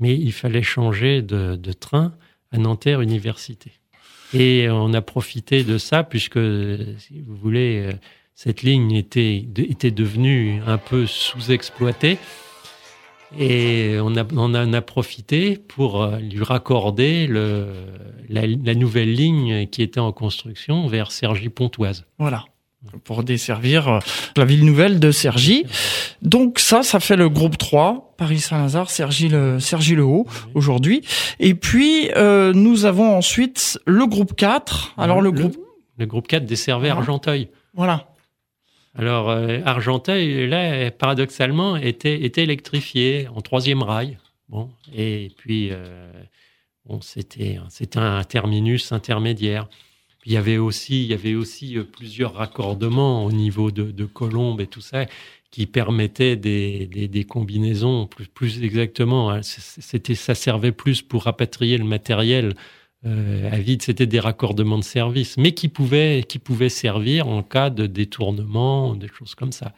mais 0.00 0.16
il 0.16 0.32
fallait 0.32 0.62
changer 0.62 1.22
de, 1.22 1.72
train 1.72 2.14
à 2.50 2.58
Nanterre 2.58 3.00
Université. 3.00 3.72
Et 4.34 4.68
on 4.68 4.92
a 4.92 5.02
profité 5.02 5.62
de 5.62 5.78
ça 5.78 6.02
puisque, 6.02 6.40
si 6.98 7.20
vous 7.20 7.36
voulez, 7.36 7.86
euh, 7.86 7.96
cette 8.34 8.62
ligne 8.62 8.92
était 8.92 9.44
devenue 9.44 10.60
un 10.66 10.78
peu 10.78 11.06
sous-exploitée. 11.06 12.18
Et 13.38 13.96
on, 14.00 14.16
a, 14.16 14.24
on 14.32 14.54
en 14.54 14.72
a 14.72 14.80
profité 14.82 15.56
pour 15.56 16.02
euh, 16.02 16.18
lui 16.18 16.42
raccorder 16.42 17.26
le, 17.26 17.68
la, 18.28 18.46
la, 18.46 18.74
nouvelle 18.74 19.12
ligne 19.12 19.66
qui 19.66 19.82
était 19.82 20.00
en 20.00 20.12
construction 20.12 20.86
vers 20.86 21.10
Cergy-Pontoise. 21.10 22.04
Voilà 22.18 22.44
pour 23.04 23.22
desservir 23.22 23.88
euh, 23.88 23.98
la 24.36 24.44
ville 24.44 24.64
nouvelle 24.64 25.00
de 25.00 25.10
Cergy. 25.10 25.64
Donc 26.22 26.58
ça, 26.58 26.82
ça 26.82 27.00
fait 27.00 27.16
le 27.16 27.28
groupe 27.28 27.58
3, 27.58 28.14
Paris-Saint-Lazare, 28.16 28.90
Cergy-le 28.90 29.60
Cergy 29.60 29.94
le 29.94 30.04
Haut 30.04 30.26
aujourd'hui. 30.54 31.02
Et 31.40 31.54
puis 31.54 32.10
euh, 32.16 32.52
nous 32.52 32.84
avons 32.84 33.16
ensuite 33.16 33.78
le 33.86 34.06
groupe 34.06 34.34
4. 34.36 34.94
Alors 34.98 35.20
le, 35.20 35.32
groupe 35.32 35.56
le 35.98 36.06
groupe 36.06 36.28
4 36.28 36.44
desservait 36.44 36.90
Argenteuil. 36.90 37.48
Voilà. 37.74 38.06
Alors, 38.98 39.28
euh, 39.28 39.60
Argenteuil, 39.64 40.48
là, 40.48 40.90
paradoxalement, 40.90 41.76
était, 41.76 42.18
électrifié 42.36 43.28
en 43.28 43.42
troisième 43.42 43.82
rail. 43.82 44.18
Bon, 44.48 44.70
et 44.94 45.32
puis, 45.36 45.68
euh, 45.70 46.10
c'était, 47.02 47.58
un 47.96 48.24
terminus 48.24 48.92
intermédiaire. 48.92 49.68
il 50.24 50.32
y 50.32 50.36
avait 50.38 50.56
aussi, 50.56 51.02
il 51.02 51.08
y 51.08 51.14
avait 51.14 51.34
aussi 51.34 51.76
euh, 51.76 51.84
plusieurs 51.84 52.34
raccordements 52.34 53.24
au 53.24 53.32
niveau 53.32 53.70
de, 53.70 54.04
Colombes 54.06 54.60
et 54.62 54.66
tout 54.66 54.80
ça 54.80 55.04
qui 55.50 55.66
permettaient 55.66 56.36
des 56.36 57.26
combinaisons 57.28 58.06
plus, 58.06 58.26
plus 58.26 58.62
exactement. 58.62 59.30
Hein. 59.30 59.40
C'était, 59.42 60.14
ça 60.14 60.34
servait 60.34 60.72
plus 60.72 61.02
pour 61.02 61.24
rapatrier 61.24 61.78
le 61.78 61.84
matériel 61.84 62.54
euh, 63.06 63.50
à 63.52 63.58
vide, 63.58 63.82
c'était 63.82 64.06
des 64.06 64.20
raccordements 64.20 64.78
de 64.78 64.84
service, 64.84 65.36
mais 65.36 65.52
qui 65.52 65.68
pouvaient, 65.68 66.24
qui 66.28 66.38
pouvaient 66.38 66.68
servir 66.68 67.28
en 67.28 67.42
cas 67.42 67.70
de 67.70 67.86
détournement, 67.86 68.94
des 68.96 69.08
choses 69.08 69.34
comme 69.34 69.52
ça. 69.52 69.72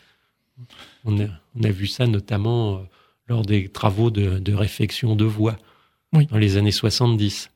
On 1.04 1.20
a, 1.20 1.26
on 1.54 1.62
a 1.62 1.70
vu 1.70 1.86
ça 1.86 2.06
notamment 2.06 2.76
euh, 2.76 2.78
lors 3.26 3.42
des 3.42 3.68
travaux 3.68 4.10
de, 4.10 4.38
de 4.38 4.54
réfection 4.54 5.14
de 5.14 5.24
voies 5.24 5.56
dans 6.12 6.38
les 6.38 6.56
années 6.56 6.72
70. 6.72 7.50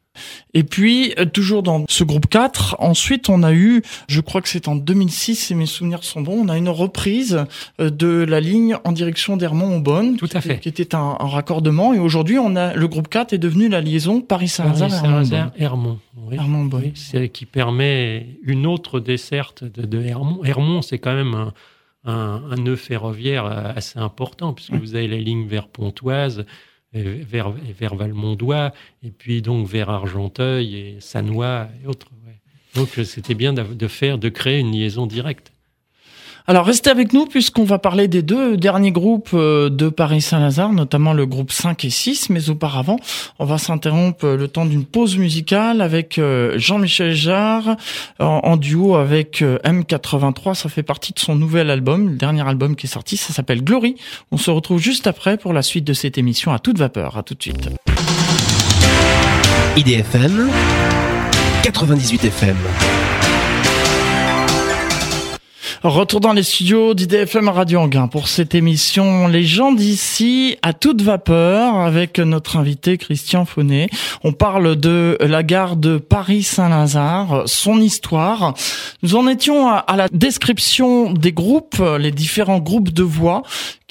Et 0.55 0.65
puis, 0.65 1.15
euh, 1.19 1.25
toujours 1.25 1.63
dans 1.63 1.85
ce 1.89 2.05
groupe 2.05 2.27
4, 2.27 2.77
ensuite 2.79 3.29
on 3.29 3.43
a 3.43 3.53
eu, 3.53 3.83
je 4.09 4.21
crois 4.21 4.43
que 4.43 4.49
c'est 4.49 4.69
en 4.69 4.77
2006, 4.77 5.37
si 5.37 5.55
mes 5.55 5.67
souvenirs 5.67 6.05
sont 6.05 6.21
bons, 6.21 6.45
on 6.45 6.49
a 6.49 6.59
une 6.59 6.69
reprise 6.69 7.45
euh, 7.81 7.91
de 7.91 8.25
la 8.25 8.41
ligne 8.41 8.77
en 8.85 8.93
direction 8.93 9.37
d'Hermont-Aubonne. 9.37 10.17
Tout 10.17 10.29
à 10.33 10.41
fait. 10.41 10.59
Qui 10.59 10.69
était 10.69 10.95
un, 10.95 11.17
raccordement. 11.19 11.95
Et 11.95 11.99
aujourd'hui, 11.99 12.39
on 12.39 12.57
a 12.57 12.75
le 12.75 12.89
groupe 12.89 13.09
4 13.09 13.33
est 13.33 13.39
devenu 13.39 13.69
la 13.69 13.81
liaison 13.81 14.21
Paris-Saint-Lazare-Hermont. 14.21 15.99
oui. 16.17 16.37
Hermont 16.37 16.69
oui, 16.73 16.93
c'est 16.95 17.29
qui 17.29 17.47
permet 17.47 18.39
une 18.43 18.67
autre 18.67 19.01
desserte 19.01 19.65
de, 19.65 19.83
de 19.83 20.03
Hermont. 20.03 20.45
Hermont, 20.45 20.83
c'est 20.83 20.99
quand 20.99 21.15
même 21.15 21.35
un, 21.35 21.53
un, 22.05 22.43
un, 22.51 22.57
nœud 22.57 22.77
ferroviaire 22.77 23.45
assez 23.45 23.99
important 23.99 24.53
puisque 24.53 24.75
vous 24.75 24.95
avez 24.95 25.09
la 25.09 25.19
ligne 25.19 25.47
vers 25.47 25.69
Pontoise 25.69 26.45
vers, 26.93 27.51
vers 27.51 27.95
Valmondois, 27.95 28.73
et 29.03 29.11
puis 29.11 29.43
donc 29.43 29.67
vers 29.67 29.91
Argenteuil 29.91 30.77
et 30.77 30.97
Sanois 31.01 31.69
et 31.83 31.87
autres. 31.87 32.09
Donc 32.75 32.89
c'était 33.05 33.35
bien 33.35 33.53
de 33.53 33.89
faire, 33.89 34.19
de 34.19 34.29
créer 34.29 34.59
une 34.59 34.73
liaison 34.73 35.07
directe. 35.07 35.53
Alors 36.47 36.67
restez 36.67 36.91
avec 36.91 37.13
nous 37.13 37.27
puisqu'on 37.27 37.65
va 37.65 37.79
parler 37.79 38.09
des 38.09 38.23
deux 38.23 38.57
derniers 38.57 38.91
groupes 38.91 39.31
euh, 39.33 39.71
de 39.71 39.89
Paris-Saint-Lazare, 39.89 40.73
notamment 40.73 41.13
le 41.13 41.25
groupe 41.25 41.53
5 41.53 41.85
et 41.85 41.91
6, 41.91 42.31
mais 42.31 42.51
auparavant, 42.51 42.97
on 43.39 43.45
va 43.45 43.59
s'interrompre 43.59 44.27
le 44.27 44.49
temps 44.49 44.67
d'une 44.67 44.85
pause 44.85 45.17
musicale 45.17 45.81
avec 45.81 46.19
euh, 46.19 46.59
Jean-Michel 46.59 47.15
Jarre 47.15 47.77
en, 48.19 48.57
duo 48.57 48.97
avec 48.97 49.43
euh, 49.43 49.59
M83, 49.65 50.55
ça 50.55 50.69
fait 50.69 50.83
partie 50.83 51.13
de 51.13 51.19
son 51.19 51.37
nouvel 51.37 51.71
album, 51.71 52.11
le 52.11 52.17
dernier 52.17 52.47
album 52.47 52.75
qui 52.75 52.87
est 52.87 52.91
sorti, 52.91 53.17
ça 53.17 53.33
s'appelle 53.33 53.63
Glory. 53.63 53.97
On 54.33 54.37
se 54.37 54.51
retrouve 54.51 54.81
juste 54.81 55.07
après 55.07 55.37
pour 55.37 55.53
la 55.53 55.63
suite 55.63 55.85
de 55.85 55.93
cette 55.93 56.19
émission 56.19 56.53
à 56.53 56.59
toute 56.59 56.79
vapeur, 56.79 57.17
à 57.17 57.23
tout 57.23 57.35
de 57.35 57.43
suite. 57.43 57.69
IDFM 59.77 60.51
98 61.63 62.25
FM 62.25 62.57
Retour 65.85 66.21
dans 66.21 66.33
les 66.33 66.45
studios 66.45 66.95
d'IDFM 66.95 67.49
Radio 67.49 67.81
Anguin 67.81 68.07
pour 68.07 68.29
cette 68.29 68.55
émission 68.55 69.27
Les 69.27 69.43
gens 69.43 69.73
d'ici 69.73 70.57
à 70.63 70.75
toute 70.75 71.03
vapeur 71.03 71.75
avec 71.75 72.21
notre 72.21 72.57
invité 72.57 72.99
Christian 72.99 73.45
Faunet. 73.45 73.89
On 74.23 74.31
parle 74.31 74.77
de 74.77 75.19
la 75.19 75.43
gare 75.43 75.75
de 75.75 75.99
Paris-Saint-Lazare, 75.99 77.43
son 77.47 77.81
histoire. 77.81 78.55
Nous 79.03 79.17
en 79.17 79.27
étions 79.27 79.71
à 79.71 79.97
la 79.97 80.07
description 80.07 81.13
des 81.13 81.33
groupes, 81.33 81.83
les 81.99 82.13
différents 82.13 82.61
groupes 82.61 82.93
de 82.93 83.03
voix 83.03 83.43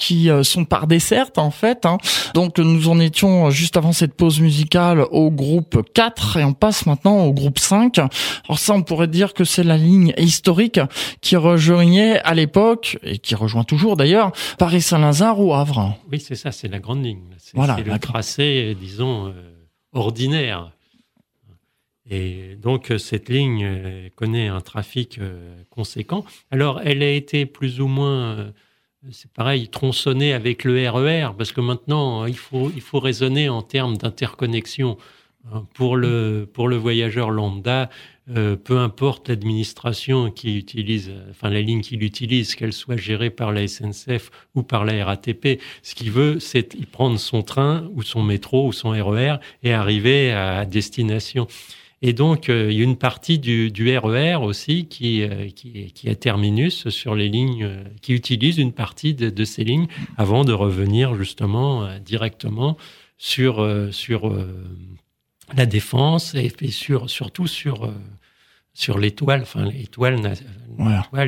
qui 0.02 0.30
euh, 0.30 0.42
sont 0.42 0.64
par 0.64 0.88
dessert 0.88 1.30
en 1.36 1.52
fait. 1.52 1.86
Hein. 1.86 1.98
Donc 2.34 2.58
nous 2.58 2.88
en 2.88 2.98
étions 2.98 3.46
euh, 3.46 3.50
juste 3.50 3.76
avant 3.76 3.92
cette 3.92 4.14
pause 4.14 4.40
musicale 4.40 5.06
au 5.12 5.30
groupe 5.30 5.80
4 5.94 6.38
et 6.38 6.44
on 6.44 6.54
passe 6.54 6.86
maintenant 6.86 7.24
au 7.24 7.32
groupe 7.32 7.60
5. 7.60 7.98
Alors 7.98 8.58
ça 8.58 8.74
on 8.74 8.82
pourrait 8.82 9.06
dire 9.06 9.32
que 9.32 9.44
c'est 9.44 9.62
la 9.62 9.76
ligne 9.76 10.12
historique 10.18 10.80
qui 11.20 11.36
rejoignait 11.36 12.18
à 12.22 12.34
l'époque 12.34 12.98
et 13.04 13.18
qui 13.18 13.36
rejoint 13.36 13.62
toujours 13.62 13.96
d'ailleurs 13.96 14.32
Paris-Saint-Lazare 14.58 15.38
ou 15.38 15.54
Havre. 15.54 15.96
Oui 16.10 16.18
c'est 16.18 16.34
ça, 16.34 16.50
c'est 16.50 16.66
la 16.66 16.80
grande 16.80 17.04
ligne. 17.04 17.22
C'est 17.38 17.54
voilà, 17.54 17.76
le 17.76 17.98
tracé 18.00 18.76
disons 18.80 19.28
euh, 19.28 19.32
ordinaire. 19.92 20.72
Et 22.10 22.56
donc 22.60 22.92
cette 22.98 23.28
ligne 23.28 24.10
connaît 24.16 24.48
un 24.48 24.60
trafic 24.60 25.20
conséquent. 25.70 26.24
Alors 26.50 26.80
elle 26.84 27.04
a 27.04 27.10
été 27.10 27.46
plus 27.46 27.80
ou 27.80 27.86
moins 27.86 28.52
c'est 29.10 29.30
pareil, 29.32 29.68
tronçonner 29.68 30.32
avec 30.32 30.64
le 30.64 30.88
RER, 30.88 31.30
e 31.30 31.32
parce 31.36 31.52
que 31.52 31.60
maintenant, 31.60 32.26
il 32.26 32.36
faut, 32.36 32.70
il 32.74 32.80
faut 32.80 33.00
raisonner 33.00 33.48
en 33.48 33.62
termes 33.62 33.96
d'interconnexion. 33.96 34.96
Hein, 35.50 35.66
pour 35.74 35.96
le, 35.96 36.48
pour 36.52 36.68
le 36.68 36.76
voyageur 36.76 37.30
lambda, 37.30 37.90
euh, 38.30 38.54
peu 38.54 38.78
importe 38.78 39.28
l'administration 39.28 40.30
qui 40.30 40.56
utilise, 40.56 41.10
enfin 41.30 41.50
la 41.50 41.60
ligne 41.60 41.80
qu'il 41.80 42.04
utilise, 42.04 42.54
qu'elle 42.54 42.72
soit 42.72 42.96
gérée 42.96 43.30
par 43.30 43.50
la 43.50 43.66
SNCF 43.66 44.30
ou 44.54 44.62
par 44.62 44.84
la 44.84 45.04
RATP, 45.04 45.60
ce 45.82 45.96
qu'il 45.96 46.12
veut, 46.12 46.38
c'est 46.38 46.86
prendre 46.86 47.18
son 47.18 47.42
train 47.42 47.88
ou 47.92 48.02
son 48.02 48.22
métro 48.22 48.68
ou 48.68 48.72
son 48.72 48.90
RER 48.90 49.34
e 49.34 49.38
et 49.64 49.72
arriver 49.72 50.30
à 50.30 50.64
destination. 50.64 51.48
Et 52.04 52.12
donc, 52.12 52.48
euh, 52.48 52.70
il 52.70 52.76
y 52.76 52.80
a 52.80 52.84
une 52.84 52.96
partie 52.96 53.38
du, 53.38 53.70
du 53.70 53.96
RER 53.96 54.34
e 54.34 54.38
aussi 54.38 54.86
qui, 54.86 55.22
euh, 55.22 55.48
qui, 55.50 55.92
qui, 55.92 56.08
est 56.08 56.16
terminus 56.16 56.88
sur 56.88 57.14
les 57.14 57.28
lignes, 57.28 57.62
euh, 57.62 57.84
qui 58.00 58.12
utilise 58.12 58.58
une 58.58 58.72
partie 58.72 59.14
de, 59.14 59.30
de, 59.30 59.44
ces 59.44 59.62
lignes 59.62 59.86
avant 60.16 60.44
de 60.44 60.52
revenir 60.52 61.14
justement 61.14 61.88
directement 62.00 62.76
sur, 63.18 63.64
sur 63.92 64.34
la 65.56 65.64
défense 65.64 66.34
et, 66.34 66.50
sur, 66.72 67.08
surtout 67.08 67.46
sur, 67.46 67.88
sur 68.74 68.98
l'étoile, 68.98 69.42
enfin 69.42 69.64
l'étoile, 69.64 70.20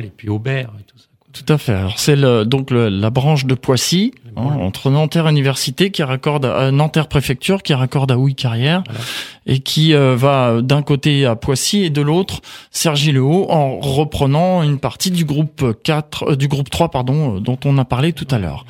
et 0.03 0.09
puis 0.09 0.27
Aubert 0.27 0.73
et 0.77 0.83
tout 0.83 0.97
ça. 0.97 1.07
Tout 1.35 1.53
à 1.53 1.57
fait. 1.57 1.73
Alors 1.73 1.99
c'est 1.99 2.15
le, 2.15 2.45
donc 2.45 2.71
la 2.71 3.09
branche 3.09 3.45
de 3.45 3.55
Poissy 3.55 4.13
hein, 4.37 4.57
entre 4.61 4.89
Nanterre 4.89 5.27
Université 5.27 5.91
qui 5.91 6.01
raccorde 6.01 6.45
à 6.45 6.71
Nanterre 6.71 7.09
Préfecture 7.09 7.61
qui 7.61 7.73
raccorde 7.73 8.09
à 8.09 8.17
Houille 8.17 8.35
Carrière 8.35 8.83
et 9.45 9.59
qui 9.59 9.93
euh, 9.93 10.15
va 10.15 10.61
d'un 10.61 10.81
côté 10.81 11.25
à 11.25 11.35
Poissy 11.35 11.83
et 11.83 11.89
de 11.89 12.01
l'autre 12.01 12.39
Cergy-le-Haut 12.71 13.47
en 13.49 13.81
reprenant 13.81 14.63
une 14.63 14.79
partie 14.79 15.11
du 15.11 15.25
groupe 15.25 15.75
4 15.83 16.23
euh, 16.23 16.35
du 16.37 16.47
groupe 16.47 16.69
3 16.69 16.89
pardon 16.89 17.35
euh, 17.35 17.39
dont 17.41 17.59
on 17.65 17.77
a 17.79 17.83
parlé 17.83 18.13
tout 18.13 18.27
à 18.31 18.39
l'heure. 18.39 18.65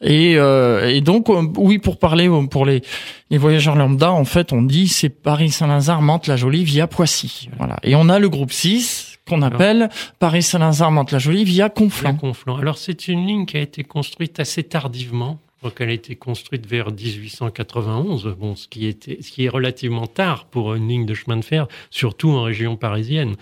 Et, 0.00 0.34
et, 0.34 1.00
donc 1.00 1.26
oui 1.56 1.78
pour 1.78 1.98
parler 1.98 2.30
pour 2.48 2.64
les 2.64 2.82
les 3.30 3.36
voyageurs 3.36 3.74
lambda 3.74 4.12
en 4.12 4.24
fait 4.24 4.52
on 4.52 4.62
dit 4.62 4.86
c'est 4.86 5.08
Paris-Saint-Lazare 5.08 6.02
Mantes-la-Jolie 6.02 6.62
via 6.62 6.86
Poissy. 6.86 7.50
Voilà. 7.58 7.76
Et 7.82 7.96
on 7.96 8.08
a 8.08 8.20
le 8.20 8.28
groupe 8.28 8.52
6 8.52 9.07
qu'on 9.28 9.42
appelle 9.42 9.88
Paris-Saint-Lazare, 10.18 10.90
Mantes-la-Jolie 10.90 11.44
via 11.44 11.68
Conflans. 11.68 12.16
Conflans. 12.16 12.56
Alors 12.56 12.78
c'est 12.78 13.08
une 13.08 13.26
ligne 13.26 13.46
qui 13.46 13.56
a 13.56 13.60
été 13.60 13.84
construite 13.84 14.40
assez 14.40 14.64
tardivement. 14.64 15.38
Donc 15.62 15.74
elle 15.80 15.88
a 15.88 15.92
été 15.92 16.14
construite 16.14 16.66
vers 16.66 16.90
1891, 16.92 18.36
bon, 18.38 18.54
ce 18.54 18.68
qui 18.68 18.86
était, 18.86 19.18
ce 19.22 19.30
qui 19.32 19.44
est 19.44 19.48
relativement 19.48 20.06
tard 20.06 20.46
pour 20.46 20.74
une 20.74 20.88
ligne 20.88 21.06
de 21.06 21.14
chemin 21.14 21.36
de 21.36 21.44
fer, 21.44 21.66
surtout 21.90 22.30
en 22.30 22.44
région 22.44 22.76
parisienne, 22.76 23.34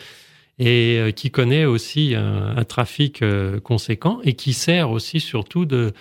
et 0.58 0.96
euh, 0.98 1.10
qui 1.10 1.30
connaît 1.30 1.66
aussi 1.66 2.14
un, 2.14 2.64
trafic 2.64 3.20
euh, 3.20 3.60
conséquent 3.60 4.20
et 4.24 4.32
qui 4.32 4.54
sert 4.54 4.90
aussi 4.90 5.20
surtout 5.20 5.66
de, 5.66 5.92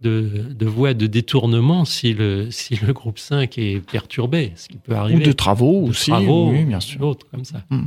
de, 0.00 0.44
de 0.48 0.66
voie 0.66 0.94
de 0.94 1.08
détournement 1.08 1.84
si 1.84 2.14
le, 2.14 2.50
si 2.52 2.76
le 2.76 2.92
groupe 2.92 3.18
5 3.18 3.58
est 3.58 3.80
perturbé, 3.80 4.52
ce 4.54 4.68
qui 4.68 4.76
peut 4.76 4.94
arriver. 4.94 5.24
Ou 5.24 5.26
de 5.26 5.32
travaux 5.32 5.82
aussi, 5.88 6.10
travaux, 6.10 6.50
oui, 6.50 6.64
bien 6.64 6.80
sûr. 6.80 7.00
D'autres 7.00 7.26
comme 7.30 7.44
ça. 7.44 7.64
Mmh. 7.70 7.82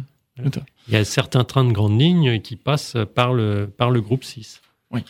Il 0.88 0.94
y 0.94 0.98
a 0.98 1.06
certains 1.06 1.44
trains 1.44 1.66
de 1.66 1.72
grande 1.72 2.00
ligne 2.00 2.42
qui 2.42 2.56
passent 2.56 2.98
par 3.16 3.34
le, 3.34 3.68
par 3.68 3.92
le 3.92 4.02
groupe 4.02 4.24
6. 4.24 4.62
Oui. 4.92 5.04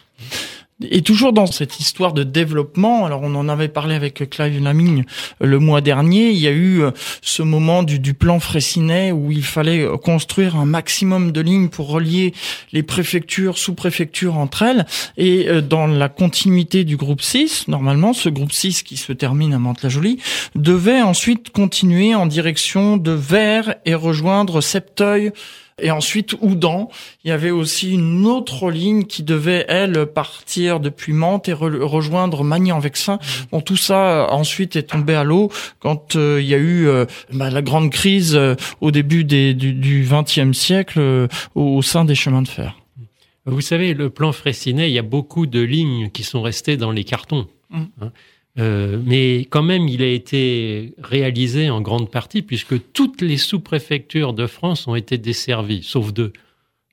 Et 0.83 1.01
toujours 1.01 1.33
dans 1.33 1.47
cette 1.47 1.79
histoire 1.79 2.13
de 2.13 2.23
développement, 2.23 3.07
alors 3.07 3.21
on 3.23 3.33
en 3.33 3.49
avait 3.49 3.67
parlé 3.67 3.95
avec 3.95 4.29
Clive 4.29 4.61
Laming 4.61 5.05
le 5.41 5.57
mois 5.57 5.81
dernier, 5.81 6.29
il 6.29 6.37
y 6.37 6.47
a 6.47 6.51
eu 6.51 6.83
euh, 6.83 6.91
ce 7.21 7.41
moment 7.41 7.81
du, 7.81 8.13
plan 8.13 8.39
Fraissinet 8.39 9.11
où 9.11 9.31
il 9.31 9.43
fallait 9.43 9.81
euh, 9.81 9.97
construire 9.97 10.55
un 10.55 10.65
maximum 10.65 11.31
de 11.31 11.41
lignes 11.41 11.69
pour 11.69 11.89
relier 11.89 12.33
les 12.73 12.83
préfectures, 12.83 13.57
sous-préfectures 13.57 14.37
entre 14.37 14.61
elles. 14.61 14.85
Et 15.17 15.49
euh, 15.49 15.61
dans 15.61 15.87
la 15.87 16.09
continuité 16.09 16.83
du 16.83 16.95
groupe 16.95 17.21
6, 17.21 17.67
normalement, 17.67 18.13
ce 18.13 18.29
groupe 18.29 18.51
6 18.51 18.83
qui 18.83 18.97
se 18.97 19.13
termine 19.13 19.53
à 19.53 19.59
Mantes-la-Jolie 19.59 20.19
devait 20.55 21.01
ensuite 21.01 21.49
continuer 21.49 22.13
en 22.13 22.27
direction 22.27 22.97
de 22.97 23.11
Vers 23.11 23.75
et 23.85 23.95
rejoindre 23.95 24.61
Septeuil, 24.61 25.31
et 25.79 25.91
ensuite, 25.91 26.35
Oudan, 26.41 26.89
il 27.23 27.27
y 27.27 27.31
avait 27.31 27.51
aussi 27.51 27.93
une 27.93 28.25
autre 28.25 28.71
ligne 28.71 29.03
qui 29.03 29.21
devait, 29.21 29.63
elle, 29.67 30.07
partir 30.07 30.79
depuis 30.79 31.13
Mantes 31.13 31.49
et 31.49 31.53
rejoindre 31.53 32.43
Magny-en-Vexin. 32.43 33.15
Mmh. 33.15 33.45
Bon, 33.51 33.61
tout 33.61 33.77
ça, 33.77 34.27
ensuite, 34.31 34.75
est 34.75 34.83
tombé 34.83 35.13
à 35.13 35.23
l'eau 35.23 35.51
quand 35.79 36.15
euh, 36.15 36.41
il 36.41 36.47
y 36.47 36.55
a 36.55 36.57
eu 36.57 36.87
euh, 36.87 37.05
bah, 37.31 37.51
la 37.51 37.61
grande 37.61 37.91
crise 37.91 38.35
euh, 38.35 38.55
au 38.81 38.89
début 38.89 39.23
des, 39.23 39.53
du 39.53 40.07
XXe 40.09 40.57
siècle 40.57 41.27
au, 41.53 41.81
sein 41.83 42.05
des 42.05 42.15
chemins 42.15 42.41
de 42.41 42.47
fer. 42.47 42.75
Vous 43.45 43.61
savez, 43.61 43.93
le 43.93 44.09
plan 44.09 44.31
Fraissinet, 44.31 44.89
il 44.89 44.93
y 44.93 44.99
a 44.99 45.03
beaucoup 45.03 45.45
de 45.45 45.61
lignes 45.61 46.09
qui 46.09 46.23
sont 46.23 46.41
restées 46.41 46.77
dans 46.77 46.91
les 46.91 47.03
cartons. 47.03 47.47
Mmh. 47.69 47.83
Hein. 48.01 48.11
Euh, 48.59 48.99
mais 49.05 49.41
quand 49.49 49.63
même, 49.63 49.87
il 49.87 50.01
a 50.01 50.07
été 50.07 50.93
réalisé 51.01 51.69
en 51.69 51.81
grande 51.81 52.09
partie 52.09 52.41
puisque 52.41 52.91
toutes 52.91 53.21
les 53.21 53.37
sous-préfectures 53.37 54.33
de 54.33 54.47
France 54.47 54.87
ont 54.87 54.95
été 54.95 55.17
desservies, 55.17 55.83
sauf 55.83 56.13
deux. 56.13 56.33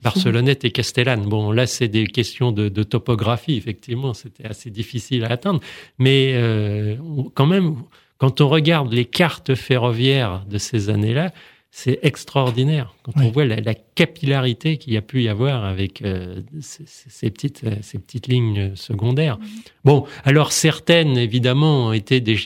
Barcelonnette 0.03 0.67
et 0.67 0.71
Castellane. 0.71 1.23
Bon, 1.23 1.51
là, 1.51 1.67
c'est 1.67 1.89
des 1.89 2.07
questions 2.07 2.53
de, 2.53 2.69
topographie, 2.83 3.57
effectivement, 3.57 4.13
c'était 4.13 4.45
assez 4.45 4.71
difficile 4.71 5.25
à 5.25 5.31
atteindre. 5.31 5.61
Mais 5.99 6.33
euh, 6.35 6.97
quand 7.33 7.47
même, 7.47 7.77
quand 8.19 8.43
on 8.43 8.49
regarde 8.49 8.93
les 8.93 9.07
cartes 9.07 9.55
ferroviaires 9.55 10.45
de 10.47 10.59
ces 10.59 10.91
années-là, 10.91 11.33
c'est 11.77 11.99
extraordinaire 12.03 12.95
quand 13.03 13.15
on 13.17 13.33
voit 13.33 13.45
la, 13.45 13.75
capillarité 13.97 14.77
qu'il 14.77 14.93
y 14.93 14.97
a 14.97 15.03
pu 15.03 15.25
y 15.25 15.29
avoir 15.29 15.65
avec 15.65 16.03
euh, 16.03 16.41
ces, 16.61 17.31
petites, 17.31 17.65
euh, 17.65 17.75
ces 17.83 17.99
petites 17.99 18.29
lignes 18.29 18.77
secondaires. 18.77 19.41
Bon, 19.85 20.05
alors 20.23 20.53
certaines, 20.53 21.19
évidemment, 21.19 21.93
étaient 21.93 22.21
des, 22.21 22.39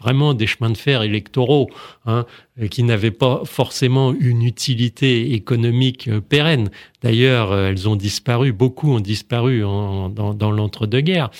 vraiment 0.00 0.34
des 0.34 0.48
chemins 0.48 0.70
de 0.70 0.76
fer 0.76 1.04
électoraux, 1.04 1.70
hein, 2.06 2.26
qui 2.72 2.82
n'avaient 2.82 3.12
pas 3.12 3.42
forcément 3.44 4.12
une 4.12 4.42
utilité 4.42 5.32
économique 5.32 6.08
euh, 6.08 6.20
pérenne. 6.20 6.68
D'ailleurs, 7.02 7.56
elles 7.56 7.88
ont 7.88 7.96
disparu, 7.96 8.52
beaucoup 8.52 8.90
ont 8.90 9.00
disparu 9.00 9.60
dans, 9.60 10.08
dans 10.08 10.50
l'entre-deux-guerres. 10.50 11.30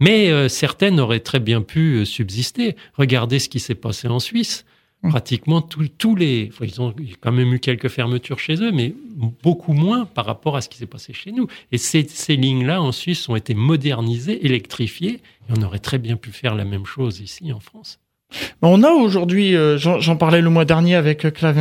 Mais 0.00 0.48
certaines 0.48 0.98
auraient 1.00 1.20
très 1.20 1.40
bien 1.40 1.60
pu 1.60 2.06
subsister. 2.06 2.76
Regardez 2.94 3.38
ce 3.40 3.48
qui 3.48 3.58
s'est 3.58 3.74
passé 3.74 4.06
en 4.06 4.20
Suisse. 4.20 4.64
Mmh. 5.02 5.10
Pratiquement 5.10 5.62
tous 5.62 6.16
les. 6.16 6.50
ils 6.60 6.80
ont 6.80 6.92
quand 7.20 7.30
même 7.30 7.52
eu 7.52 7.60
quelques 7.60 7.88
fermetures 7.88 8.40
chez 8.40 8.56
eux, 8.56 8.72
mais 8.72 8.94
beaucoup 9.44 9.72
moins 9.72 10.06
par 10.06 10.26
rapport 10.26 10.56
à 10.56 10.60
ce 10.60 10.68
qui 10.68 10.76
s'est 10.76 10.86
passé 10.86 11.12
chez 11.12 11.30
nous. 11.30 11.46
Et 11.70 11.78
ces, 11.78 12.02
ces 12.08 12.34
lignes-là, 12.34 12.82
en 12.82 12.90
Suisse, 12.90 13.28
ont 13.28 13.36
été 13.36 13.54
modernisées, 13.54 14.44
électrifiées, 14.44 15.20
et 15.48 15.52
on 15.56 15.62
aurait 15.62 15.78
très 15.78 15.98
bien 15.98 16.16
pu 16.16 16.32
faire 16.32 16.56
la 16.56 16.64
même 16.64 16.84
chose 16.84 17.20
ici 17.20 17.52
en 17.52 17.60
France. 17.60 18.00
On 18.60 18.82
a 18.82 18.90
aujourd'hui, 18.90 19.56
euh, 19.56 19.78
j'en 19.78 20.16
parlais 20.16 20.42
le 20.42 20.50
mois 20.50 20.64
dernier 20.64 20.96
avec 20.96 21.24
euh, 21.24 21.30
Clave 21.30 21.56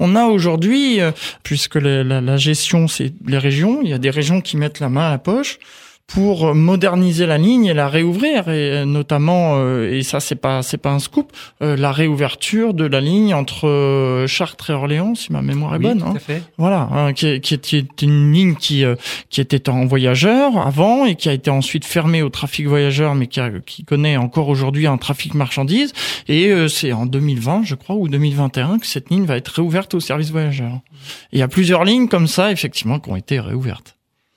on 0.00 0.16
a 0.16 0.24
aujourd'hui, 0.24 1.00
euh, 1.00 1.12
puisque 1.42 1.76
la, 1.76 2.02
la 2.02 2.36
gestion 2.36 2.88
c'est 2.88 3.12
les 3.26 3.38
régions, 3.38 3.80
il 3.82 3.90
y 3.90 3.92
a 3.92 3.98
des 3.98 4.10
régions 4.10 4.40
qui 4.40 4.56
mettent 4.56 4.80
la 4.80 4.88
main 4.88 5.06
à 5.06 5.10
la 5.10 5.18
poche, 5.18 5.58
pour 6.06 6.54
moderniser 6.54 7.26
la 7.26 7.38
ligne 7.38 7.64
et 7.64 7.74
la 7.74 7.88
réouvrir 7.88 8.48
et 8.48 8.84
notamment 8.84 9.54
euh, 9.56 9.90
et 9.90 10.02
ça 10.02 10.20
c'est 10.20 10.36
pas 10.36 10.62
c'est 10.62 10.78
pas 10.78 10.90
un 10.90 10.98
scoop 10.98 11.32
euh, 11.62 11.76
la 11.76 11.92
réouverture 11.92 12.74
de 12.74 12.84
la 12.84 13.00
ligne 13.00 13.34
entre 13.34 13.66
euh, 13.66 14.26
Chartres 14.26 14.70
et 14.70 14.74
Orléans 14.74 15.14
si 15.14 15.32
ma 15.32 15.40
mémoire 15.40 15.74
est 15.74 15.78
bonne 15.78 16.00
tout 16.00 16.06
hein. 16.06 16.14
à 16.16 16.18
fait. 16.18 16.42
voilà 16.58 16.88
hein, 16.92 17.12
qui, 17.14 17.40
qui, 17.40 17.54
était 17.54 17.86
une 18.02 18.32
ligne 18.32 18.54
qui 18.54 18.84
qui 19.30 19.40
était 19.40 19.68
en 19.70 19.86
voyageurs 19.86 20.58
avant 20.58 21.06
et 21.06 21.14
qui 21.14 21.30
a 21.30 21.32
été 21.32 21.50
ensuite 21.50 21.86
fermée 21.86 22.22
au 22.22 22.28
trafic 22.28 22.66
voyageurs 22.66 23.14
mais 23.14 23.26
qui, 23.26 23.40
qui 23.64 23.84
connaît 23.84 24.18
encore 24.18 24.48
aujourd'hui 24.48 24.86
un 24.86 24.98
trafic 24.98 25.34
marchandises 25.34 25.94
et 26.28 26.52
c'est 26.68 26.92
en 26.92 27.06
2020 27.06 27.62
je 27.64 27.74
crois 27.74 27.96
ou 27.96 28.08
2021 28.08 28.78
que 28.78 28.86
cette 28.86 29.08
ligne 29.10 29.24
va 29.24 29.36
être 29.36 29.48
réouverte 29.48 29.94
au 29.94 30.00
service 30.00 30.30
voyageurs. 30.30 30.80
Il 31.32 31.38
y 31.38 31.42
a 31.42 31.48
plusieurs 31.48 31.84
lignes 31.84 32.08
comme 32.08 32.26
ça 32.26 32.52
effectivement 32.52 32.98
qui 33.00 33.10
ont 33.10 33.16
été 33.16 33.40
réouvertes. 33.40 33.93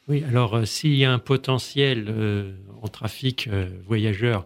Oui, 0.08 0.24
alors 0.28 0.56
euh, 0.56 0.66
s'il 0.66 0.96
y 0.96 1.06
a 1.06 1.12
un 1.12 1.20
potentiel 1.20 2.06
euh, 2.08 2.54
en 2.82 2.88
trafic 2.88 3.48
euh, 3.48 3.70
voyageurs 3.86 4.46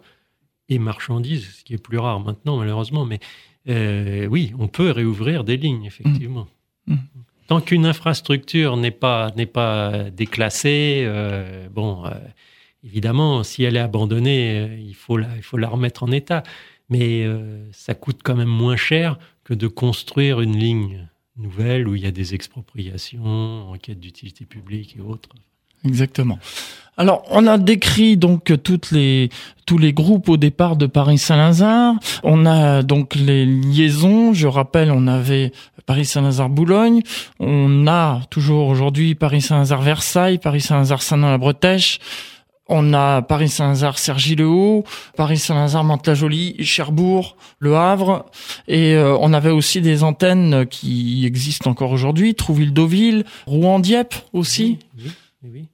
et 0.68 0.78
marchandises, 0.78 1.56
ce 1.58 1.64
qui 1.64 1.74
est 1.74 1.82
plus 1.82 1.98
rare 1.98 2.20
maintenant 2.20 2.56
malheureusement, 2.56 3.04
mais 3.04 3.20
oui, 3.66 4.52
on 4.58 4.66
peut 4.66 4.90
réouvrir 4.90 5.44
des 5.44 5.56
lignes 5.56 5.84
effectivement. 5.84 6.48
Mmh. 6.86 6.94
Mmh. 6.94 6.98
Tant 7.46 7.60
qu'une 7.60 7.86
infrastructure 7.86 8.76
n'est 8.76 8.90
pas 8.90 9.30
n'est 9.36 9.46
pas 9.46 10.10
déclassée, 10.10 11.06
bon, 11.70 12.02
évidemment, 12.82 13.44
si 13.44 13.62
elle 13.62 13.76
est 13.76 13.80
abandonnée, 13.80 14.80
il 14.80 14.94
faut 14.94 15.16
la 15.16 15.28
il 15.36 15.42
faut 15.42 15.58
la 15.58 15.68
remettre 15.68 16.02
en 16.02 16.10
état, 16.10 16.42
mais 16.88 17.24
ça 17.70 17.94
coûte 17.94 18.20
quand 18.24 18.34
même 18.34 18.48
moins 18.48 18.76
cher 18.76 19.16
que 19.44 19.54
de 19.54 19.68
construire 19.68 20.40
une 20.40 20.56
ligne 20.56 21.08
nouvelle 21.36 21.86
où 21.86 21.94
il 21.94 22.02
y 22.02 22.06
a 22.06 22.12
des 22.12 22.34
expropriations, 22.34 23.70
enquêtes 23.70 24.00
d'utilité 24.00 24.44
publique 24.44 24.96
et 24.96 25.00
autres. 25.00 25.36
Exactement. 25.84 26.38
Alors, 26.98 27.24
on 27.30 27.46
a 27.46 27.56
décrit 27.56 28.16
donc 28.18 28.52
toutes 28.62 28.90
les 28.90 29.30
tous 29.64 29.78
les 29.78 29.92
groupes 29.92 30.28
au 30.28 30.36
départ 30.36 30.76
de 30.76 30.86
Paris-Saint-Lazare. 30.86 31.94
On 32.22 32.44
a 32.44 32.82
donc 32.82 33.14
les 33.14 33.46
liaisons. 33.46 34.34
Je 34.34 34.46
rappelle, 34.46 34.90
on 34.90 35.06
avait 35.06 35.52
Paris-Saint-Lazare-Boulogne. 35.86 37.02
On 37.40 37.86
a 37.86 38.20
toujours 38.28 38.68
aujourd'hui 38.68 39.14
Paris-Saint-Lazare-Versailles, 39.14 40.38
Paris-Saint-Lazare-Saint-Denis-la-Bretèche. 40.38 41.98
On 42.68 42.94
a 42.94 43.22
Paris-Saint-Lazare, 43.22 43.98
Cergy-le-Haut, 43.98 44.84
Paris-Saint-Lazare, 45.16 45.84
Mantes-la-Jolie, 45.84 46.56
Cherbourg, 46.64 47.36
Le 47.58 47.76
Havre. 47.76 48.26
Et 48.68 48.94
euh, 48.94 49.16
on 49.18 49.32
avait 49.32 49.50
aussi 49.50 49.80
des 49.80 50.04
antennes 50.04 50.66
qui 50.66 51.26
existent 51.26 51.70
encore 51.70 51.90
aujourd'hui, 51.90 52.34
Trouville-Deauville, 52.34 53.24
Rouen-Dieppe 53.46 54.14
aussi. 54.32 54.78
Oui, 54.96 55.10
oui. 55.44 55.68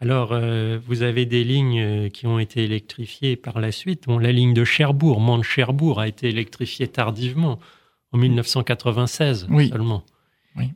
Alors, 0.00 0.32
euh, 0.32 0.78
vous 0.86 1.02
avez 1.02 1.24
des 1.24 1.44
lignes 1.44 1.80
euh, 1.80 2.08
qui 2.08 2.26
ont 2.26 2.38
été 2.38 2.64
électrifiées 2.64 3.36
par 3.36 3.60
la 3.60 3.72
suite. 3.72 4.04
la 4.06 4.32
ligne 4.32 4.52
de 4.52 4.64
Cherbourg, 4.64 5.20
Mans-Cherbourg, 5.20 6.00
a 6.00 6.08
été 6.08 6.28
électrifiée 6.28 6.88
tardivement, 6.88 7.58
en 8.12 8.18
1996 8.18 9.48
seulement. 9.70 10.04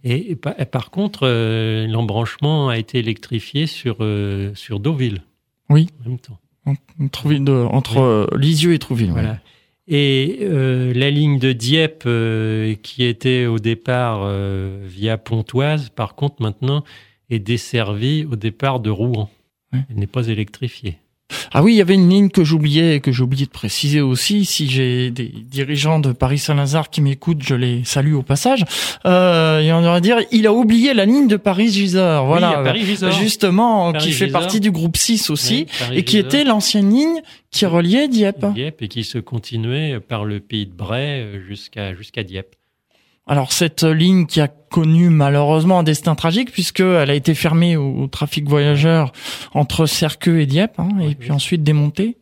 Et, 0.02 0.34
par, 0.34 0.90
contre, 0.90 1.20
euh, 1.22 1.86
l'embranchement 1.86 2.68
a 2.68 2.78
été 2.78 2.98
électrifié 2.98 3.66
sur, 3.66 3.98
sur 4.54 4.80
Deauville. 4.80 5.22
Oui. 5.68 5.88
En 6.04 6.08
même 6.08 6.18
temps. 6.18 6.40
entre 6.66 8.28
Lisieux 8.36 8.72
et 8.72 8.78
Trouville. 8.78 9.10
Voilà. 9.10 9.38
Et 9.86 10.38
la 10.42 11.10
ligne 11.10 11.38
de 11.38 11.52
Dieppe, 11.52 12.08
qui 12.82 13.04
était 13.04 13.46
au 13.46 13.58
départ 13.58 14.28
via 14.84 15.16
Pontoise, 15.16 15.90
par 15.90 16.14
contre, 16.14 16.42
maintenant, 16.42 16.82
est 17.30 17.38
desservie 17.38 18.26
au 18.30 18.36
départ 18.36 18.80
de 18.80 18.90
Rouen. 18.90 19.30
Elle 19.72 19.96
n'est 19.96 20.06
pas 20.06 20.28
électrifiée. 20.28 20.98
Ah 21.52 21.62
oui, 21.62 21.74
il 21.74 21.76
y 21.76 21.80
avait 21.80 21.94
une 21.94 22.08
ligne 22.08 22.30
que 22.30 22.42
j'oubliais 22.42 22.96
et 22.96 23.00
que 23.00 23.12
j'ai 23.12 23.22
oublié 23.22 23.44
de 23.44 23.50
préciser 23.50 24.00
aussi. 24.00 24.44
Si 24.44 24.68
j'ai 24.68 25.10
des 25.10 25.28
dirigeants 25.28 25.98
de 25.98 26.12
Paris-Saint-Lazare 26.12 26.88
qui 26.88 27.02
m'écoutent, 27.02 27.42
je 27.42 27.54
les 27.54 27.84
salue 27.84 28.14
au 28.14 28.22
passage. 28.22 28.64
Euh, 29.04 29.60
et 29.60 29.72
on 29.72 29.84
aurait 29.84 30.00
dire, 30.00 30.18
il 30.32 30.46
a 30.46 30.52
oublié 30.52 30.94
la 30.94 31.04
ligne 31.04 31.28
de 31.28 31.36
Paris-Gisors. 31.36 32.26
Voilà, 32.26 32.62
Paris 32.64 32.84
justement, 33.20 33.92
qui 33.92 34.12
fait 34.12 34.28
partie 34.28 34.60
du 34.60 34.70
groupe 34.70 34.96
6 34.96 35.30
aussi, 35.30 35.66
et 35.92 36.04
qui 36.04 36.16
était 36.18 36.44
l'ancienne 36.44 36.90
ligne 36.90 37.20
qui 37.50 37.66
reliait 37.66 38.08
Dieppe. 38.08 38.46
Dieppe 38.54 38.82
et 38.82 38.88
qui 38.88 39.04
se 39.04 39.18
continuait 39.18 40.00
par 40.00 40.24
le 40.24 40.40
pays 40.40 40.66
de 40.66 40.72
Bray 40.72 41.40
jusqu'à 41.46 41.94
jusqu'à 41.94 42.22
Dieppe. 42.22 42.57
Alors 43.28 43.52
cette 43.52 43.84
ligne 43.84 44.26
qui 44.26 44.40
a 44.40 44.48
connu 44.48 45.10
malheureusement 45.10 45.78
un 45.78 45.82
destin 45.82 46.14
tragique 46.14 46.50
puisqu'elle 46.50 47.10
a 47.10 47.14
été 47.14 47.34
fermée 47.34 47.76
au, 47.76 48.06
trafic 48.06 48.48
voyageurs 48.48 49.12
entre 49.52 49.84
Cerqueux 49.86 50.40
et 50.40 50.46
Dieppe 50.46 50.78
hein, 50.78 50.88
et 51.00 51.14
puis 51.14 51.30
ensuite 51.30 51.62
démontée. 51.62 52.16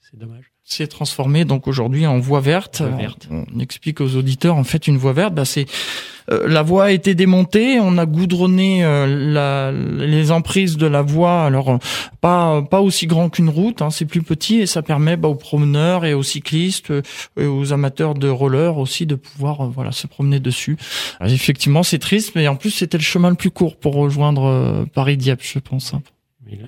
c'est 0.00 0.18
dommage. 0.18 0.49
C'est 0.72 0.86
transformé 0.86 1.44
donc 1.44 1.66
aujourd'hui 1.66 2.06
en 2.06 2.20
voie 2.20 2.38
verte. 2.38 2.80
verte. 2.80 3.26
On, 3.28 3.58
explique 3.58 4.00
aux 4.00 4.14
auditeurs 4.14 4.54
en 4.54 4.62
fait 4.62 4.86
une 4.86 4.98
voie 4.98 5.12
verte, 5.12 5.34
bah, 5.34 5.44
c'est 5.44 5.66
euh, 6.30 6.46
la 6.46 6.62
voie 6.62 6.84
a 6.84 6.90
été 6.92 7.16
démontée, 7.16 7.80
on 7.80 7.98
a 7.98 8.06
goudronné 8.06 8.84
euh, 8.84 9.04
la, 9.06 9.72
les 9.72 10.30
emprises 10.30 10.76
de 10.76 10.86
la 10.86 11.02
voie, 11.02 11.42
alors 11.42 11.70
euh, 11.70 11.78
pas 12.20 12.62
pas 12.62 12.80
aussi 12.80 13.08
grand 13.08 13.30
qu'une 13.30 13.48
route, 13.48 13.82
hein, 13.82 13.90
c'est 13.90 14.04
plus 14.04 14.22
petit 14.22 14.60
et 14.60 14.66
ça 14.66 14.80
permet 14.82 15.16
bah, 15.16 15.26
aux 15.28 15.34
promeneurs 15.34 16.04
et 16.04 16.14
aux 16.14 16.22
cyclistes 16.22 16.92
et 17.36 17.46
aux 17.46 17.72
amateurs 17.72 18.14
de 18.14 18.28
roller 18.28 18.78
aussi 18.78 19.06
de 19.06 19.16
pouvoir 19.16 19.68
voilà 19.68 19.90
se 19.90 20.06
promener 20.06 20.38
dessus. 20.38 20.76
effectivement, 21.20 21.82
c'est 21.82 21.98
triste, 21.98 22.36
mais 22.36 22.46
en 22.46 22.54
plus 22.54 22.70
c'était 22.70 22.96
le 22.96 23.02
chemin 23.02 23.30
le 23.30 23.34
plus 23.34 23.50
court 23.50 23.76
pour 23.76 23.94
rejoindre 23.94 24.86
Paris-Dieppe, 24.94 25.42
je 25.42 25.58
pense. 25.58 25.94
Hein. 25.94 26.02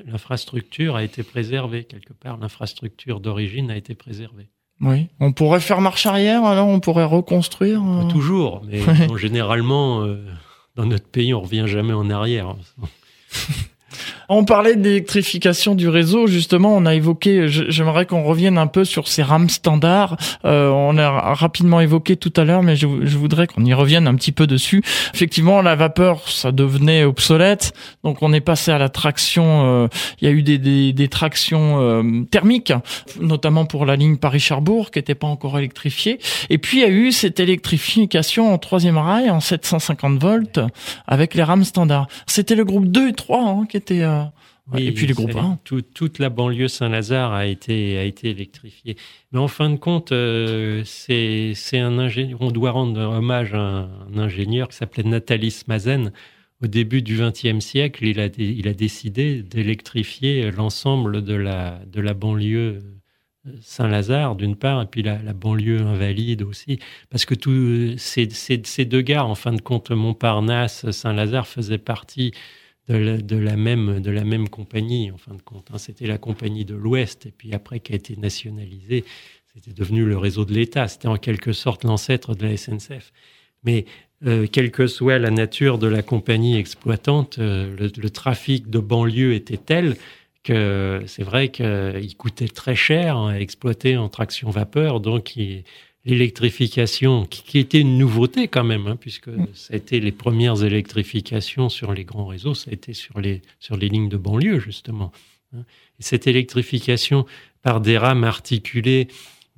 L'infrastructure 0.07 0.97
a 0.97 1.05
été 1.05 1.23
préservée 1.23 1.85
quelque 1.85 2.12
part. 2.12 2.37
L'infrastructure 2.38 3.21
d'origine 3.21 3.71
a 3.71 3.77
été 3.77 3.95
préservée. 3.95 4.49
Oui, 4.81 5.07
on 5.21 5.33
pourrait 5.33 5.61
faire 5.61 5.81
marche 5.81 6.07
arrière, 6.07 6.45
alors 6.45 6.66
on 6.66 6.81
pourrait 6.81 7.05
reconstruire. 7.05 7.83
Euh. 7.83 8.09
Toujours, 8.09 8.62
mais 8.66 8.81
généralement, 9.16 10.03
euh, 10.03 10.25
dans 10.75 10.87
notre 10.87 11.07
pays, 11.07 11.33
on 11.35 11.40
revient 11.40 11.64
jamais 11.66 11.92
en 11.92 12.11
arrière. 12.11 12.57
On 14.29 14.45
parlait 14.45 14.77
d'électrification 14.77 15.75
du 15.75 15.89
réseau, 15.89 16.27
justement, 16.27 16.75
on 16.75 16.87
a 16.87 16.95
évoqué, 16.95 17.49
j'aimerais 17.49 18.07
qu'on 18.07 18.23
revienne 18.23 18.57
un 18.57 18.67
peu 18.67 18.85
sur 18.85 19.09
ces 19.09 19.23
rames 19.23 19.51
standards. 19.51 20.17
Euh, 20.45 20.71
on 20.71 20.97
a 20.97 21.35
rapidement 21.35 21.81
évoqué 21.81 22.17
tout 22.17 22.33
à 22.37 22.45
l'heure, 22.45 22.63
mais 22.63 22.77
je, 22.77 22.87
voudrais 22.87 23.47
qu'on 23.47 23.65
y 23.65 23.75
revienne 23.75 24.07
un 24.07 24.15
petit 24.15 24.33
peu 24.33 24.47
dessus. 24.47 24.83
Effectivement, 25.15 25.61
la 25.61 25.75
vapeur, 25.75 26.29
ça 26.29 26.51
devenait 26.51 27.05
obsolète, 27.05 27.73
donc 28.05 28.23
on 28.23 28.33
est 28.33 28.41
passé 28.41 28.71
à 28.71 28.79
la 28.79 28.89
traction. 28.89 29.67
Euh, 29.67 29.89
il 30.21 30.29
y 30.29 30.31
a 30.31 30.35
eu 30.35 30.43
des, 30.43 31.09
tractions 31.09 31.81
euh, 31.81 32.23
thermiques, 32.31 32.73
notamment 33.21 33.67
pour 33.67 33.85
la 33.85 33.97
ligne 33.97 34.17
Paris-Cherbourg, 34.17 34.91
qui 34.91 34.99
n'était 34.99 35.15
pas 35.15 35.27
encore 35.27 35.59
électrifiée. 35.59 36.19
Et 36.49 36.59
puis 36.59 36.79
il 36.79 36.81
y 36.81 36.85
a 36.85 36.89
eu 36.91 37.13
cette 37.13 37.39
électrification 37.41 38.53
en 38.53 38.59
troisième 38.59 38.99
rail 38.99 39.31
en 39.31 39.41
750 39.41 40.21
volts 40.21 40.61
avec 41.07 41.35
les 41.35 41.43
rames 41.43 41.65
standards. 41.65 42.09
C'était 42.27 42.55
le 42.55 42.65
groupe 42.65 42.87
2 42.87 43.09
et 43.09 43.13
3 43.13 43.41
hein, 43.41 43.67
qui 43.69 43.77
était 43.83 44.05
et 44.79 44.92
puis 44.92 45.07
les 45.07 45.14
groupes 45.14 45.37
toute 45.95 46.18
la 46.18 46.31
banlieue 46.31 46.68
Saint-Lazare 46.68 47.33
a 47.33 47.47
été, 47.47 47.99
a 47.99 48.05
été 48.05 48.31
électrifiée. 48.31 48.97
Mais 49.33 49.38
en 49.38 49.49
fin 49.49 49.71
de 49.71 49.77
compte, 49.77 50.12
euh, 50.12 50.83
c'est 50.85 51.55
un 51.75 51.99
ingénieur. 51.99 52.40
On 52.40 52.51
doit 52.51 52.71
rendre 52.71 53.01
hommage 53.01 53.55
à 53.55 53.59
un, 53.59 54.18
ingénieur 54.18 54.68
qui 54.68 54.77
s'appelait 54.77 55.03
Nathalie 55.03 55.62
Mazen. 55.66 56.12
Au 56.62 56.68
début 56.68 57.03
du 57.03 57.18
XXe 57.18 57.59
siècle, 57.59 58.05
il 58.05 58.21
a, 58.21 58.29
il 58.38 58.68
a 58.68 58.73
décidé 58.73 59.42
d'électrifier 59.42 60.53
l'ensemble 60.53 61.25
de 61.25 61.35
la, 61.35 61.81
de 61.87 62.01
la 62.01 62.14
banlieue 62.14 62.79
Saint-Lazare 63.61 64.37
d'une 64.37 64.55
part, 64.55 64.83
et 64.83 64.87
puis 64.87 65.03
la, 65.03 65.16
banlieue 65.33 65.81
invalide 65.81 66.42
aussi, 66.42 66.79
parce 67.11 67.25
que 67.25 67.35
tous 67.35 67.99
ces, 67.99 68.29
ces, 68.31 68.85
deux 68.85 69.01
gares, 69.01 69.29
en 69.29 69.35
fin 69.35 69.53
de 69.53 69.61
compte, 69.61 69.90
Montparnasse, 69.90 70.88
Saint-Lazare 70.92 71.49
faisaient 71.49 71.79
partie 71.79 72.33
de 72.88 73.37
la, 73.37 73.57
même, 73.57 74.01
de 74.01 74.11
la 74.11 74.25
même 74.25 74.49
compagnie, 74.49 75.11
en 75.11 75.16
fin 75.16 75.35
de 75.35 75.42
compte. 75.42 75.68
Hein. 75.73 75.79
C'était 75.79 76.07
la 76.07 76.18
compagnie 76.18 76.64
de 76.64 76.75
l'Ouest, 76.75 77.27
et 77.27 77.31
puis 77.31 77.53
après 77.55 77.81
qui 77.81 77.92
a 77.92 77.97
été 77.97 78.16
nationalisée, 78.16 79.05
c'était 79.55 79.73
devenu 79.73 80.05
le 80.05 80.16
réseau 80.18 80.45
de 80.45 80.53
l'État. 80.53 80.88
C'était 80.88 81.09
en 81.09 81.16
quelque 81.16 81.53
sorte 81.53 81.85
l'ancêtre 81.85 82.35
de 82.35 82.47
la 82.47 82.57
SNCF. 82.57 83.12
Mais 83.64 83.85
euh, 84.27 84.47
quelle 84.51 84.71
que 84.71 84.87
soit 84.87 85.18
la 85.18 85.31
nature 85.31 85.79
de 85.79 85.87
la 85.87 86.03
compagnie 86.03 86.57
exploitante, 86.57 87.38
euh, 87.38 87.77
le, 87.77 88.11
trafic 88.11 88.71
de 88.71 88.79
banlieue 88.79 89.35
était 89.35 89.57
tel 89.57 89.97
que 90.42 91.03
c'est 91.07 91.23
vrai 91.23 91.51
qu'il 91.51 92.16
coûtait 92.16 92.49
très 92.49 92.75
cher 92.75 93.16
à 93.16 93.38
exploiter 93.38 93.97
en 93.97 94.09
traction 94.09 94.51
vapeur, 94.51 95.01
donc 95.01 95.37
l'électrification, 96.05 97.27
qui, 97.27 97.59
était 97.59 97.81
une 97.81 97.97
nouveauté 97.97 98.49
quand 98.49 98.65
même, 98.65 98.87
hein, 98.87 98.97
puisque 98.97 99.31
ça 99.55 99.75
a 99.75 99.77
été 99.77 100.01
les 100.01 100.11
premières 100.11 100.65
électrifications 100.65 101.69
sur 101.69 101.93
les 101.93 102.05
grands 102.05 102.27
réseaux, 102.27 102.55
ça 102.55 102.71
a 102.71 102.75
été 102.75 102.93
sur 102.93 103.21
les, 103.21 103.41
sur 103.61 103.77
les 103.77 103.88
lignes 103.88 104.09
de 104.09 104.17
banlieue, 104.17 104.59
justement. 104.59 105.12
Hein. 105.55 105.65
Et 106.01 106.03
cette 106.03 106.27
électrification 106.27 107.25
par 107.62 107.81
des 107.81 107.99
rames 107.99 108.25
articulées 108.25 109.09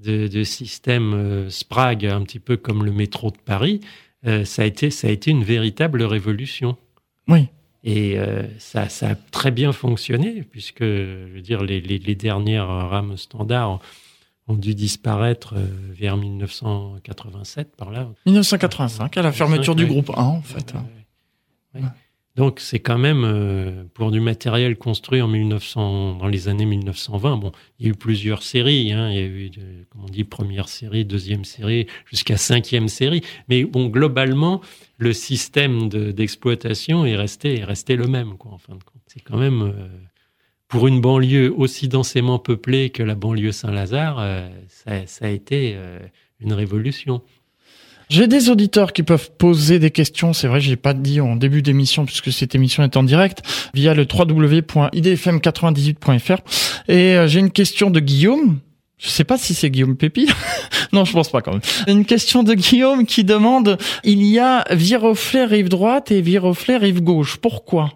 de, 0.00 0.28
de 0.28 0.44
systèmes 0.44 1.14
euh, 1.14 1.50
SPRAG, 1.50 2.04
un 2.07 2.22
petit 2.22 2.40
peu 2.40 2.59
comme 2.59 2.85
le 2.85 2.92
métro 2.92 3.30
de 3.30 3.38
Paris, 3.38 3.80
euh, 4.26 4.44
ça, 4.44 4.62
a 4.62 4.64
été, 4.66 4.90
ça 4.90 5.09
a 5.09 5.11
été 5.11 5.30
une 5.30 5.44
véritable 5.44 6.02
révolution. 6.02 6.76
Oui. 7.26 7.48
Et 7.85 8.18
euh, 8.18 8.42
ça, 8.59 8.88
ça, 8.90 9.11
a 9.11 9.14
très 9.14 9.50
bien 9.50 9.72
fonctionné, 9.72 10.42
puisque, 10.42 10.83
je 10.83 11.33
veux 11.33 11.40
dire, 11.40 11.62
les, 11.62 11.80
les, 11.80 11.98
les 11.98 12.14
dernières 12.14 12.66
rames 12.66 13.16
standards 13.16 13.80
ont 14.48 14.57
dû 14.57 14.74
disparaître 14.74 15.54
euh, 15.57 15.66
vers 15.92 16.16
1987, 16.16 17.76
par 17.76 17.90
là. 17.90 18.09
1985, 18.26 19.16
à 19.16 19.22
la 19.22 19.33
fermeture 19.33 19.74
du 19.74 19.87
groupe 19.87 20.11
1, 20.14 20.22
en 20.22 20.42
fait. 20.42 20.74
Donc 22.37 22.59
c'est 22.59 22.80
quand 22.80 22.98
même 22.98 23.24
euh, 23.24 23.85
pour 23.94 24.11
du 24.11 24.18
matériel 24.18 24.76
construit 24.76 25.22
en 25.22 25.28
1900, 25.28 26.16
dans 26.16 26.26
les 26.26 26.48
années 26.48 26.66
1920. 26.66 27.37
Bon, 27.37 27.52
il 27.78 27.87
y 27.87 27.88
a 27.88 27.92
eu 27.92 27.94
plusieurs 27.94 28.42
séries. 28.42 28.92
Hein. 28.92 29.11
Il 29.11 29.16
y 29.16 29.20
a 29.20 29.26
eu, 29.26 29.50
comme 29.90 30.04
on 30.04 30.09
dit, 30.09 30.24
première 30.24 30.68
série, 30.68 31.04
deuxième 31.04 31.44
série, 31.44 31.87
jusqu'à 32.07 32.37
cinquième 32.37 32.88
série. 32.88 33.22
Mais 33.48 33.64
bon, 33.64 33.87
globalement, 33.87 34.61
le 34.98 35.12
système 35.12 35.88
d'exploitation 35.88 37.07
est 37.07 37.16
resté 37.16 37.61
est 37.61 37.64
resté 37.64 37.94
le 37.94 38.09
même. 38.09 38.37
Quoi, 38.37 38.52
en 38.52 38.59
fin 38.59 38.74
de 38.74 38.83
compte, 38.83 39.02
c'est 39.07 39.20
quand 39.20 39.38
même 39.38 39.62
euh, 39.62 39.88
pour 40.68 40.88
une 40.88 41.00
banlieue 41.00 41.55
aussi 41.57 41.88
densément 41.88 42.38
peuplée 42.38 42.90
que 42.90 43.03
la 43.03 43.14
banlieue 43.14 43.53
Saint-Lazare, 43.53 44.16
euh, 44.18 44.48
ça, 45.07 45.27
a 45.27 45.29
été 45.29 45.77
une 46.40 46.53
révolution. 46.53 47.22
J'ai 48.11 48.27
des 48.27 48.50
auditeurs 48.50 48.92
qui 48.92 49.03
peuvent 49.03 49.31
poser 49.38 49.79
des 49.79 49.90
questions. 49.90 50.35
C'est 50.35 50.46
vrai, 50.46 50.61
j'ai 50.61 50.77
pas 50.77 50.92
dit 50.94 51.20
en 51.20 51.37
début 51.37 51.62
d'émission 51.62 52.05
puisque 52.05 52.33
cette 52.33 52.55
émission 52.55 52.83
est 52.83 52.96
en 52.96 53.03
direct 53.03 53.42
via 53.72 53.94
le 53.94 54.03
www.idfm98.fr. 54.03 56.38
Et 56.88 57.16
euh, 57.16 57.27
j'ai 57.27 57.40
une 57.40 57.50
question 57.50 57.90
de 57.90 58.00
Guillaume. 58.00 58.59
Je 58.98 59.09
sais 59.09 59.24
pas 59.24 59.38
si 59.38 59.55
c'est 59.55 59.70
Guillaume 59.70 59.96
Pépi. 59.96 60.29
non, 60.92 61.05
je 61.05 61.12
pense 61.12 61.31
pas 61.31 61.40
quand 61.40 61.53
même. 61.53 61.62
Une 61.88 62.05
question 62.05 62.42
de 62.42 62.53
Guillaume 62.55 63.07
qui 63.07 63.24
demande 63.24 63.79
il 64.05 64.22
y 64.24 64.38
a 64.38 64.64
Viroflay 64.70 65.46
rive 65.46 65.68
droite 65.68 66.12
et 66.12 66.20
Viroflay 66.20 66.77
rive 66.77 67.03
gauche. 67.03 67.38
Pourquoi? 67.38 67.90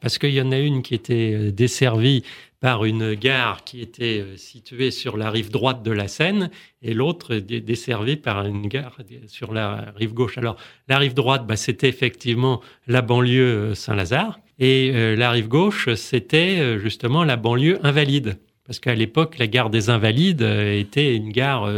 Parce 0.00 0.18
qu'il 0.18 0.30
y 0.30 0.40
en 0.40 0.52
a 0.52 0.58
une 0.58 0.82
qui 0.82 0.94
était 0.94 1.32
euh, 1.34 1.50
desservie 1.52 2.22
par 2.62 2.84
une 2.84 3.14
gare 3.14 3.64
qui 3.64 3.80
était 3.80 4.20
euh, 4.20 4.36
située 4.36 4.92
sur 4.92 5.16
la 5.16 5.30
rive 5.30 5.50
droite 5.50 5.82
de 5.82 5.90
la 5.90 6.06
Seine 6.06 6.48
et 6.80 6.94
l'autre 6.94 7.34
desservie 7.34 8.16
par 8.16 8.46
une 8.46 8.68
gare 8.68 8.98
sur 9.26 9.52
la 9.52 9.92
rive 9.96 10.14
gauche. 10.14 10.38
Alors 10.38 10.56
la 10.88 10.98
rive 10.98 11.12
droite, 11.12 11.44
bah, 11.44 11.56
c'était 11.56 11.88
effectivement 11.88 12.60
la 12.86 13.02
banlieue 13.02 13.42
euh, 13.42 13.74
Saint-Lazare 13.74 14.38
et 14.60 14.92
euh, 14.94 15.16
la 15.16 15.32
rive 15.32 15.48
gauche, 15.48 15.92
c'était 15.94 16.78
justement 16.78 17.24
la 17.24 17.36
banlieue 17.36 17.84
invalide. 17.84 18.38
Parce 18.64 18.78
qu'à 18.78 18.94
l'époque, 18.94 19.38
la 19.38 19.48
gare 19.48 19.70
des 19.70 19.90
Invalides 19.90 20.40
était 20.40 21.16
une 21.16 21.30
gare 21.30 21.68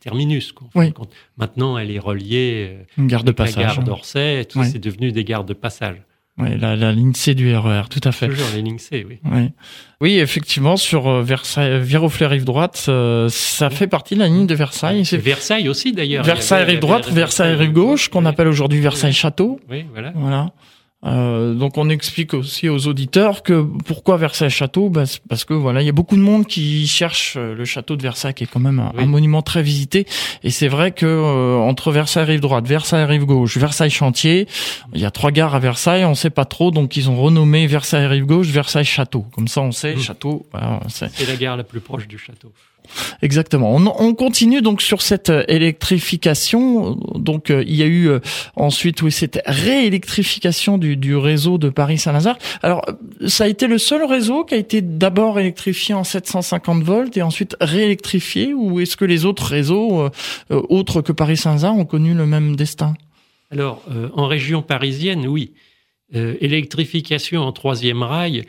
terminus. 0.00 0.52
Maintenant, 1.36 1.78
elle 1.78 1.92
est 1.92 2.00
reliée 2.00 2.78
une 2.98 3.06
gare 3.06 3.22
de 3.22 3.30
passage, 3.30 3.56
la 3.56 3.74
gare 3.74 3.84
d'Orsay. 3.84 4.44
Tout 4.44 4.64
c'est 4.64 4.80
devenu 4.80 5.12
des 5.12 5.22
gares 5.22 5.44
de 5.44 5.54
passage. 5.54 6.02
Oui, 6.38 6.58
la, 6.58 6.76
la, 6.76 6.92
ligne 6.92 7.14
C 7.14 7.34
du 7.34 7.54
RER, 7.56 7.82
e 7.84 7.88
tout 7.88 8.00
à 8.04 8.12
fait. 8.12 8.28
Toujours 8.28 8.48
la 8.54 8.60
ligne 8.60 8.78
C, 8.78 9.06
oui. 9.08 9.18
Oui, 9.24 9.50
oui 10.02 10.18
effectivement, 10.18 10.76
sur 10.76 11.08
euh, 11.08 11.22
Versailles, 11.22 11.80
Viroflay 11.80 12.26
rive 12.26 12.44
droite, 12.44 12.84
euh, 12.88 13.28
ça 13.30 13.70
fait 13.70 13.86
partie 13.86 14.14
de 14.16 14.20
la 14.20 14.26
ligne 14.26 14.46
de 14.46 14.54
Versailles. 14.54 15.06
C'est 15.06 15.16
Versailles 15.16 15.68
aussi 15.68 15.92
d'ailleurs. 15.92 16.24
Versailles 16.24 16.64
rive 16.64 16.80
droite, 16.80 17.08
Versailles 17.08 17.54
rive 17.54 17.72
gauche, 17.72 18.10
qu'on 18.10 18.26
appelle 18.26 18.48
aujourd'hui 18.48 18.80
Versailles 18.80 19.14
château. 19.14 19.60
Oui, 19.70 19.86
voilà. 19.92 20.12
Voilà. 20.14 20.50
Euh, 21.04 21.54
donc 21.54 21.76
on 21.76 21.90
explique 21.90 22.32
aussi 22.32 22.68
aux 22.68 22.86
auditeurs 22.88 23.42
que 23.42 23.62
pourquoi 23.84 24.16
Versailles 24.16 24.50
Château? 24.50 24.88
Bah, 24.88 25.04
Parce 25.28 25.44
que 25.44 25.52
voilà, 25.52 25.82
il 25.82 25.86
y 25.86 25.88
a 25.90 25.92
beaucoup 25.92 26.16
de 26.16 26.22
monde 26.22 26.46
qui 26.46 26.86
cherche 26.86 27.34
euh, 27.36 27.54
le 27.54 27.64
château 27.64 27.96
de 27.96 28.02
Versailles, 28.02 28.32
qui 28.34 28.44
est 28.44 28.48
quand 28.48 28.60
même 28.60 28.80
un, 28.80 29.06
monument 29.06 29.42
très 29.42 29.62
visité. 29.62 30.06
Et 30.42 30.50
c'est 30.50 30.68
vrai 30.68 30.92
que 30.92 31.06
euh, 31.06 31.58
entre 31.58 31.92
Versailles 31.92 32.24
rive 32.24 32.40
droite, 32.40 32.66
Versailles 32.66 33.04
rive 33.04 33.26
gauche, 33.26 33.56
Versailles 33.58 33.90
chantier, 33.90 34.48
il 34.94 35.00
y 35.00 35.04
a 35.04 35.10
trois 35.10 35.30
gares 35.30 35.54
à 35.54 35.58
Versailles, 35.58 36.04
on 36.04 36.14
sait 36.14 36.30
pas 36.30 36.46
trop, 36.46 36.70
donc 36.70 36.96
ils 36.96 37.10
ont 37.10 37.20
renommé 37.20 37.66
Versailles 37.66 38.06
rive 38.06 38.24
gauche, 38.24 38.48
Versailles 38.48 38.84
château. 38.84 39.26
Comme 39.32 39.48
ça, 39.48 39.60
on 39.60 39.72
sait 39.72 39.94
mmh. 39.94 40.00
château. 40.00 40.46
c'est 40.88 41.28
la 41.28 41.36
gare 41.36 41.56
la 41.56 41.64
plus 41.64 41.80
proche 41.80 42.08
du 42.08 42.18
château. 42.18 42.52
Exactement. 43.22 43.74
On, 43.76 44.14
continue 44.14 44.62
donc 44.62 44.82
sur 44.82 45.02
cette 45.02 45.30
euh, 45.30 45.44
électrification. 45.48 46.96
Donc 47.14 47.50
euh, 47.50 47.62
il 47.66 47.74
y 47.74 47.82
a 47.82 47.86
eu 47.86 48.08
euh, 48.08 48.20
ensuite 48.56 49.02
oui 49.02 49.12
cette 49.12 49.40
réélectrification 49.46 50.78
du, 50.78 50.96
du 50.96 51.16
réseau 51.16 51.58
de 51.58 51.68
Paris-Saint-Lazare. 51.68 52.38
Alors 52.62 52.84
ça 53.26 53.44
a 53.44 53.48
été 53.48 53.66
le 53.66 53.78
seul 53.78 54.04
réseau 54.04 54.44
qui 54.44 54.54
a 54.54 54.58
été 54.58 54.80
d'abord 54.82 55.38
électrifié 55.38 55.94
en 55.94 56.04
750 56.04 56.82
volts 56.82 57.16
et 57.16 57.22
ensuite 57.22 57.56
réélectrifié 57.60 58.54
ou 58.54 58.80
est-ce 58.80 58.96
que 58.96 59.04
les 59.04 59.24
autres 59.24 59.44
réseaux 59.46 60.10
autres 60.50 61.02
que 61.02 61.12
Paris-Saint-Lazare 61.12 61.76
ont 61.76 61.84
connu 61.84 62.14
le 62.14 62.26
même 62.26 62.56
destin? 62.56 62.94
Alors 63.50 63.82
en 64.14 64.26
région 64.26 64.62
parisienne, 64.62 65.26
oui. 65.26 65.52
électrification 66.12 67.42
en 67.42 67.52
troisième 67.52 68.02
rail, 68.02 68.44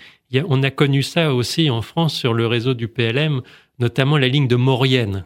on 0.47 0.63
a 0.63 0.71
connu 0.71 1.03
ça 1.03 1.33
aussi 1.33 1.69
en 1.69 1.81
France 1.81 2.13
sur 2.13 2.33
le 2.33 2.47
réseau 2.47 2.73
du 2.73 2.87
PLM 2.87 3.41
notamment 3.79 4.17
la 4.17 4.27
ligne 4.27 4.47
de 4.47 4.55
Maurienne. 4.55 5.25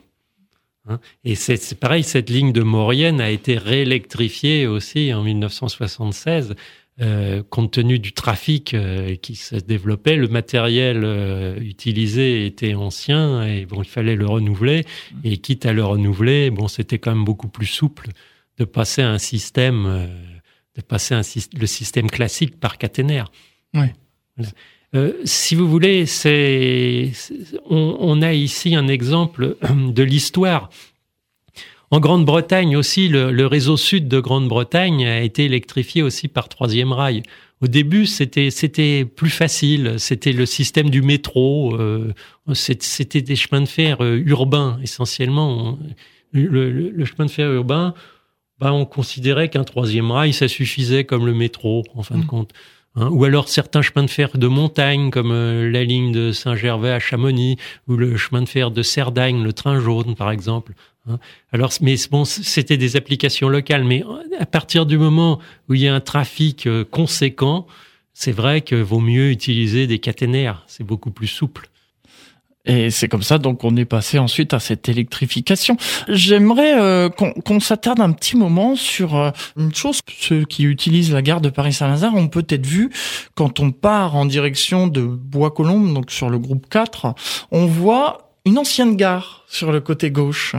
Hein. 0.88 1.00
Et 1.24 1.36
c'est 1.36 1.80
pareil, 1.80 2.04
cette 2.04 2.30
ligne 2.30 2.52
de 2.52 2.62
Maurienne 2.62 3.22
a 3.22 3.30
été 3.30 3.58
réélectrifiée 3.58 4.68
aussi 4.68 5.14
en 5.14 5.24
1976, 5.24 6.56
euh, 7.02 7.42
compte 7.50 7.72
tenu 7.72 8.00
du 8.00 8.14
trafic 8.14 8.74
euh, 8.74 9.16
qui 9.16 9.36
se 9.36 9.56
développait. 9.56 10.16
Le 10.16 10.28
matériel 10.28 11.02
euh, 11.04 11.56
utilisé 11.60 12.46
était 12.46 12.74
ancien 12.74 13.44
et 13.44 13.66
bon, 13.66 13.82
il 13.82 13.88
fallait 13.88 14.16
le 14.16 14.26
renouveler. 14.26 14.86
Et 15.24 15.38
quitte 15.38 15.66
à 15.66 15.74
le 15.74 15.84
renouveler, 15.84 16.50
bon, 16.50 16.68
c'était 16.68 17.00
quand 17.00 17.16
même 17.16 17.26
beaucoup 17.26 17.48
plus 17.48 17.66
souple 17.66 18.10
de 18.58 18.66
passer 18.66 19.02
à 19.02 19.10
un 19.10 19.18
système, 19.18 20.10
de 20.76 20.82
passer 20.82 21.16
un, 21.16 21.22
le 21.58 21.66
système 21.66 22.10
classique 22.10 22.60
par 22.60 22.78
caténaire. 22.78 23.32
Oui. 23.74 23.88
Euh, 24.94 25.14
si 25.24 25.56
vous 25.56 25.70
voulez, 25.70 26.06
c'est, 26.06 27.12
on, 27.70 28.22
a 28.22 28.34
ici 28.34 28.76
un 28.76 28.88
exemple 28.88 29.56
de 29.70 30.04
l'histoire. 30.04 30.70
En 31.92 32.00
Grande-Bretagne 32.00 32.76
aussi, 32.76 33.08
le, 33.08 33.46
réseau 33.46 33.78
sud 33.78 34.08
de 34.08 34.20
Grande-Bretagne 34.20 35.06
a 35.06 35.22
été 35.22 35.46
électrifié 35.46 36.02
aussi 36.02 36.28
par 36.28 36.50
troisième 36.50 36.92
rail. 36.92 37.24
Au 37.62 37.68
début, 37.68 38.06
c'était 38.06 38.50
c'était 38.50 39.06
plus 39.06 39.30
facile. 39.30 39.96
C'était 39.98 40.32
le 40.32 40.46
système 40.46 40.90
du 40.90 41.02
métro. 41.02 41.76
Euh, 41.76 42.14
c'était 42.54 43.22
des 43.22 43.36
chemins 43.36 43.62
de 43.62 43.68
fer 43.68 44.04
euh, 44.04 44.24
urbains 44.26 44.80
essentiellement. 44.82 45.78
Le, 46.34 47.06
chemin 47.06 47.26
de 47.26 47.32
fer 47.32 47.52
urbain, 47.52 47.94
bah, 48.60 48.74
on 48.74 48.86
considérait 48.86 49.50
qu'un 49.50 49.66
troisième 49.66 50.12
rail, 50.12 50.34
ça 50.34 50.48
suffisait 50.48 51.04
comme 51.04 51.26
le 51.26 51.34
métro 51.34 51.84
en 51.94 52.04
fin 52.04 52.18
de 52.18 52.24
mmh. 52.24 52.28
compte. 52.28 52.54
Hein, 52.96 53.08
ou 53.10 53.24
alors 53.24 53.48
certains 53.48 53.82
chemins 53.82 54.04
de 54.04 54.10
fer 54.10 54.38
de 54.38 54.48
montagne, 54.48 55.12
comme 55.12 55.32
euh, 55.32 55.72
la 55.72 55.84
ligne 55.84 56.12
de 56.12 56.34
Saint-Gervais 56.34 56.92
à 56.92 57.00
Chamonix, 57.00 57.58
ou 57.88 57.96
le 57.96 58.18
chemin 58.18 58.42
de 58.42 58.50
fer 58.50 58.70
de 58.70 58.84
Cerdagne, 58.84 59.42
le 59.44 59.54
train 59.54 59.80
jaune, 59.80 60.16
par 60.16 60.30
exemple. 60.30 60.74
Hein. 61.08 61.18
Alors, 61.54 61.72
mais 61.82 61.96
bon, 62.10 62.26
c'était 62.26 62.78
des 62.78 62.98
applications 62.98 63.48
locales. 63.48 63.86
Mais 63.86 64.04
à 64.40 64.46
partir 64.46 64.86
du 64.86 64.98
moment 64.98 65.40
où 65.70 65.74
il 65.74 65.82
y 65.82 65.88
a 65.88 65.96
un 65.96 66.02
trafic 66.02 66.68
euh, 66.68 66.84
conséquent, 66.84 67.66
c'est 68.14 68.34
vrai 68.34 68.60
que 68.62 68.76
vaut 68.76 69.00
mieux 69.00 69.32
utiliser 69.32 69.88
des 69.88 70.00
caténaires. 70.00 70.64
C'est 70.68 70.84
beaucoup 70.84 71.12
plus 71.12 71.28
souple. 71.28 71.71
Et 72.66 72.92
c'est 72.92 73.08
comme 73.08 73.24
ça 73.24 73.40
donc 73.40 73.64
on 73.64 73.76
est 73.76 73.86
passé 73.86 74.20
ensuite 74.20 74.54
à 74.54 74.60
cette 74.60 74.88
électrification. 74.88 75.78
J'aimerais 76.08 76.80
euh, 76.80 77.10
qu'on 77.10 77.60
s'attarde 77.60 78.00
un 78.00 78.12
petit 78.12 78.38
moment 78.38 78.76
sur 78.76 79.16
euh, 79.16 79.32
une 79.58 79.74
chose. 79.74 80.00
Ceux 80.20 80.44
qui 80.46 80.64
utilisent 80.64 81.12
la 81.12 81.22
gare 81.22 81.42
de 81.42 81.50
Paris-Saint-Lazare 81.50 82.16
ont 82.16 82.28
peut-être 82.28 82.66
vu 82.66 82.92
quand 83.36 83.60
on 83.60 83.72
part 83.72 84.16
en 84.16 84.26
direction 84.26 84.88
de 84.88 85.02
Bois-Colombes, 85.02 85.94
donc 85.94 86.12
sur 86.12 86.30
le 86.30 86.38
groupe 86.38 86.68
4, 86.70 87.16
on 87.52 87.66
voit 87.66 88.32
une 88.46 88.58
ancienne 88.58 88.96
gare 88.96 89.44
sur 89.48 89.72
le 89.72 89.82
côté 89.82 90.12
gauche. 90.12 90.56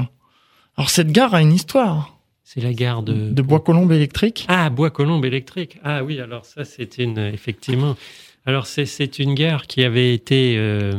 Alors 0.76 0.90
cette 0.90 1.12
gare 1.12 1.34
a 1.34 1.42
une 1.42 1.52
histoire. 1.52 2.16
C'est 2.42 2.60
la 2.60 2.74
gare 2.74 3.02
de... 3.02 3.30
De 3.30 3.40
Bois-Colombes 3.40 3.92
électrique 3.92 4.44
Ah, 4.48 4.68
Bois-Colombes 4.68 5.24
électrique. 5.24 5.78
Ah 5.84 6.04
oui, 6.04 6.20
alors 6.20 6.44
ça, 6.44 6.64
c'est 6.64 6.98
une... 6.98 7.18
Effectivement. 7.18 7.96
Alors 8.44 8.66
c'est 8.66 9.18
une 9.20 9.34
gare 9.34 9.66
qui 9.66 9.84
avait 9.84 10.14
été 10.14 10.56
euh, 10.56 10.92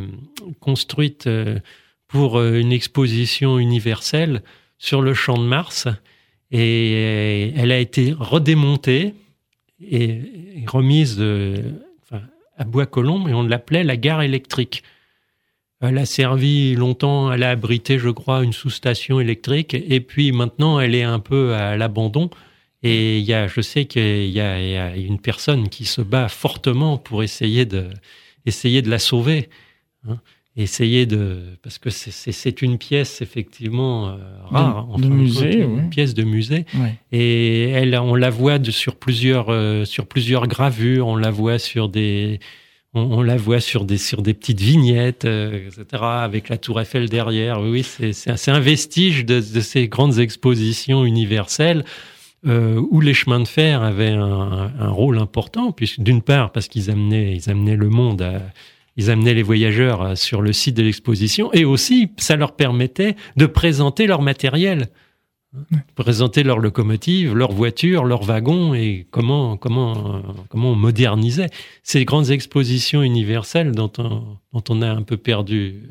construite 0.61 1.27
euh, 1.27 1.59
pour 2.07 2.37
euh, 2.37 2.57
une 2.57 2.71
exposition 2.71 3.59
universelle 3.59 4.43
sur 4.77 5.01
le 5.01 5.13
champ 5.13 5.37
de 5.37 5.43
Mars. 5.43 5.87
Et 6.51 7.51
elle 7.57 7.71
a 7.71 7.79
été 7.79 8.13
redémontée 8.17 9.15
et 9.81 10.21
remise 10.67 11.19
à 12.57 12.63
Bois-Colombes 12.63 13.27
et 13.27 13.33
on 13.33 13.41
l'appelait 13.41 13.83
la 13.83 13.97
gare 13.97 14.21
électrique. 14.21 14.83
Elle 15.81 15.97
a 15.97 16.05
servi 16.05 16.75
longtemps, 16.75 17.31
elle 17.31 17.41
a 17.41 17.49
abrité, 17.49 17.97
je 17.97 18.09
crois, 18.09 18.43
une 18.43 18.53
sous-station 18.53 19.19
électrique, 19.19 19.73
et 19.73 19.99
puis 19.99 20.31
maintenant, 20.31 20.79
elle 20.79 20.93
est 20.93 21.03
un 21.03 21.19
peu 21.19 21.55
à 21.55 21.75
l'abandon. 21.75 22.29
Et 22.83 23.19
il 23.19 23.25
y 23.25 23.33
a, 23.33 23.47
je 23.47 23.61
sais 23.61 23.85
qu'il 23.85 24.29
y, 24.29 24.41
a 24.41 24.95
une 24.95 25.19
personne 25.19 25.69
qui 25.69 25.85
se 25.85 26.01
bat 26.01 26.27
fortement 26.27 26.97
pour 26.97 27.23
essayer 27.23 27.65
de, 27.65 27.89
essayer 28.45 28.81
de 28.81 28.89
la 28.89 28.99
sauver. 28.99 29.49
Hein. 30.07 30.19
essayer 30.57 31.05
de, 31.05 31.57
parce 31.63 31.77
que 31.77 31.89
c'est 31.89 32.61
une 32.61 32.77
pièce 32.77 33.21
effectivement 33.21 34.09
euh, 34.09 34.17
rare, 34.43 34.85
de, 34.97 35.07
musée, 35.07 35.61
une 35.61 35.89
pièce 35.89 36.13
de 36.13 36.23
musée. 36.23 36.65
Et 37.13 37.69
elle, 37.69 37.95
on 37.95 38.15
la 38.15 38.29
voit 38.29 38.59
de, 38.59 38.69
sur 38.69 38.97
plusieurs, 38.97 39.49
euh, 39.49 39.85
sur 39.85 40.05
plusieurs 40.05 40.47
gravures, 40.47 41.07
on 41.07 41.15
la 41.15 41.31
voit 41.31 41.57
sur 41.57 41.87
des, 41.87 42.41
on, 42.93 43.23
la 43.23 43.37
voit 43.37 43.59
sur 43.59 43.85
des, 43.85 43.97
sur 43.97 44.21
des 44.21 44.33
petites 44.33 44.61
vignettes, 44.61 45.25
euh, 45.25 45.67
etc., 45.67 46.03
avec 46.03 46.49
la 46.49 46.57
tour 46.57 46.79
Eiffel 46.79 47.09
derrière. 47.09 47.61
Oui, 47.61 47.83
c'est 47.83 48.51
un 48.51 48.59
vestige 48.59 49.25
de, 49.25 49.41
ces 49.41 49.87
grandes 49.87 50.19
expositions 50.19 51.03
universelles 51.03 51.83
euh, 52.45 52.81
où 52.91 52.99
les 52.99 53.13
chemins 53.13 53.39
de 53.39 53.47
fer 53.47 53.83
avaient 53.83 54.11
un, 54.11 54.89
rôle 54.89 55.17
important, 55.17 55.71
puisque 55.71 56.01
d'une 56.01 56.21
part 56.21 56.51
parce 56.51 56.67
qu'ils 56.67 56.91
amenaient, 56.91 57.35
ils 57.35 57.49
amenaient 57.49 57.75
le 57.77 57.89
monde 57.89 58.41
ils 58.95 59.09
amenaient 59.09 59.33
les 59.33 59.43
voyageurs 59.43 60.17
sur 60.17 60.41
le 60.41 60.53
site 60.53 60.77
de 60.77 60.83
l'exposition 60.83 61.51
et 61.53 61.65
aussi 61.65 62.11
ça 62.17 62.35
leur 62.35 62.55
permettait 62.55 63.15
de 63.37 63.45
présenter 63.45 64.05
leur 64.07 64.21
matériel. 64.21 64.89
Présenter 65.93 66.41
leurs 66.41 66.57
locomotives, 66.57 67.35
leurs 67.35 67.51
voitures, 67.51 68.05
leurs 68.05 68.23
wagons 68.23 68.73
et 68.73 69.05
comment 69.11 69.55
comment 69.55 70.23
comment 70.49 70.71
on 70.71 70.75
modernisait. 70.75 71.49
Ces 71.83 72.05
grandes 72.05 72.31
expositions 72.31 73.03
universelles 73.03 73.71
dont 73.71 73.91
on, 73.99 74.37
dont 74.51 74.63
on 74.69 74.81
a 74.81 74.89
un 74.89 75.03
peu 75.03 75.15
perdu 75.15 75.89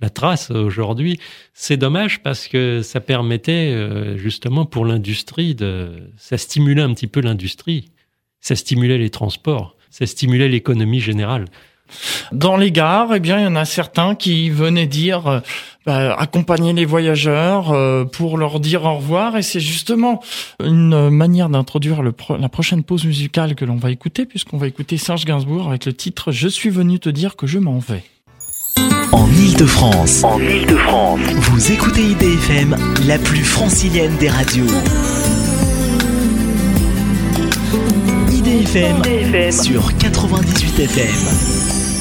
la 0.00 0.10
trace 0.10 0.50
aujourd'hui. 0.50 1.18
C'est 1.52 1.76
dommage 1.76 2.22
parce 2.22 2.48
que 2.48 2.82
ça 2.82 3.00
permettait 3.00 3.70
euh, 3.72 4.16
justement 4.16 4.66
pour 4.66 4.84
l'industrie 4.84 5.54
de 5.54 6.10
ça 6.16 6.38
stimulait 6.38 6.82
un 6.82 6.92
petit 6.92 7.06
peu 7.06 7.20
l'industrie, 7.20 7.90
ça 8.40 8.56
stimulait 8.56 8.98
les 8.98 9.10
transports, 9.10 9.76
ça 9.90 10.06
stimulait 10.06 10.48
l'économie 10.48 11.00
générale. 11.00 11.46
Dans 12.32 12.56
les 12.56 12.72
gares, 12.72 13.14
eh 13.14 13.20
bien, 13.20 13.38
il 13.38 13.44
y 13.44 13.46
en 13.46 13.56
a 13.56 13.66
certains 13.66 14.14
qui 14.14 14.48
venaient 14.48 14.86
dire 14.86 15.26
euh, 15.26 15.40
bah, 15.84 16.14
accompagner 16.14 16.72
les 16.72 16.86
voyageurs 16.86 17.72
euh, 17.72 18.04
pour 18.04 18.38
leur 18.38 18.58
dire 18.58 18.84
au 18.84 18.96
revoir. 18.96 19.36
Et 19.36 19.42
c'est 19.42 19.60
justement 19.60 20.22
une 20.60 21.10
manière 21.10 21.50
d'introduire 21.50 22.02
la 22.02 22.48
prochaine 22.48 22.84
pause 22.84 23.04
musicale 23.04 23.54
que 23.54 23.66
l'on 23.66 23.76
va 23.76 23.90
écouter, 23.90 24.24
puisqu'on 24.24 24.56
va 24.56 24.66
écouter 24.66 24.96
Serge 24.96 25.26
Gainsbourg 25.26 25.68
avec 25.68 25.84
le 25.84 25.92
titre 25.92 26.32
Je 26.32 26.48
suis 26.48 26.70
venu 26.70 26.98
te 26.98 27.10
dire 27.10 27.36
que 27.36 27.46
je 27.46 27.58
m'en 27.58 27.78
vais. 27.78 28.02
En 29.12 29.28
Ile-de-France. 29.28 30.24
En 30.24 30.38
Ile-de-France. 30.38 31.20
Vous 31.36 31.72
écoutez 31.72 32.02
IDFM, 32.02 32.76
la 33.06 33.18
plus 33.18 33.44
francilienne 33.44 34.16
des 34.18 34.28
radios. 34.28 34.66
IDFM, 38.30 38.96
IDFM. 39.04 39.52
sur 39.52 39.96
98 39.96 40.80
FM. 40.80 41.93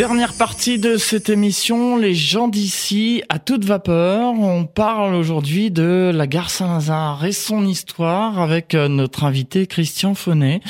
Dernière 0.00 0.32
partie 0.32 0.78
de 0.78 0.96
cette 0.96 1.28
émission, 1.28 1.98
les 1.98 2.14
gens 2.14 2.48
d'ici 2.48 3.22
à 3.28 3.38
toute 3.38 3.66
vapeur. 3.66 4.32
On 4.32 4.64
parle 4.64 5.14
aujourd'hui 5.14 5.70
de 5.70 6.10
la 6.14 6.26
gare 6.26 6.48
Saint-Lazare 6.48 7.26
et 7.26 7.32
son 7.32 7.66
histoire 7.66 8.40
avec 8.40 8.74
euh, 8.74 8.88
notre 8.88 9.24
invité 9.24 9.66
Christian 9.66 10.14
Fonnet. 10.14 10.62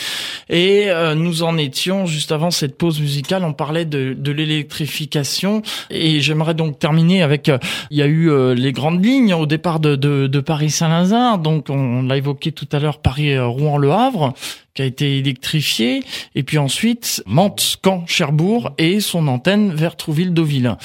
Et 0.48 0.90
euh, 0.90 1.14
nous 1.14 1.44
en 1.44 1.58
étions 1.58 2.06
juste 2.06 2.32
avant 2.32 2.50
cette 2.50 2.76
pause 2.76 3.00
musicale, 3.00 3.44
on 3.44 3.52
parlait 3.52 3.84
de, 3.84 4.16
de 4.18 4.32
l'électrification. 4.32 5.62
Et 5.90 6.20
j'aimerais 6.20 6.54
donc 6.54 6.80
terminer 6.80 7.22
avec, 7.22 7.48
euh, 7.48 7.58
il 7.92 7.98
y 7.98 8.02
a 8.02 8.06
eu 8.06 8.32
les 8.56 8.72
grandes 8.72 9.04
lignes 9.04 9.34
au 9.34 9.46
départ 9.46 9.78
de, 9.78 9.94
de, 9.94 10.26
de 10.26 10.40
Paris-Saint-Lazare. 10.40 11.38
Donc 11.38 11.70
on 11.70 12.02
l'a 12.02 12.16
évoqué 12.16 12.50
tout 12.50 12.68
à 12.72 12.80
l'heure, 12.80 12.98
Paris-Rouen-Le 12.98 13.92
Havre 13.92 14.34
qui 14.74 14.82
a 14.82 14.84
été 14.84 15.18
électrifié, 15.18 16.02
et 16.34 16.42
puis 16.42 16.58
ensuite 16.58 17.22
Mantes, 17.26 17.78
Caen, 17.84 18.04
Cherbourg 18.06 18.72
et 18.78 19.00
son 19.00 19.26
antenne 19.28 19.74
vers 19.74 19.96
Trouville-Deauville. 19.96 20.76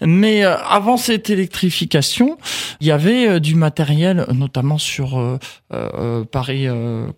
Mais 0.00 0.44
euh, 0.44 0.56
avant 0.58 0.96
cette 0.96 1.30
électrification, 1.30 2.38
il 2.80 2.86
y 2.86 2.90
avait 2.90 3.28
euh, 3.28 3.40
du 3.40 3.54
matériel, 3.54 4.26
notamment 4.32 4.78
sur 4.78 5.18
euh, 5.18 6.24
Paris, 6.24 6.66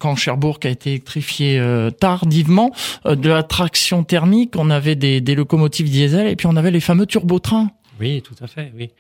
Caen, 0.03 0.17
Cherbourg, 0.17 0.61
qui 0.61 0.69
a 0.69 0.71
été 0.71 0.91
électrifié 0.91 1.61
tardivement, 2.01 2.73
de 3.05 3.29
la 3.29 3.43
traction 3.43 4.05
thermique. 4.05 4.55
On 4.57 4.71
avait 4.71 4.95
des, 4.95 5.21
des 5.21 5.35
locomotives 5.35 5.91
diesel, 5.91 6.27
et 6.29 6.37
puis 6.37 6.47
on 6.47 6.57
avait 6.57 6.71
les 6.71 6.81
fameux 6.81 7.07
turbotrains. 7.07 7.71
Oui, 8.01 8.23
tout 8.23 8.35
à 8.43 8.47
fait, 8.47 8.73
oui. 8.77 8.91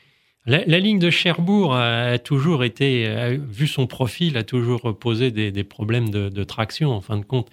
La, 0.46 0.78
ligne 0.78 0.98
de 0.98 1.08
Cherbourg 1.08 1.74
a, 1.74 2.18
toujours 2.18 2.64
été, 2.64 3.38
vu 3.48 3.66
son 3.66 3.86
profil, 3.86 4.36
a 4.36 4.42
toujours 4.42 4.98
posé 4.98 5.30
des, 5.30 5.64
problèmes 5.64 6.10
de, 6.10 6.44
traction 6.44 6.92
en 6.92 7.00
fin 7.00 7.16
de 7.16 7.24
compte. 7.24 7.48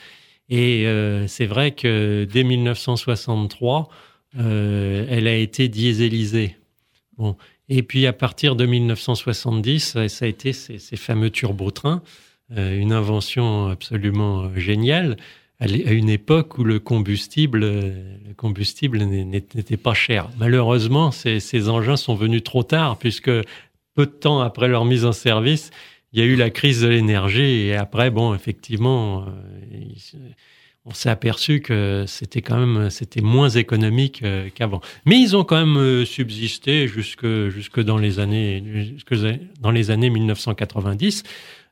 Et 0.49 0.85
euh, 0.85 1.27
c'est 1.27 1.45
vrai 1.45 1.71
que 1.71 2.27
dès 2.29 2.43
1963, 2.43 3.87
euh, 4.37 5.05
elle 5.09 5.27
a 5.27 5.35
été 5.35 5.69
dieselisée. 5.69 6.57
Bon. 7.17 7.37
Et 7.69 7.83
puis 7.83 8.05
à 8.05 8.11
partir 8.11 8.57
de 8.57 8.65
1970, 8.65 10.07
ça 10.09 10.25
a 10.25 10.27
été 10.27 10.51
ces, 10.51 10.77
fameux 10.97 11.29
turbotrains, 11.29 12.03
euh, 12.57 12.77
une 12.77 12.91
invention 12.91 13.67
absolument 13.67 14.53
géniale 14.57 15.15
à 15.61 15.91
une 15.91 16.09
époque 16.09 16.57
où 16.57 16.63
le 16.63 16.79
combustible, 16.79 17.59
le 17.59 18.33
combustible 18.35 19.03
n'était 19.03 19.77
pas 19.77 19.93
cher. 19.93 20.29
Malheureusement, 20.39 21.11
ces, 21.11 21.69
engins 21.69 21.97
sont 21.97 22.15
venus 22.15 22.43
trop 22.43 22.63
tard 22.63 22.97
puisque 22.97 23.29
peu 23.93 24.05
de 24.05 24.11
temps 24.11 24.41
après 24.41 24.67
leur 24.67 24.85
mise 24.85 25.05
en 25.05 25.11
service, 25.11 25.69
il 26.13 26.19
y 26.19 26.23
a 26.23 26.25
eu 26.25 26.35
la 26.35 26.49
crise 26.49 26.81
de 26.81 26.87
l'énergie 26.87 27.67
et 27.67 27.75
après, 27.75 28.09
bon, 28.09 28.33
effectivement, 28.33 29.25
euh, 29.27 30.17
on 30.85 30.95
s'est 30.95 31.09
aperçu 31.09 31.61
que 31.61 32.05
c'était 32.07 32.41
quand 32.41 32.57
même 32.57 32.89
c'était 32.89 33.21
moins 33.21 33.49
économique 33.49 34.23
euh, 34.23 34.49
qu'avant. 34.53 34.81
Mais 35.05 35.19
ils 35.19 35.37
ont 35.37 35.43
quand 35.43 35.59
même 35.59 35.77
euh, 35.77 36.05
subsisté 36.05 36.87
jusque 36.87 37.49
jusque 37.49 37.79
dans 37.79 37.99
les 37.99 38.19
années 38.19 38.63
jusque 38.95 39.13
dans 39.59 39.71
les 39.71 39.91
années 39.91 40.09
1990. 40.09 41.23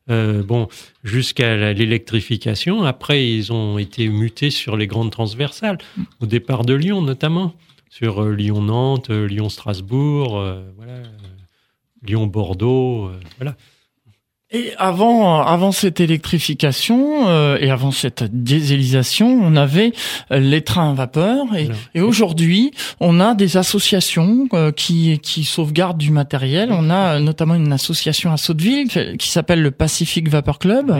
Euh, 0.09 0.43
bon, 0.43 0.67
jusqu'à 1.03 1.73
l'électrification. 1.73 2.83
Après, 2.83 3.27
ils 3.27 3.53
ont 3.53 3.77
été 3.77 4.07
mutés 4.09 4.49
sur 4.49 4.75
les 4.75 4.87
grandes 4.87 5.11
transversales, 5.11 5.77
au 6.19 6.25
départ 6.25 6.65
de 6.65 6.73
Lyon 6.73 7.01
notamment, 7.01 7.53
sur 7.89 8.23
euh, 8.23 8.33
Lyon-Nantes, 8.33 9.09
euh, 9.11 9.27
Lyon-Strasbourg, 9.27 10.31
voilà, 10.75 11.03
Lyon-Bordeaux, 12.03 13.11
voilà. 13.37 13.55
Et 14.51 14.73
avant, 14.77 15.41
avant 15.41 15.71
cette 15.71 15.99
électrification 15.99 17.29
euh, 17.29 17.59
et 17.59 17.69
avant 17.69 17.91
cette 17.91 18.23
dieselisation, 18.23 19.27
on 19.27 19.55
avait 19.55 19.93
euh, 20.31 20.39
les 20.39 20.63
trains 20.63 20.89
à 20.89 20.93
vapeur. 20.95 21.45
Et, 21.55 21.69
et 21.93 22.01
aujourd'hui, 22.01 22.71
on 22.99 23.19
a 23.19 23.35
des 23.35 23.57
associations 23.57 24.47
euh, 24.53 24.71
qui, 24.71 25.19
qui 25.19 25.43
sauvegardent 25.43 25.99
du 25.99 26.09
matériel. 26.09 26.69
On 26.71 26.89
a 26.89 27.19
notamment 27.19 27.53
une 27.53 27.71
association 27.71 28.31
à 28.31 28.37
Sotteville 28.37 29.17
qui 29.19 29.29
s'appelle 29.29 29.61
le 29.61 29.69
Pacific 29.69 30.27
Vapor 30.29 30.57
Club. 30.57 30.95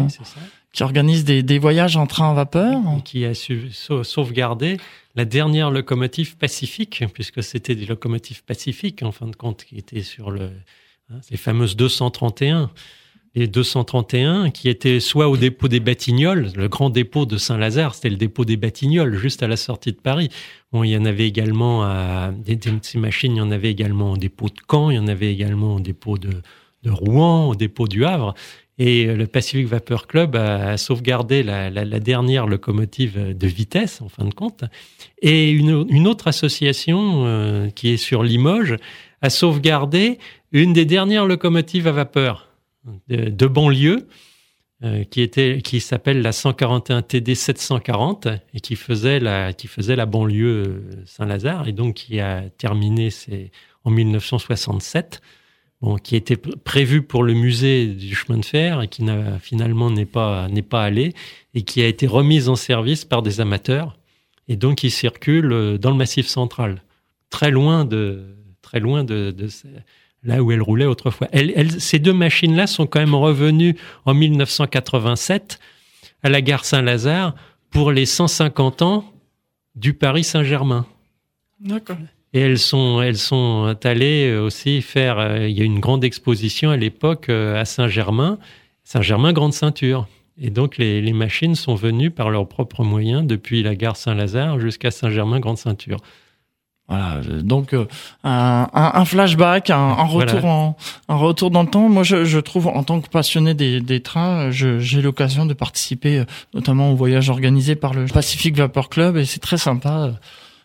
qui 0.71 0.83
organise 0.83 1.25
des, 1.25 1.41
des, 1.41 1.57
voyages 1.57 1.97
en 1.97 2.05
train 2.05 2.29
à 2.29 2.33
vapeur. 2.35 2.79
Et 2.99 3.01
qui 3.01 3.25
a 3.25 3.33
su 3.33 3.71
sauvegarder 4.03 4.77
la 5.15 5.25
dernière 5.25 5.71
locomotive 5.71 6.37
Pacifique, 6.37 7.03
puisque 7.15 7.41
c'était 7.41 7.73
des 7.73 7.87
locomotives 7.87 8.43
Pacifiques, 8.43 9.01
en 9.01 9.11
fin 9.11 9.25
de 9.25 9.35
compte, 9.35 9.65
qui 9.65 9.79
étaient 9.79 10.03
sur 10.03 10.29
le, 10.29 10.51
hein, 11.11 11.17
les 11.31 11.37
fameuses 11.37 11.75
231 11.75 12.69
et 13.35 13.47
231 13.47 14.49
qui 14.49 14.69
était 14.69 14.99
soit 14.99 15.29
au 15.29 15.37
dépôt 15.37 15.67
des 15.67 15.79
Batignolles, 15.79 16.51
le 16.55 16.67
grand 16.67 16.89
dépôt 16.89 17.25
de 17.25 17.37
Saint-Lazare, 17.37 17.95
c'était 17.95 18.09
le 18.09 18.15
dépôt 18.15 18.45
des 18.45 18.57
Batignolles, 18.57 19.15
juste 19.15 19.43
à 19.43 19.47
la 19.47 19.57
sortie 19.57 19.91
de 19.91 19.97
Paris. 19.97 20.29
Il 20.73 20.85
y 20.85 20.97
en 20.97 21.05
avait 21.05 21.27
également 21.27 21.83
à 21.83 22.31
des, 22.31 22.59
ces 22.81 22.97
machines, 22.97 23.35
il 23.35 23.39
y 23.39 23.41
en 23.41 23.51
avait 23.51 23.71
également 23.71 24.11
au 24.11 24.17
dépôt 24.17 24.47
de 24.47 24.59
Caen, 24.69 24.89
il 24.89 24.95
y 24.95 24.99
en 24.99 25.07
avait 25.07 25.31
également 25.31 25.75
au 25.75 25.79
dépôt 25.79 26.17
de, 26.17 26.29
Rouen, 26.85 27.49
au 27.49 27.55
dépôt 27.55 27.87
du 27.87 28.05
Havre. 28.05 28.33
Et 28.77 29.05
le 29.07 29.27
Pacific 29.27 29.67
Vapor 29.67 30.07
Club 30.07 30.37
a, 30.37 30.77
sauvegardé 30.77 31.43
la, 31.43 31.99
dernière 31.99 32.47
locomotive 32.47 33.37
de 33.37 33.47
vitesse, 33.47 34.01
en 34.01 34.07
fin 34.07 34.25
de 34.25 34.33
compte. 34.33 34.63
Et 35.21 35.51
une, 35.51 36.07
autre 36.07 36.27
association 36.27 37.25
euh, 37.25 37.69
qui 37.69 37.89
est 37.89 37.97
sur 37.97 38.23
Limoges 38.23 38.77
a 39.21 39.29
sauvegardé 39.29 40.17
une 40.51 40.71
des 40.71 40.85
dernières 40.85 41.25
locomotives 41.25 41.87
à 41.87 41.91
vapeur 41.91 42.48
de, 43.07 43.47
banlieue, 43.47 44.07
euh, 44.83 45.03
qui 45.03 45.21
était, 45.21 45.61
qui 45.61 45.79
s'appelle 45.81 46.21
la 46.21 46.31
141 46.31 47.01
TD 47.01 47.35
740 47.35 48.27
et 48.53 48.59
qui 48.59 48.75
faisait 48.75 49.19
la, 49.19 49.53
qui 49.53 49.67
faisait 49.67 49.95
la 49.95 50.05
banlieue 50.05 50.81
Saint-Lazare 51.05 51.67
et 51.67 51.73
donc 51.73 51.95
qui 51.95 52.19
a 52.19 52.49
terminé 52.57 53.09
en 53.83 53.91
1967 53.91 55.21
qui 56.03 56.15
était 56.17 56.35
prévu 56.35 57.01
pour 57.01 57.23
le 57.23 57.33
musée 57.33 57.87
du 57.87 58.13
chemin 58.13 58.37
de 58.37 58.45
fer 58.45 58.81
et 58.81 58.87
qui 58.89 59.05
finalement 59.39 59.89
n'est 59.89 60.05
pas 60.05 60.49
n'est 60.49 60.61
pas 60.61 60.83
allé 60.83 61.13
et 61.53 61.61
qui 61.61 61.81
a 61.81 61.87
été 61.87 62.05
remise 62.05 62.49
en 62.49 62.57
service 62.57 63.05
par 63.05 63.21
des 63.21 63.39
amateurs 63.39 63.97
et 64.49 64.57
donc 64.57 64.79
qui 64.79 64.89
circule 64.89 65.53
euh, 65.53 65.77
dans 65.77 65.91
le 65.91 65.95
massif 65.95 66.27
central, 66.27 66.83
très 67.29 67.51
loin 67.51 67.85
de 67.85 68.35
très 68.61 68.81
loin 68.81 69.03
de, 69.05 69.33
là 70.23 70.41
où 70.43 70.51
elle 70.51 70.61
roulait 70.61 70.85
autrefois. 70.85 71.27
ces 71.79 71.99
deux 71.99 72.13
machines-là 72.13 72.67
sont 72.67 72.87
quand 72.87 72.99
même 72.99 73.15
revenues 73.15 73.75
en 74.05 74.13
1987 74.13 75.59
à 76.23 76.29
la 76.29 76.41
gare 76.41 76.65
Saint-Lazare 76.65 77.35
pour 77.69 77.91
les 77.91 78.05
150 78.05 78.81
ans 78.81 79.13
du 79.75 79.93
Paris 79.93 80.23
Saint-Germain. 80.23 80.85
D'accord. 81.59 81.97
Et 82.33 82.41
elles 82.41 82.59
sont, 82.59 83.01
elles 83.01 83.17
sont 83.17 83.75
allées 83.83 84.35
aussi 84.35 84.81
faire. 84.81 85.17
Euh, 85.17 85.47
il 85.47 85.57
y 85.57 85.61
a 85.61 85.65
une 85.65 85.79
grande 85.79 86.03
exposition 86.03 86.69
à 86.69 86.77
l'époque 86.77 87.29
euh, 87.29 87.59
à 87.59 87.65
Saint-Germain, 87.65 88.37
Saint-Germain 88.83 89.33
Grande 89.33 89.53
Ceinture. 89.53 90.07
Et 90.37 90.51
donc 90.51 90.77
les, 90.77 91.01
les, 91.01 91.13
machines 91.13 91.55
sont 91.55 91.75
venues 91.75 92.11
par 92.11 92.29
leurs 92.29 92.47
propres 92.47 92.83
moyens 92.83 93.25
depuis 93.25 93.63
la 93.63 93.75
gare 93.75 93.97
Saint-Lazare 93.97 94.59
jusqu'à 94.59 94.91
Saint-Germain 94.91 95.39
Grande 95.39 95.57
Ceinture. 95.57 95.97
Voilà, 96.89 97.21
donc 97.43 97.73
euh, 97.73 97.85
un, 98.23 98.67
un, 98.73 99.05
flashback, 99.05 99.69
un, 99.69 99.77
un 99.77 100.05
retour 100.05 100.45
en, 100.45 100.75
un 101.07 101.15
retour 101.15 101.51
dans 101.51 101.61
le 101.61 101.69
temps. 101.69 101.87
Moi, 101.87 102.03
je, 102.03 102.25
je 102.25 102.39
trouve, 102.39 102.67
en 102.67 102.83
tant 102.83 102.99
que 102.99 103.09
passionné 103.09 103.53
des, 103.53 103.79
des 103.79 104.01
trains, 104.01 104.49
j'ai 104.51 105.01
l'occasion 105.01 105.45
de 105.45 105.53
participer, 105.53 106.23
notamment 106.53 106.91
au 106.91 106.95
voyage 106.95 107.29
organisé 107.29 107.75
par 107.75 107.93
le 107.93 108.05
Pacific 108.05 108.57
Vapor 108.57 108.89
Club, 108.89 109.17
et 109.17 109.25
c'est 109.25 109.39
très 109.39 109.57
sympa 109.57 110.13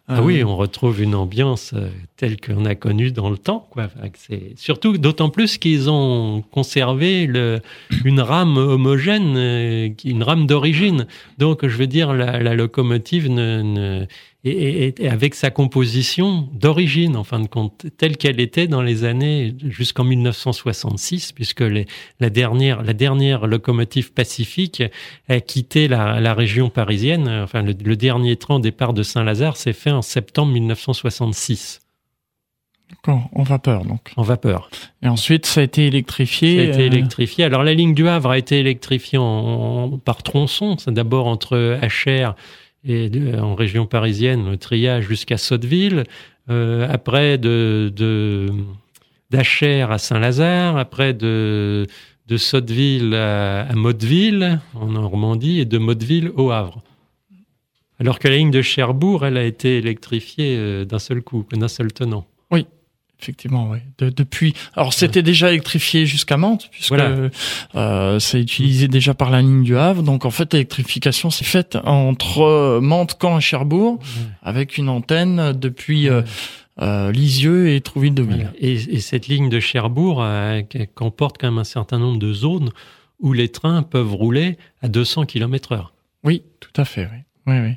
ah 0.07 0.21
oui, 0.21 0.41
euh, 0.41 0.45
on 0.45 0.57
retrouve 0.57 1.01
une 1.01 1.15
ambiance 1.15 1.73
euh, 1.73 1.89
telle 2.17 2.39
qu'on 2.39 2.67
a 2.67 2.75
connue 2.75 3.11
dans 3.11 3.31
le 3.31 3.39
temps. 3.39 3.67
Quoi. 3.71 3.89
C'est 4.15 4.53
surtout 4.57 4.99
d'autant 4.99 5.31
plus 5.31 5.57
qu'ils 5.57 5.89
ont 5.89 6.43
conservé 6.51 7.27
le, 7.27 7.61
une 8.05 8.21
rame 8.21 8.59
homogène, 8.59 9.35
euh, 9.37 9.89
une 10.05 10.23
rame 10.23 10.47
d'origine. 10.47 11.07
Donc, 11.39 11.67
je 11.67 11.77
veux 11.79 11.87
dire, 11.87 12.13
la, 12.13 12.43
la 12.43 12.55
locomotive 12.55 13.31
ne, 13.31 13.63
ne 13.63 14.07
et, 14.45 15.09
avec 15.09 15.35
sa 15.35 15.51
composition 15.51 16.49
d'origine, 16.53 17.17
en 17.17 17.25
fin 17.25 17.41
de 17.41 17.47
compte, 17.47 17.87
telle 17.97 18.17
qu'elle 18.17 18.41
était 18.41 18.67
dans 18.67 18.83
les 18.83 19.05
années 19.05 19.55
jusqu'en 19.69 20.05
1966, 20.05 21.33
puisque 21.33 21.61
les, 21.61 21.87
la 22.21 22.31
dernière 22.31 22.83
la 22.83 22.93
dernière 22.93 23.47
locomotive 23.47 24.13
Pacifique 24.13 24.83
a 25.29 25.41
quitté 25.41 25.89
la, 25.89 26.21
la 26.21 26.35
région 26.35 26.69
parisienne. 26.69 27.29
Enfin, 27.29 27.63
le, 27.63 27.75
dernier 27.75 28.37
train 28.37 28.61
départ 28.61 28.93
de 28.93 29.03
Saint-Lazare 29.03 29.57
s'est 29.57 29.73
fait 29.73 29.91
en 29.91 30.03
septembre 30.03 30.53
1966. 30.53 31.81
D'accord, 32.91 33.29
en 33.35 33.43
vapeur 33.43 33.85
donc. 33.85 34.13
En 34.17 34.23
vapeur. 34.23 34.69
Et 35.03 35.09
ensuite, 35.09 35.47
ça 35.47 35.61
a 35.61 35.65
été 35.65 35.87
électrifié. 35.87 36.57
Ça 36.57 36.63
a 36.63 36.65
été 36.67 36.83
euh, 36.83 36.87
électrifié. 36.87 37.45
Alors 37.45 37.63
la 37.63 37.73
ligne 37.73 37.95
du 37.95 38.09
Havre 38.09 38.31
a 38.31 38.39
été 38.39 38.61
électrifiée 38.61 39.19
en, 39.19 39.99
par 40.05 40.23
tronçon. 40.23 40.77
C'est 40.79 40.93
d'abord 40.93 41.27
entre 41.27 41.79
HR 41.83 42.35
et 42.85 43.11
en 43.39 43.55
région 43.55 43.87
parisienne, 43.87 44.51
le 44.51 44.57
triage 44.57 45.07
jusqu'à 45.09 45.39
Sotteville, 45.39 46.05
euh, 46.51 46.87
après 46.91 47.39
de, 47.39 47.93
de 47.95 48.49
d'Acher 49.31 49.87
à 49.89 49.99
Saint-Lazare, 49.99 50.77
après 50.77 51.15
de, 51.15 51.87
de 52.29 52.37
Sotteville 52.37 53.15
à, 53.15 53.63
à 53.63 53.75
Motteville, 53.75 54.61
en 54.75 54.87
Normandie, 54.87 55.61
et 55.61 55.65
de 55.65 55.79
Motteville 55.79 56.31
au 56.37 56.51
Havre. 56.51 56.83
Alors 57.99 58.19
que 58.19 58.29
la 58.29 58.37
ligne 58.37 58.51
de 58.51 58.63
Cherbourg, 58.63 59.25
elle 59.25 59.37
a 59.37 59.45
été 59.45 59.79
électrifiée 59.79 60.57
euh, 60.59 60.85
d'un 60.85 60.99
seul 60.99 61.23
coup, 61.23 61.47
d'un 61.53 61.69
seul 61.69 61.93
tenant. 61.93 62.27
Effectivement, 63.25 63.71
oui. 63.71 63.79
depuis, 63.99 64.53
alors 64.75 64.93
c'était 64.93 65.23
déjà 65.23 65.49
électrifié 65.49 66.05
jusqu'à 66.05 66.37
Mantes, 66.37 66.69
puisque 66.71 66.93
euh, 67.75 68.19
c'est 68.19 68.39
utilisé 68.39 68.87
déjà 68.87 69.15
par 69.15 69.31
la 69.31 69.41
ligne 69.41 69.63
du 69.63 69.79
Havre. 69.79 70.03
Donc 70.03 70.27
en 70.27 70.31
fait, 70.31 70.53
l'électrification 70.53 71.31
s'est 71.31 71.47
faite 71.47 71.79
entre 71.85 72.81
Mantes, 72.83 73.17
Caen 73.19 73.39
et 73.39 73.41
Cherbourg, 73.41 73.99
avec 74.43 74.77
une 74.77 74.91
antenne 74.91 75.55
depuis 75.55 76.11
euh, 76.11 76.21
euh, 76.83 77.13
Lisieux 77.13 77.71
et 77.71 77.81
Trouville-de-Ville. 77.81 78.53
Et, 78.59 78.75
et, 78.75 79.01
cette 79.01 79.27
ligne 79.27 79.49
de 79.49 79.59
Cherbourg 79.59 80.23
comporte 80.95 81.39
quand 81.41 81.47
même 81.47 81.59
un 81.59 81.65
certain 81.65 81.99
nombre 81.99 82.19
de 82.19 82.35
zones 82.35 82.73
où 83.21 83.33
les 83.33 83.49
trains 83.49 83.83
peuvent 83.83 84.13
rouler 84.13 84.59
à 84.83 84.89
200 84.89 85.25
km/h. 85.25 85.87
Oui, 86.25 86.43
tout 86.61 86.79
à 86.79 86.85
fait. 86.85 87.09
Oui, 87.11 87.55
oui, 87.55 87.61
oui. 87.63 87.75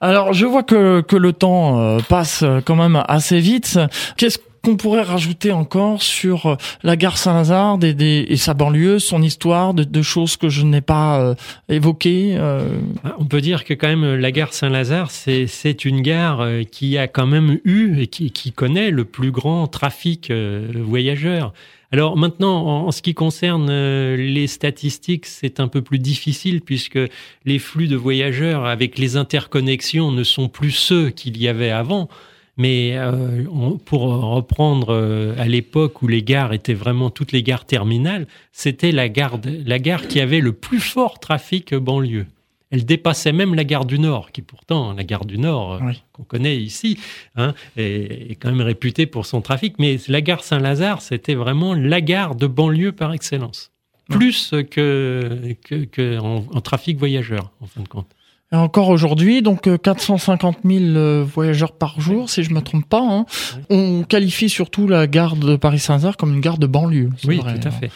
Alors, 0.00 0.32
je 0.32 0.44
vois 0.44 0.64
que, 0.64 1.02
que 1.02 1.16
le 1.16 1.32
temps 1.32 1.98
passe 2.08 2.44
quand 2.64 2.76
même 2.76 3.04
assez 3.06 3.38
vite. 3.38 3.78
Qu'est-ce 4.16 4.38
qu'on 4.66 4.76
pourrait 4.76 5.02
rajouter 5.02 5.52
encore 5.52 6.02
sur 6.02 6.46
euh, 6.46 6.56
la 6.82 6.96
gare 6.96 7.18
Saint-Lazare 7.18 7.78
et 7.82 8.36
sa 8.36 8.52
banlieue, 8.52 8.98
son 8.98 9.22
histoire, 9.22 9.72
de, 9.74 10.02
choses 10.02 10.36
que 10.36 10.48
je 10.48 10.64
n'ai 10.64 10.80
pas 10.80 11.20
euh, 11.20 11.34
évoquées 11.68 12.36
ah, 12.36 13.14
On 13.18 13.24
peut 13.24 13.40
dire 13.40 13.64
que 13.64 13.74
quand 13.74 13.88
même 13.88 14.16
la 14.16 14.32
gare 14.32 14.52
Saint-Lazare, 14.52 15.10
c'est 15.10 15.84
une 15.84 16.02
gare 16.02 16.46
qui 16.70 16.98
a 16.98 17.08
quand 17.08 17.26
même 17.26 17.60
eu 17.64 18.00
et 18.00 18.06
qui, 18.08 18.52
connaît 18.52 18.90
le 18.90 19.04
plus 19.04 19.30
grand 19.30 19.66
trafic 19.66 20.32
voyageurs. 20.32 21.52
Alors 21.92 22.16
maintenant, 22.16 22.86
en, 22.86 22.90
ce 22.90 23.00
qui 23.00 23.14
concerne 23.14 23.68
euh, 23.70 24.16
les 24.16 24.48
statistiques, 24.48 25.26
c'est 25.26 25.60
un 25.60 25.68
peu 25.68 25.82
plus 25.82 25.98
difficile 25.98 26.60
puisque 26.60 26.98
les 27.44 27.58
flux 27.58 27.86
de 27.86 27.96
voyageurs 27.96 28.66
avec 28.66 28.98
les 28.98 29.16
interconnexions 29.16 30.10
ne 30.10 30.24
sont 30.24 30.48
plus 30.48 30.72
ceux 30.72 31.10
qu'il 31.10 31.38
y 31.38 31.48
avait 31.48 31.70
avant. 31.70 32.08
Mais 32.56 32.96
euh, 32.96 33.44
pour 33.84 34.02
reprendre 34.02 34.88
euh, 34.90 35.34
à 35.38 35.46
l'époque 35.46 36.00
où 36.02 36.08
les 36.08 36.22
gares 36.22 36.54
étaient 36.54 36.74
vraiment 36.74 37.10
toutes 37.10 37.32
les 37.32 37.42
gares 37.42 37.66
terminales, 37.66 38.26
c'était 38.52 38.92
la 38.92 39.08
gare, 39.08 39.38
la 39.44 39.78
gare 39.78 40.08
qui 40.08 40.20
avait 40.20 40.40
le 40.40 40.52
plus 40.52 40.80
fort 40.80 41.18
trafic 41.18 41.74
banlieue. 41.74 42.26
Elle 42.70 42.84
dépassait 42.84 43.32
même 43.32 43.54
la 43.54 43.64
gare 43.64 43.84
du 43.84 43.98
Nord, 43.98 44.32
qui 44.32 44.42
pourtant, 44.42 44.92
la 44.92 45.04
gare 45.04 45.24
du 45.24 45.38
Nord, 45.38 45.74
euh, 45.74 45.92
qu'on 46.12 46.24
connaît 46.24 46.56
ici, 46.56 46.98
hein, 47.36 47.54
est, 47.76 48.36
quand 48.40 48.50
même 48.50 48.60
réputée 48.60 49.06
pour 49.06 49.26
son 49.26 49.40
trafic. 49.40 49.78
Mais 49.78 49.98
la 50.08 50.20
gare 50.20 50.42
Saint-Lazare, 50.42 51.00
c'était 51.00 51.34
vraiment 51.34 51.74
la 51.74 52.00
gare 52.00 52.34
de 52.34 52.46
banlieue 52.46 52.92
par 52.92 53.12
excellence. 53.12 53.70
Plus 54.08 54.54
que, 54.70 55.56
que, 55.64 56.18
en, 56.18 56.60
trafic 56.60 56.96
voyageur, 56.96 57.50
en 57.60 57.66
fin 57.66 57.82
de 57.82 57.88
compte. 57.88 58.15
Et 58.52 58.56
encore 58.56 58.90
aujourd'hui, 58.90 59.42
donc 59.42 59.68
450 59.82 60.58
euh, 60.64 60.68
000 60.68 60.84
euh, 60.96 61.24
voyageurs 61.24 61.72
par 61.72 62.00
jour, 62.00 62.30
si 62.30 62.44
je 62.44 62.52
me 62.52 62.60
trompe 62.60 62.88
pas. 62.88 63.02
Hein. 63.02 63.26
On 63.70 64.04
qualifie 64.04 64.48
surtout 64.48 64.86
la 64.86 65.08
gare 65.08 65.34
de 65.34 65.56
Paris-Saint-Lazare 65.56 66.16
comme 66.16 66.34
une 66.34 66.40
gare 66.40 66.58
de 66.58 66.68
banlieue. 66.68 67.10
Oui, 67.26 67.38
tout 67.40 67.46
à 67.46 67.50
hein. 67.50 67.70
fait. 67.72 67.90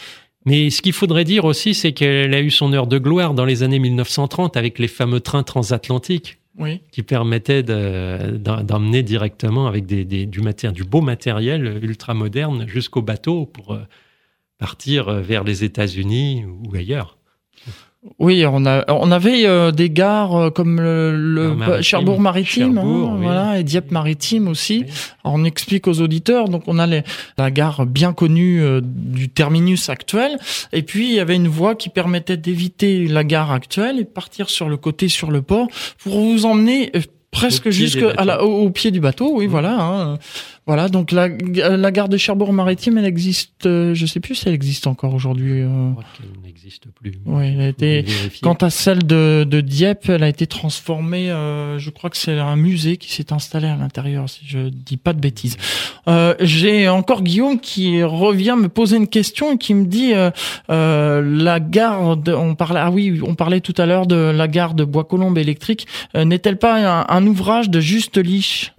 Mais 0.46 0.70
ce 0.70 0.82
qu'il 0.82 0.92
faudrait 0.92 1.24
dire 1.24 1.44
aussi, 1.44 1.74
c'est 1.74 1.92
qu'elle 1.92 2.34
a 2.34 2.40
eu 2.40 2.51
son 2.51 2.72
heure 2.72 2.86
de 2.86 2.98
gloire 2.98 3.34
dans 3.34 3.44
les 3.44 3.62
années 3.62 3.78
1930 3.78 4.57
avec 4.57 4.78
les 4.78 4.88
fameux 4.88 5.20
trains 5.20 5.42
transatlantiques. 5.42 6.38
qui 6.90 7.03
permettaient 7.03 7.62
d'emmener 7.62 9.03
directement 9.03 9.66
avec 9.66 9.86
des, 9.86 10.05
du, 10.05 10.26
du 10.26 10.84
beau 10.84 11.01
matériel 11.01 11.78
ultra 11.82 12.12
moderne 12.12 12.66
jusqu'au 12.66 13.03
bateau 13.03 13.46
pour 13.46 13.72
euh, 13.72 13.86
partir 14.59 15.11
vers 15.11 15.44
les 15.44 15.62
États-Unis 15.62 16.44
ou 16.44 16.74
ailleurs. 16.74 17.20
Oui, 18.18 18.46
on 18.46 18.64
a, 18.64 18.90
on 18.90 19.12
avait 19.12 19.44
euh, 19.44 19.72
des 19.72 19.90
gares 19.90 20.34
euh, 20.34 20.51
comme 20.51 20.80
le, 20.80 21.82
Cherbourg 21.82 22.18
Maritime, 22.18 22.78
hein, 22.78 23.16
voilà, 23.20 23.61
et 23.61 23.62
Dieppe 23.62 23.90
Maritime 23.90 24.48
aussi. 24.48 24.86
on 25.22 25.44
explique 25.44 25.86
aux 25.86 26.01
auditeurs, 26.01 26.48
donc 26.48 26.62
on 26.66 26.78
a 26.78 26.86
les, 26.86 27.03
la 27.36 27.51
gare 27.51 27.84
bien 27.84 28.14
connue 28.14 28.62
euh, 28.62 28.80
du 28.82 29.28
terminus 29.28 29.90
actuel, 29.90 30.38
et 30.72 30.82
puis 30.82 31.09
il 31.09 31.14
y 31.14 31.20
avait 31.20 31.36
une 31.36 31.48
voie 31.48 31.74
qui 31.74 31.90
permettait 31.90 32.38
d'éviter 32.38 33.07
la 33.07 33.22
gare 33.22 33.51
actuelle 33.51 33.98
et 33.98 34.07
partir 34.07 34.48
sur 34.48 34.70
le 34.70 34.78
côté 34.78 35.09
sur 35.09 35.30
le 35.30 35.42
port 35.42 35.68
pour 36.03 36.20
vous 36.20 36.46
emmener 36.46 36.92
presque 37.30 37.68
jusque 37.68 38.05
au, 38.40 38.70
pied 38.70 38.90
du 38.90 39.01
bateau, 39.01 39.30
oui, 39.34 39.46
voilà. 39.46 39.78
Hein. 39.78 40.18
Voilà, 40.66 40.88
donc 40.88 41.11
la, 41.11 41.26
la 41.28 41.90
gare 41.90 42.08
de 42.08 42.16
Cherbourg-Maritime, 42.16 42.96
elle 42.98 43.04
existe, 43.06 43.66
euh, 43.66 43.92
je 43.94 44.06
sais 44.06 44.20
plus 44.20 44.36
si 44.36 44.46
elle 44.46 44.54
existe 44.54 44.86
encore 44.86 45.14
aujourd'hui. 45.14 45.62
euh. 45.62 45.88
Je 45.88 45.92
crois 45.94 46.04
qu'elle 46.16 46.42
n'existe 46.44 46.84
plus. 46.94 47.14
Oui, 47.26 47.44
elle 47.54 47.61
a 47.61 47.68
été. 47.68 48.04
Quant 48.40 48.54
à 48.54 48.70
celle 48.70 49.04
de, 49.04 49.44
de 49.48 49.61
Dieppe, 49.62 50.08
elle 50.11 50.22
a 50.22 50.28
été 50.28 50.46
transformée. 50.46 51.30
euh, 51.30 51.78
je 51.80 51.90
crois 51.90 52.08
que 52.08 52.16
c'est 52.16 52.38
un 52.38 52.54
musée 52.54 52.98
qui 52.98 53.12
s'est 53.12 53.32
installé 53.32 53.66
à 53.66 53.74
l'intérieur, 53.74 54.28
si 54.28 54.42
je 54.46 54.68
dis 54.68 54.96
pas 54.96 55.12
de 55.12 55.18
bêtises. 55.18 55.56
Euh, 56.06 56.34
J'ai 56.40 56.88
encore 56.88 57.22
Guillaume 57.22 57.58
qui 57.58 58.02
revient 58.04 58.54
me 58.56 58.68
poser 58.68 58.96
une 58.98 59.08
question 59.08 59.54
et 59.54 59.58
qui 59.58 59.74
me 59.74 59.86
dit 59.86 60.12
euh, 60.14 60.30
euh, 60.70 61.20
la 61.20 61.58
gare. 61.58 62.16
De, 62.16 62.32
on 62.32 62.54
parlait. 62.54 62.80
Ah 62.80 62.90
oui, 62.92 63.20
on 63.26 63.34
parlait 63.34 63.61
tout 63.61 63.74
à 63.76 63.86
l'heure 63.86 64.06
de 64.06 64.14
la 64.14 64.46
gare 64.46 64.74
de 64.74 64.84
Bois-Colombes 64.84 65.38
électrique. 65.38 65.86
Euh, 66.14 66.24
N'est-elle 66.24 66.58
pas 66.58 67.00
un, 67.00 67.06
un 67.08 67.26
ouvrage 67.26 67.70
de 67.70 67.80
Juste 67.80 68.18
Liche 68.18 68.72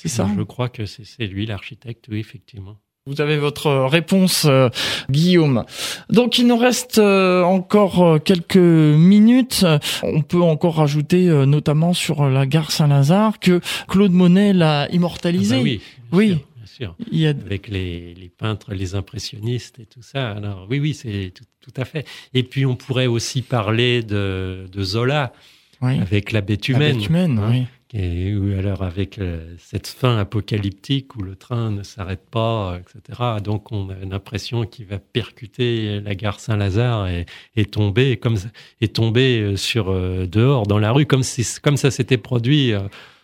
C'est 0.00 0.08
ça. 0.08 0.28
Je 0.36 0.42
crois 0.42 0.68
que 0.68 0.86
c'est 0.86 1.26
lui 1.26 1.44
l'architecte, 1.46 2.06
oui, 2.10 2.18
effectivement. 2.20 2.76
Vous 3.06 3.20
avez 3.20 3.38
votre 3.38 3.70
réponse, 3.86 4.44
euh, 4.48 4.68
Guillaume. 5.10 5.64
Donc 6.10 6.38
il 6.38 6.46
nous 6.46 6.56
reste 6.56 6.98
euh, 6.98 7.42
encore 7.42 8.02
euh, 8.04 8.18
quelques 8.18 8.56
minutes. 8.56 9.64
On 10.02 10.22
peut 10.22 10.40
encore 10.40 10.76
rajouter, 10.76 11.28
euh, 11.28 11.44
notamment 11.46 11.92
sur 11.94 12.28
la 12.28 12.46
gare 12.46 12.70
Saint-Lazare, 12.70 13.38
que 13.40 13.60
Claude 13.88 14.12
Monet 14.12 14.52
l'a 14.52 14.88
immortalisé. 14.90 15.54
Ah 15.54 15.58
bah 15.58 15.64
oui, 15.64 15.80
bien 16.12 16.18
Oui. 16.18 16.28
sûr, 16.28 16.38
bien 16.56 16.66
sûr. 16.66 16.96
Il 17.10 17.18
y 17.18 17.26
a... 17.26 17.30
Avec 17.30 17.68
les, 17.68 18.14
les 18.14 18.28
peintres, 18.28 18.74
les 18.74 18.94
impressionnistes 18.94 19.78
et 19.80 19.86
tout 19.86 20.02
ça. 20.02 20.30
Alors 20.32 20.66
oui, 20.70 20.78
oui, 20.78 20.94
c'est 20.94 21.32
tout, 21.34 21.44
tout 21.60 21.80
à 21.80 21.84
fait. 21.86 22.06
Et 22.34 22.42
puis 22.42 22.64
on 22.66 22.76
pourrait 22.76 23.06
aussi 23.06 23.40
parler 23.42 24.02
de, 24.02 24.66
de 24.70 24.82
Zola 24.82 25.32
Oui. 25.80 25.98
avec 26.00 26.32
la 26.32 26.42
bête 26.42 26.68
La 26.68 26.74
humaine. 26.76 26.96
bête 26.98 27.06
humaine, 27.08 27.38
hein. 27.38 27.48
oui. 27.50 27.66
Et, 27.92 28.36
ou 28.36 28.56
alors 28.56 28.82
avec 28.82 29.18
euh, 29.18 29.56
cette 29.58 29.88
fin 29.88 30.16
apocalyptique 30.16 31.16
où 31.16 31.22
le 31.22 31.34
train 31.34 31.72
ne 31.72 31.82
s'arrête 31.82 32.24
pas, 32.30 32.78
etc. 32.78 33.20
Donc 33.42 33.72
on 33.72 33.90
a 33.90 33.94
l'impression 34.08 34.64
qu'il 34.64 34.86
va 34.86 35.00
percuter 35.00 36.00
la 36.00 36.14
gare 36.14 36.38
Saint-Lazare 36.38 37.08
et, 37.56 37.64
tomber 37.64 38.16
comme 38.16 38.36
et 38.80 38.88
tomber 38.88 39.40
euh, 39.40 39.56
sur 39.56 39.90
euh, 39.90 40.26
dehors 40.26 40.68
dans 40.68 40.78
la 40.78 40.92
rue 40.92 41.06
comme 41.06 41.24
si 41.24 41.44
comme 41.60 41.76
ça 41.76 41.90
s'était 41.90 42.16
produit 42.16 42.72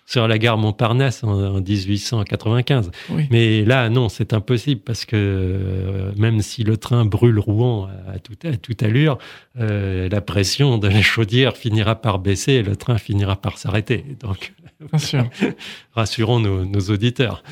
sur 0.07 0.29
la 0.29 0.39
gare 0.39 0.57
Montparnasse 0.57 1.25
en, 1.25 1.57
en 1.57 1.61
1895. 1.61 2.91
Oui. 3.11 3.27
Mais 3.31 3.65
là, 3.65 3.89
non, 3.89 4.09
c'est 4.09 4.33
impossible 4.33 4.81
parce 4.85 5.05
que 5.05 5.17
euh, 5.17 6.13
même 6.17 6.41
si 6.43 6.63
le 6.65 6.77
train 6.77 7.05
brûle 7.05 7.39
Rouen 7.39 7.89
à, 8.13 8.19
tout, 8.19 8.35
à 8.45 8.57
toute 8.57 8.83
allure, 8.83 9.19
euh, 9.59 10.09
la 10.09 10.21
pression 10.21 10.79
de 10.79 10.89
la 10.89 11.03
chaudière 11.03 11.57
finira 11.57 11.97
par 11.97 12.19
baisser 12.21 12.53
et 12.55 12.63
le 12.63 12.77
train 12.77 12.99
finira 12.99 13.37
par 13.37 13.59
s'arrêter. 13.59 14.05
Donc, 14.21 14.53
Bien 14.91 14.99
sûr. 14.99 15.25
rassurons 15.95 16.39
nos, 16.39 16.65
nos 16.67 16.81
auditeurs. 16.91 17.43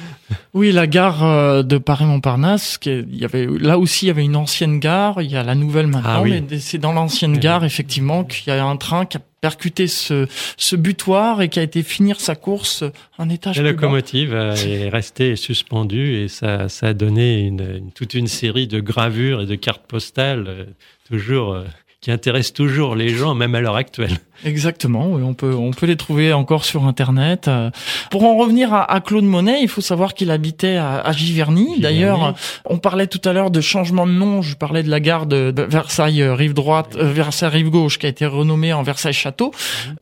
Oui, 0.52 0.72
la 0.72 0.86
gare 0.86 1.24
euh, 1.24 1.62
de 1.62 1.78
Paris-Montparnasse, 1.78 2.78
il 2.84 3.16
y 3.16 3.24
avait 3.24 3.46
là 3.46 3.78
aussi 3.78 4.04
il 4.04 4.08
y 4.08 4.10
avait 4.10 4.24
une 4.24 4.36
ancienne 4.36 4.78
gare, 4.78 5.22
il 5.22 5.30
y 5.30 5.36
a 5.36 5.42
la 5.42 5.54
nouvelle 5.54 5.86
maintenant, 5.86 6.10
Ah 6.16 6.22
oui. 6.22 6.42
mais 6.50 6.58
c'est 6.58 6.76
dans 6.78 6.92
l'ancienne 6.92 7.32
Oui. 7.32 7.38
gare 7.40 7.64
effectivement 7.64 8.24
qu'il 8.24 8.52
y 8.52 8.56
a 8.56 8.64
un 8.64 8.76
train 8.76 9.06
qui 9.06 9.16
a 9.16 9.20
percuté 9.48 9.88
ce, 9.88 10.26
ce 10.56 10.74
butoir 10.74 11.42
et 11.42 11.50
qui 11.50 11.58
a 11.60 11.62
été 11.62 11.82
finir 11.82 12.18
sa 12.18 12.34
course 12.34 12.82
un 13.18 13.28
étage 13.28 13.58
La 13.58 13.62
plus 13.64 13.72
locomotive 13.72 14.32
est 14.66 14.88
restée 14.88 15.36
suspendue 15.36 16.14
et 16.16 16.28
ça, 16.28 16.70
ça 16.70 16.86
a 16.88 16.94
donné 16.94 17.40
une, 17.42 17.60
une- 17.60 17.92
toute 17.92 18.14
une 18.14 18.26
série 18.26 18.66
de 18.66 18.80
gravures 18.80 19.42
et 19.42 19.46
de 19.46 19.54
cartes 19.54 19.86
postales 19.86 20.46
euh, 20.48 20.64
toujours 21.10 21.52
euh, 21.52 21.64
qui 22.04 22.10
intéressent 22.10 22.52
toujours 22.52 22.96
les 22.96 23.08
gens, 23.08 23.34
même 23.34 23.54
à 23.54 23.60
l'heure 23.62 23.76
actuelle. 23.76 24.18
Exactement, 24.44 25.08
oui, 25.12 25.22
on 25.22 25.32
peut 25.32 25.54
on 25.54 25.70
peut 25.70 25.86
les 25.86 25.96
trouver 25.96 26.34
encore 26.34 26.66
sur 26.66 26.84
internet. 26.84 27.48
Euh, 27.48 27.70
Pour 28.10 28.24
en 28.24 28.36
revenir 28.36 28.74
à, 28.74 28.92
à 28.92 29.00
Claude 29.00 29.24
Monet, 29.24 29.60
il 29.62 29.68
faut 29.68 29.80
savoir 29.80 30.12
qu'il 30.12 30.30
habitait 30.30 30.76
à, 30.76 30.98
à 31.00 31.12
Giverny. 31.12 31.62
Giverny. 31.66 31.80
D'ailleurs, 31.80 32.34
on 32.66 32.76
parlait 32.76 33.06
tout 33.06 33.22
à 33.24 33.32
l'heure 33.32 33.50
de 33.50 33.62
changement 33.62 34.06
de 34.06 34.12
nom. 34.12 34.42
Je 34.42 34.54
parlais 34.54 34.82
de 34.82 34.90
la 34.90 35.00
gare 35.00 35.24
de, 35.24 35.50
de 35.50 35.62
Versailles 35.62 36.20
euh, 36.20 36.34
rive 36.34 36.52
droite, 36.52 36.94
euh, 36.96 37.10
Versailles 37.10 37.48
rive 37.48 37.70
gauche, 37.70 37.98
qui 37.98 38.04
a 38.04 38.10
été 38.10 38.26
renommée 38.26 38.74
en 38.74 38.82
Versailles 38.82 39.14
Château. 39.14 39.50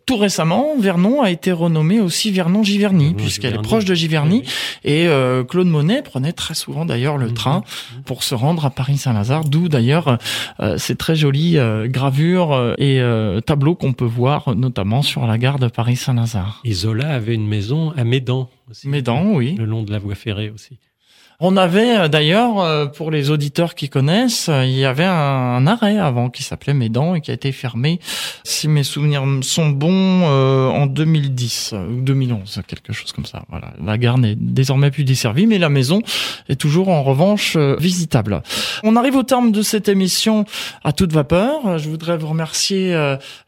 Tout 0.07 0.17
récemment, 0.17 0.71
Vernon 0.77 1.23
a 1.23 1.31
été 1.31 1.53
renommé 1.53 2.01
aussi 2.01 2.33
Vernon 2.33 2.65
Giverny, 2.65 3.15
puisqu'elle 3.15 3.55
est 3.55 3.63
proche 3.63 3.85
de 3.85 3.95
Giverny. 3.95 4.43
Et 4.83 5.07
euh, 5.07 5.45
Claude 5.45 5.69
Monet 5.69 6.03
prenait 6.03 6.33
très 6.33 6.55
souvent 6.55 6.85
d'ailleurs 6.85 7.17
le 7.17 7.27
Mhm. 7.29 7.35
train 7.35 7.63
pour 8.07 8.25
se 8.25 8.35
rendre 8.35 8.67
à 8.67 8.71
Paris-Saint-Lazare, 8.71 9.45
d'où 9.45 9.69
d'ailleurs 9.69 10.19
euh, 10.59 10.79
ces 10.79 10.97
très 10.97 11.15
jolies 11.15 11.59
gravures 11.93 12.53
euh, 12.53 12.75
et 12.79 13.01
euh, 13.01 13.41
tableaux 13.41 13.77
qu'on 13.77 13.93
peut 13.93 14.05
voir 14.05 14.57
notamment 14.57 15.03
sur 15.03 15.27
la 15.27 15.39
gare 15.39 15.59
de 15.59 15.69
Paris-Saint-Lazare. 15.69 16.61
Et 16.65 16.73
Zola 16.73 17.11
avait 17.11 17.35
une 17.35 17.47
maison 17.47 17.93
à 17.93 18.03
Médan 18.03 18.51
aussi. 18.71 18.89
Médan, 18.89 19.33
oui. 19.35 19.55
Le 19.55 19.65
long 19.65 19.85
de 19.85 19.93
la 19.93 20.01
voie 20.01 20.17
ferrée 20.17 20.51
aussi. 20.51 20.79
On 21.41 21.57
avait 21.57 21.99
euh, 21.99 22.09
d'ailleurs, 22.09 22.61
euh, 22.61 22.87
pour 22.87 23.11
les 23.11 23.31
auditeurs 23.31 23.75
qui 23.75 23.89
connaissent, 23.89 24.49
euh, 24.49 24.65
il 24.65 24.77
y 24.77 24.85
avait 24.85 25.05
un, 25.05 25.67
arrêt 25.67 25.99
avant 25.99 26.31
qui 26.31 26.43
s'appelait 26.43 26.75
Médan 26.75 27.15
et 27.15 27.21
qui 27.21 27.31
a 27.31 27.35
été 27.35 27.53
fermé, 27.53 28.01
si 28.45 28.69
mes 28.69 28.85
souvenirs 28.85 29.25
sont 29.43 29.69
bons, 29.69 30.23
en 30.23 30.87
2010 30.87 31.71
euh, 31.73 31.87
ou 31.89 32.01
2011, 32.01 32.63
quelque 32.67 32.93
chose 32.93 33.13
comme 33.13 33.27
ça. 33.27 33.43
Voilà, 33.49 33.73
la 33.85 33.99
gare 33.99 34.19
n'est 34.19 34.37
désormais 34.37 34.91
plus 34.91 35.05
desservie, 35.05 35.47
mais 35.47 35.59
la 35.59 35.69
maison 35.69 36.03
est 36.49 36.61
toujours 36.61 36.89
en 36.89 37.03
revanche 37.03 37.57
visitable. 37.57 38.43
On 38.83 38.97
arrive 38.97 39.17
au 39.17 39.23
terme 39.23 39.53
de 39.53 39.63
cette 39.63 39.89
émission 39.89 40.45
à 40.85 40.93
toute 40.93 41.13
vapeur. 41.13 41.79
Je 41.79 41.89
voudrais 41.89 42.17
vous 42.17 42.29
remercier. 42.29 42.95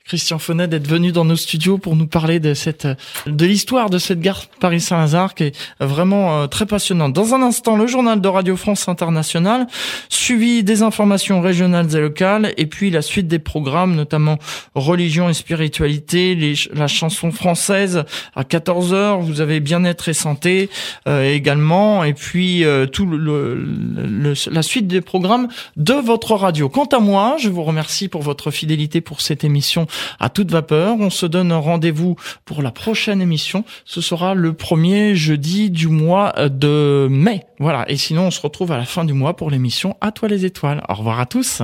Christian 0.07 0.39
Fonnet 0.39 0.69
d'être 0.69 0.87
venu 0.87 1.13
dans 1.13 1.25
nos 1.25 1.35
studios 1.37 1.79
pour 1.79 1.97
nous 1.97 2.07
parler 2.07 2.39
de 2.39 2.53
cette 2.53 2.87
de 3.27 3.47
l'histoire 3.47 3.89
de 3.89 3.97
cette 3.99 4.21
gare 4.21 4.45
Paris-Saint-Lazare 4.61 5.35
qui 5.35 5.45
est 5.45 5.57
vraiment 5.81 6.43
euh, 6.43 6.47
très 6.47 6.67
passionnante. 6.67 7.15
Dans 7.15 7.33
un 7.33 7.41
instant, 7.41 7.75
le 7.77 7.87
journal 7.87 8.21
de 8.21 8.29
Radio 8.29 8.55
France 8.55 8.87
Internationale, 8.87 9.67
suivi 10.11 10.63
des 10.63 10.83
informations 10.83 11.41
régionales 11.41 11.97
et 11.97 12.01
locales, 12.01 12.53
et 12.59 12.67
puis 12.67 12.91
la 12.91 13.01
suite 13.01 13.29
des 13.29 13.39
programmes, 13.39 13.95
notamment 13.95 14.39
religion 14.75 15.31
et 15.31 15.35
spiritualité, 15.35 16.55
la 16.75 16.87
chanson 16.87 17.33
française 17.33 18.05
à 18.37 18.43
14h, 18.43 19.23
vous 19.23 19.41
avez 19.41 19.61
bien-être 19.61 20.11
et 20.11 20.15
santé 20.15 20.69
euh, 21.09 21.33
également, 21.33 22.05
et 22.05 22.13
puis 22.13 22.63
euh, 22.65 22.85
tout 22.85 23.07
le, 23.07 23.17
le- 23.17 23.55
le- 23.55 24.35
la 24.53 24.63
suite 24.63 24.87
des 24.87 25.01
programmes 25.01 25.49
de 25.79 25.95
votre 25.95 26.35
radio. 26.35 26.69
Quant 26.69 26.85
à 26.93 26.99
moi, 27.01 27.37
je 27.41 27.49
vous 27.49 27.63
remercie 27.65 28.09
pour 28.09 28.21
votre 28.21 28.51
fidélité 28.51 29.01
pour 29.01 29.23
cette 29.23 29.45
émission 29.45 29.87
à 30.21 30.29
toute 30.29 30.51
vapeur. 30.51 30.97
On 30.99 31.11
se 31.11 31.27
donne 31.27 31.53
rendez-vous 31.53 32.17
pour 32.45 32.63
la 32.63 32.71
prochaine 32.71 33.21
émission. 33.21 33.65
Ce 33.85 34.01
sera 34.01 34.35
le 34.35 34.53
premier 34.53 35.15
jeudi 35.15 35.71
du 35.71 35.89
mois 35.89 36.33
de 36.49 37.09
mai. 37.11 37.45
Voilà. 37.59 37.85
Et 37.91 37.97
sinon, 37.97 38.27
on 38.27 38.31
se 38.31 38.41
retrouve 38.41 38.73
à 38.73 38.79
la 38.79 38.85
fin 38.85 39.05
du 39.05 39.13
mois 39.13 39.37
pour 39.37 39.51
l'émission 39.51 39.97
À 40.01 40.13
toi 40.13 40.29
les 40.29 40.45
étoiles. 40.45 40.83
Au 40.89 40.95
revoir 40.95 41.21
à 41.21 41.27
tous. 41.27 41.63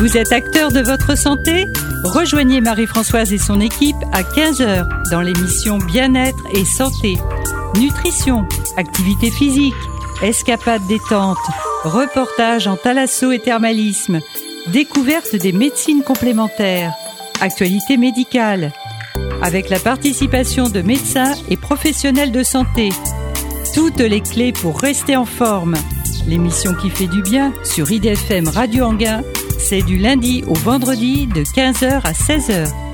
Vous 0.00 0.16
êtes 0.16 0.32
acteur 0.32 0.72
de 0.72 0.80
votre 0.80 1.14
santé? 1.14 1.66
Rejoignez 2.04 2.62
Marie-Françoise 2.62 3.34
et 3.34 3.38
son 3.38 3.60
équipe 3.60 3.98
à 4.12 4.22
15h 4.22 4.88
dans 5.10 5.20
l'émission 5.20 5.76
Bien-être 5.76 6.42
et 6.54 6.64
santé. 6.64 7.18
Nutrition, 7.78 8.48
activité 8.78 9.30
physique, 9.30 9.74
escapade 10.22 10.86
détente, 10.86 11.36
reportage 11.84 12.66
en 12.66 12.78
thalasso 12.78 13.30
et 13.30 13.40
thermalisme, 13.40 14.20
découverte 14.68 15.36
des 15.36 15.52
médecines 15.52 16.02
complémentaires, 16.02 16.94
actualité 17.42 17.98
médicale, 17.98 18.72
avec 19.42 19.68
la 19.68 19.78
participation 19.78 20.70
de 20.70 20.80
médecins 20.80 21.34
et 21.50 21.58
professionnels 21.58 22.32
de 22.32 22.42
santé. 22.42 22.88
Toutes 23.74 24.00
les 24.00 24.22
clés 24.22 24.54
pour 24.54 24.80
rester 24.80 25.18
en 25.18 25.26
forme. 25.26 25.74
L'émission 26.26 26.74
qui 26.74 26.88
fait 26.88 27.06
du 27.06 27.20
bien 27.20 27.52
sur 27.64 27.90
IDFM 27.92 28.48
Radio 28.48 28.84
Anguin, 28.84 29.22
c'est 29.60 29.82
du 29.82 29.98
lundi 29.98 30.42
au 30.46 30.54
vendredi 30.54 31.26
de 31.26 31.42
15h 31.42 32.00
à 32.02 32.12
16h. 32.12 32.89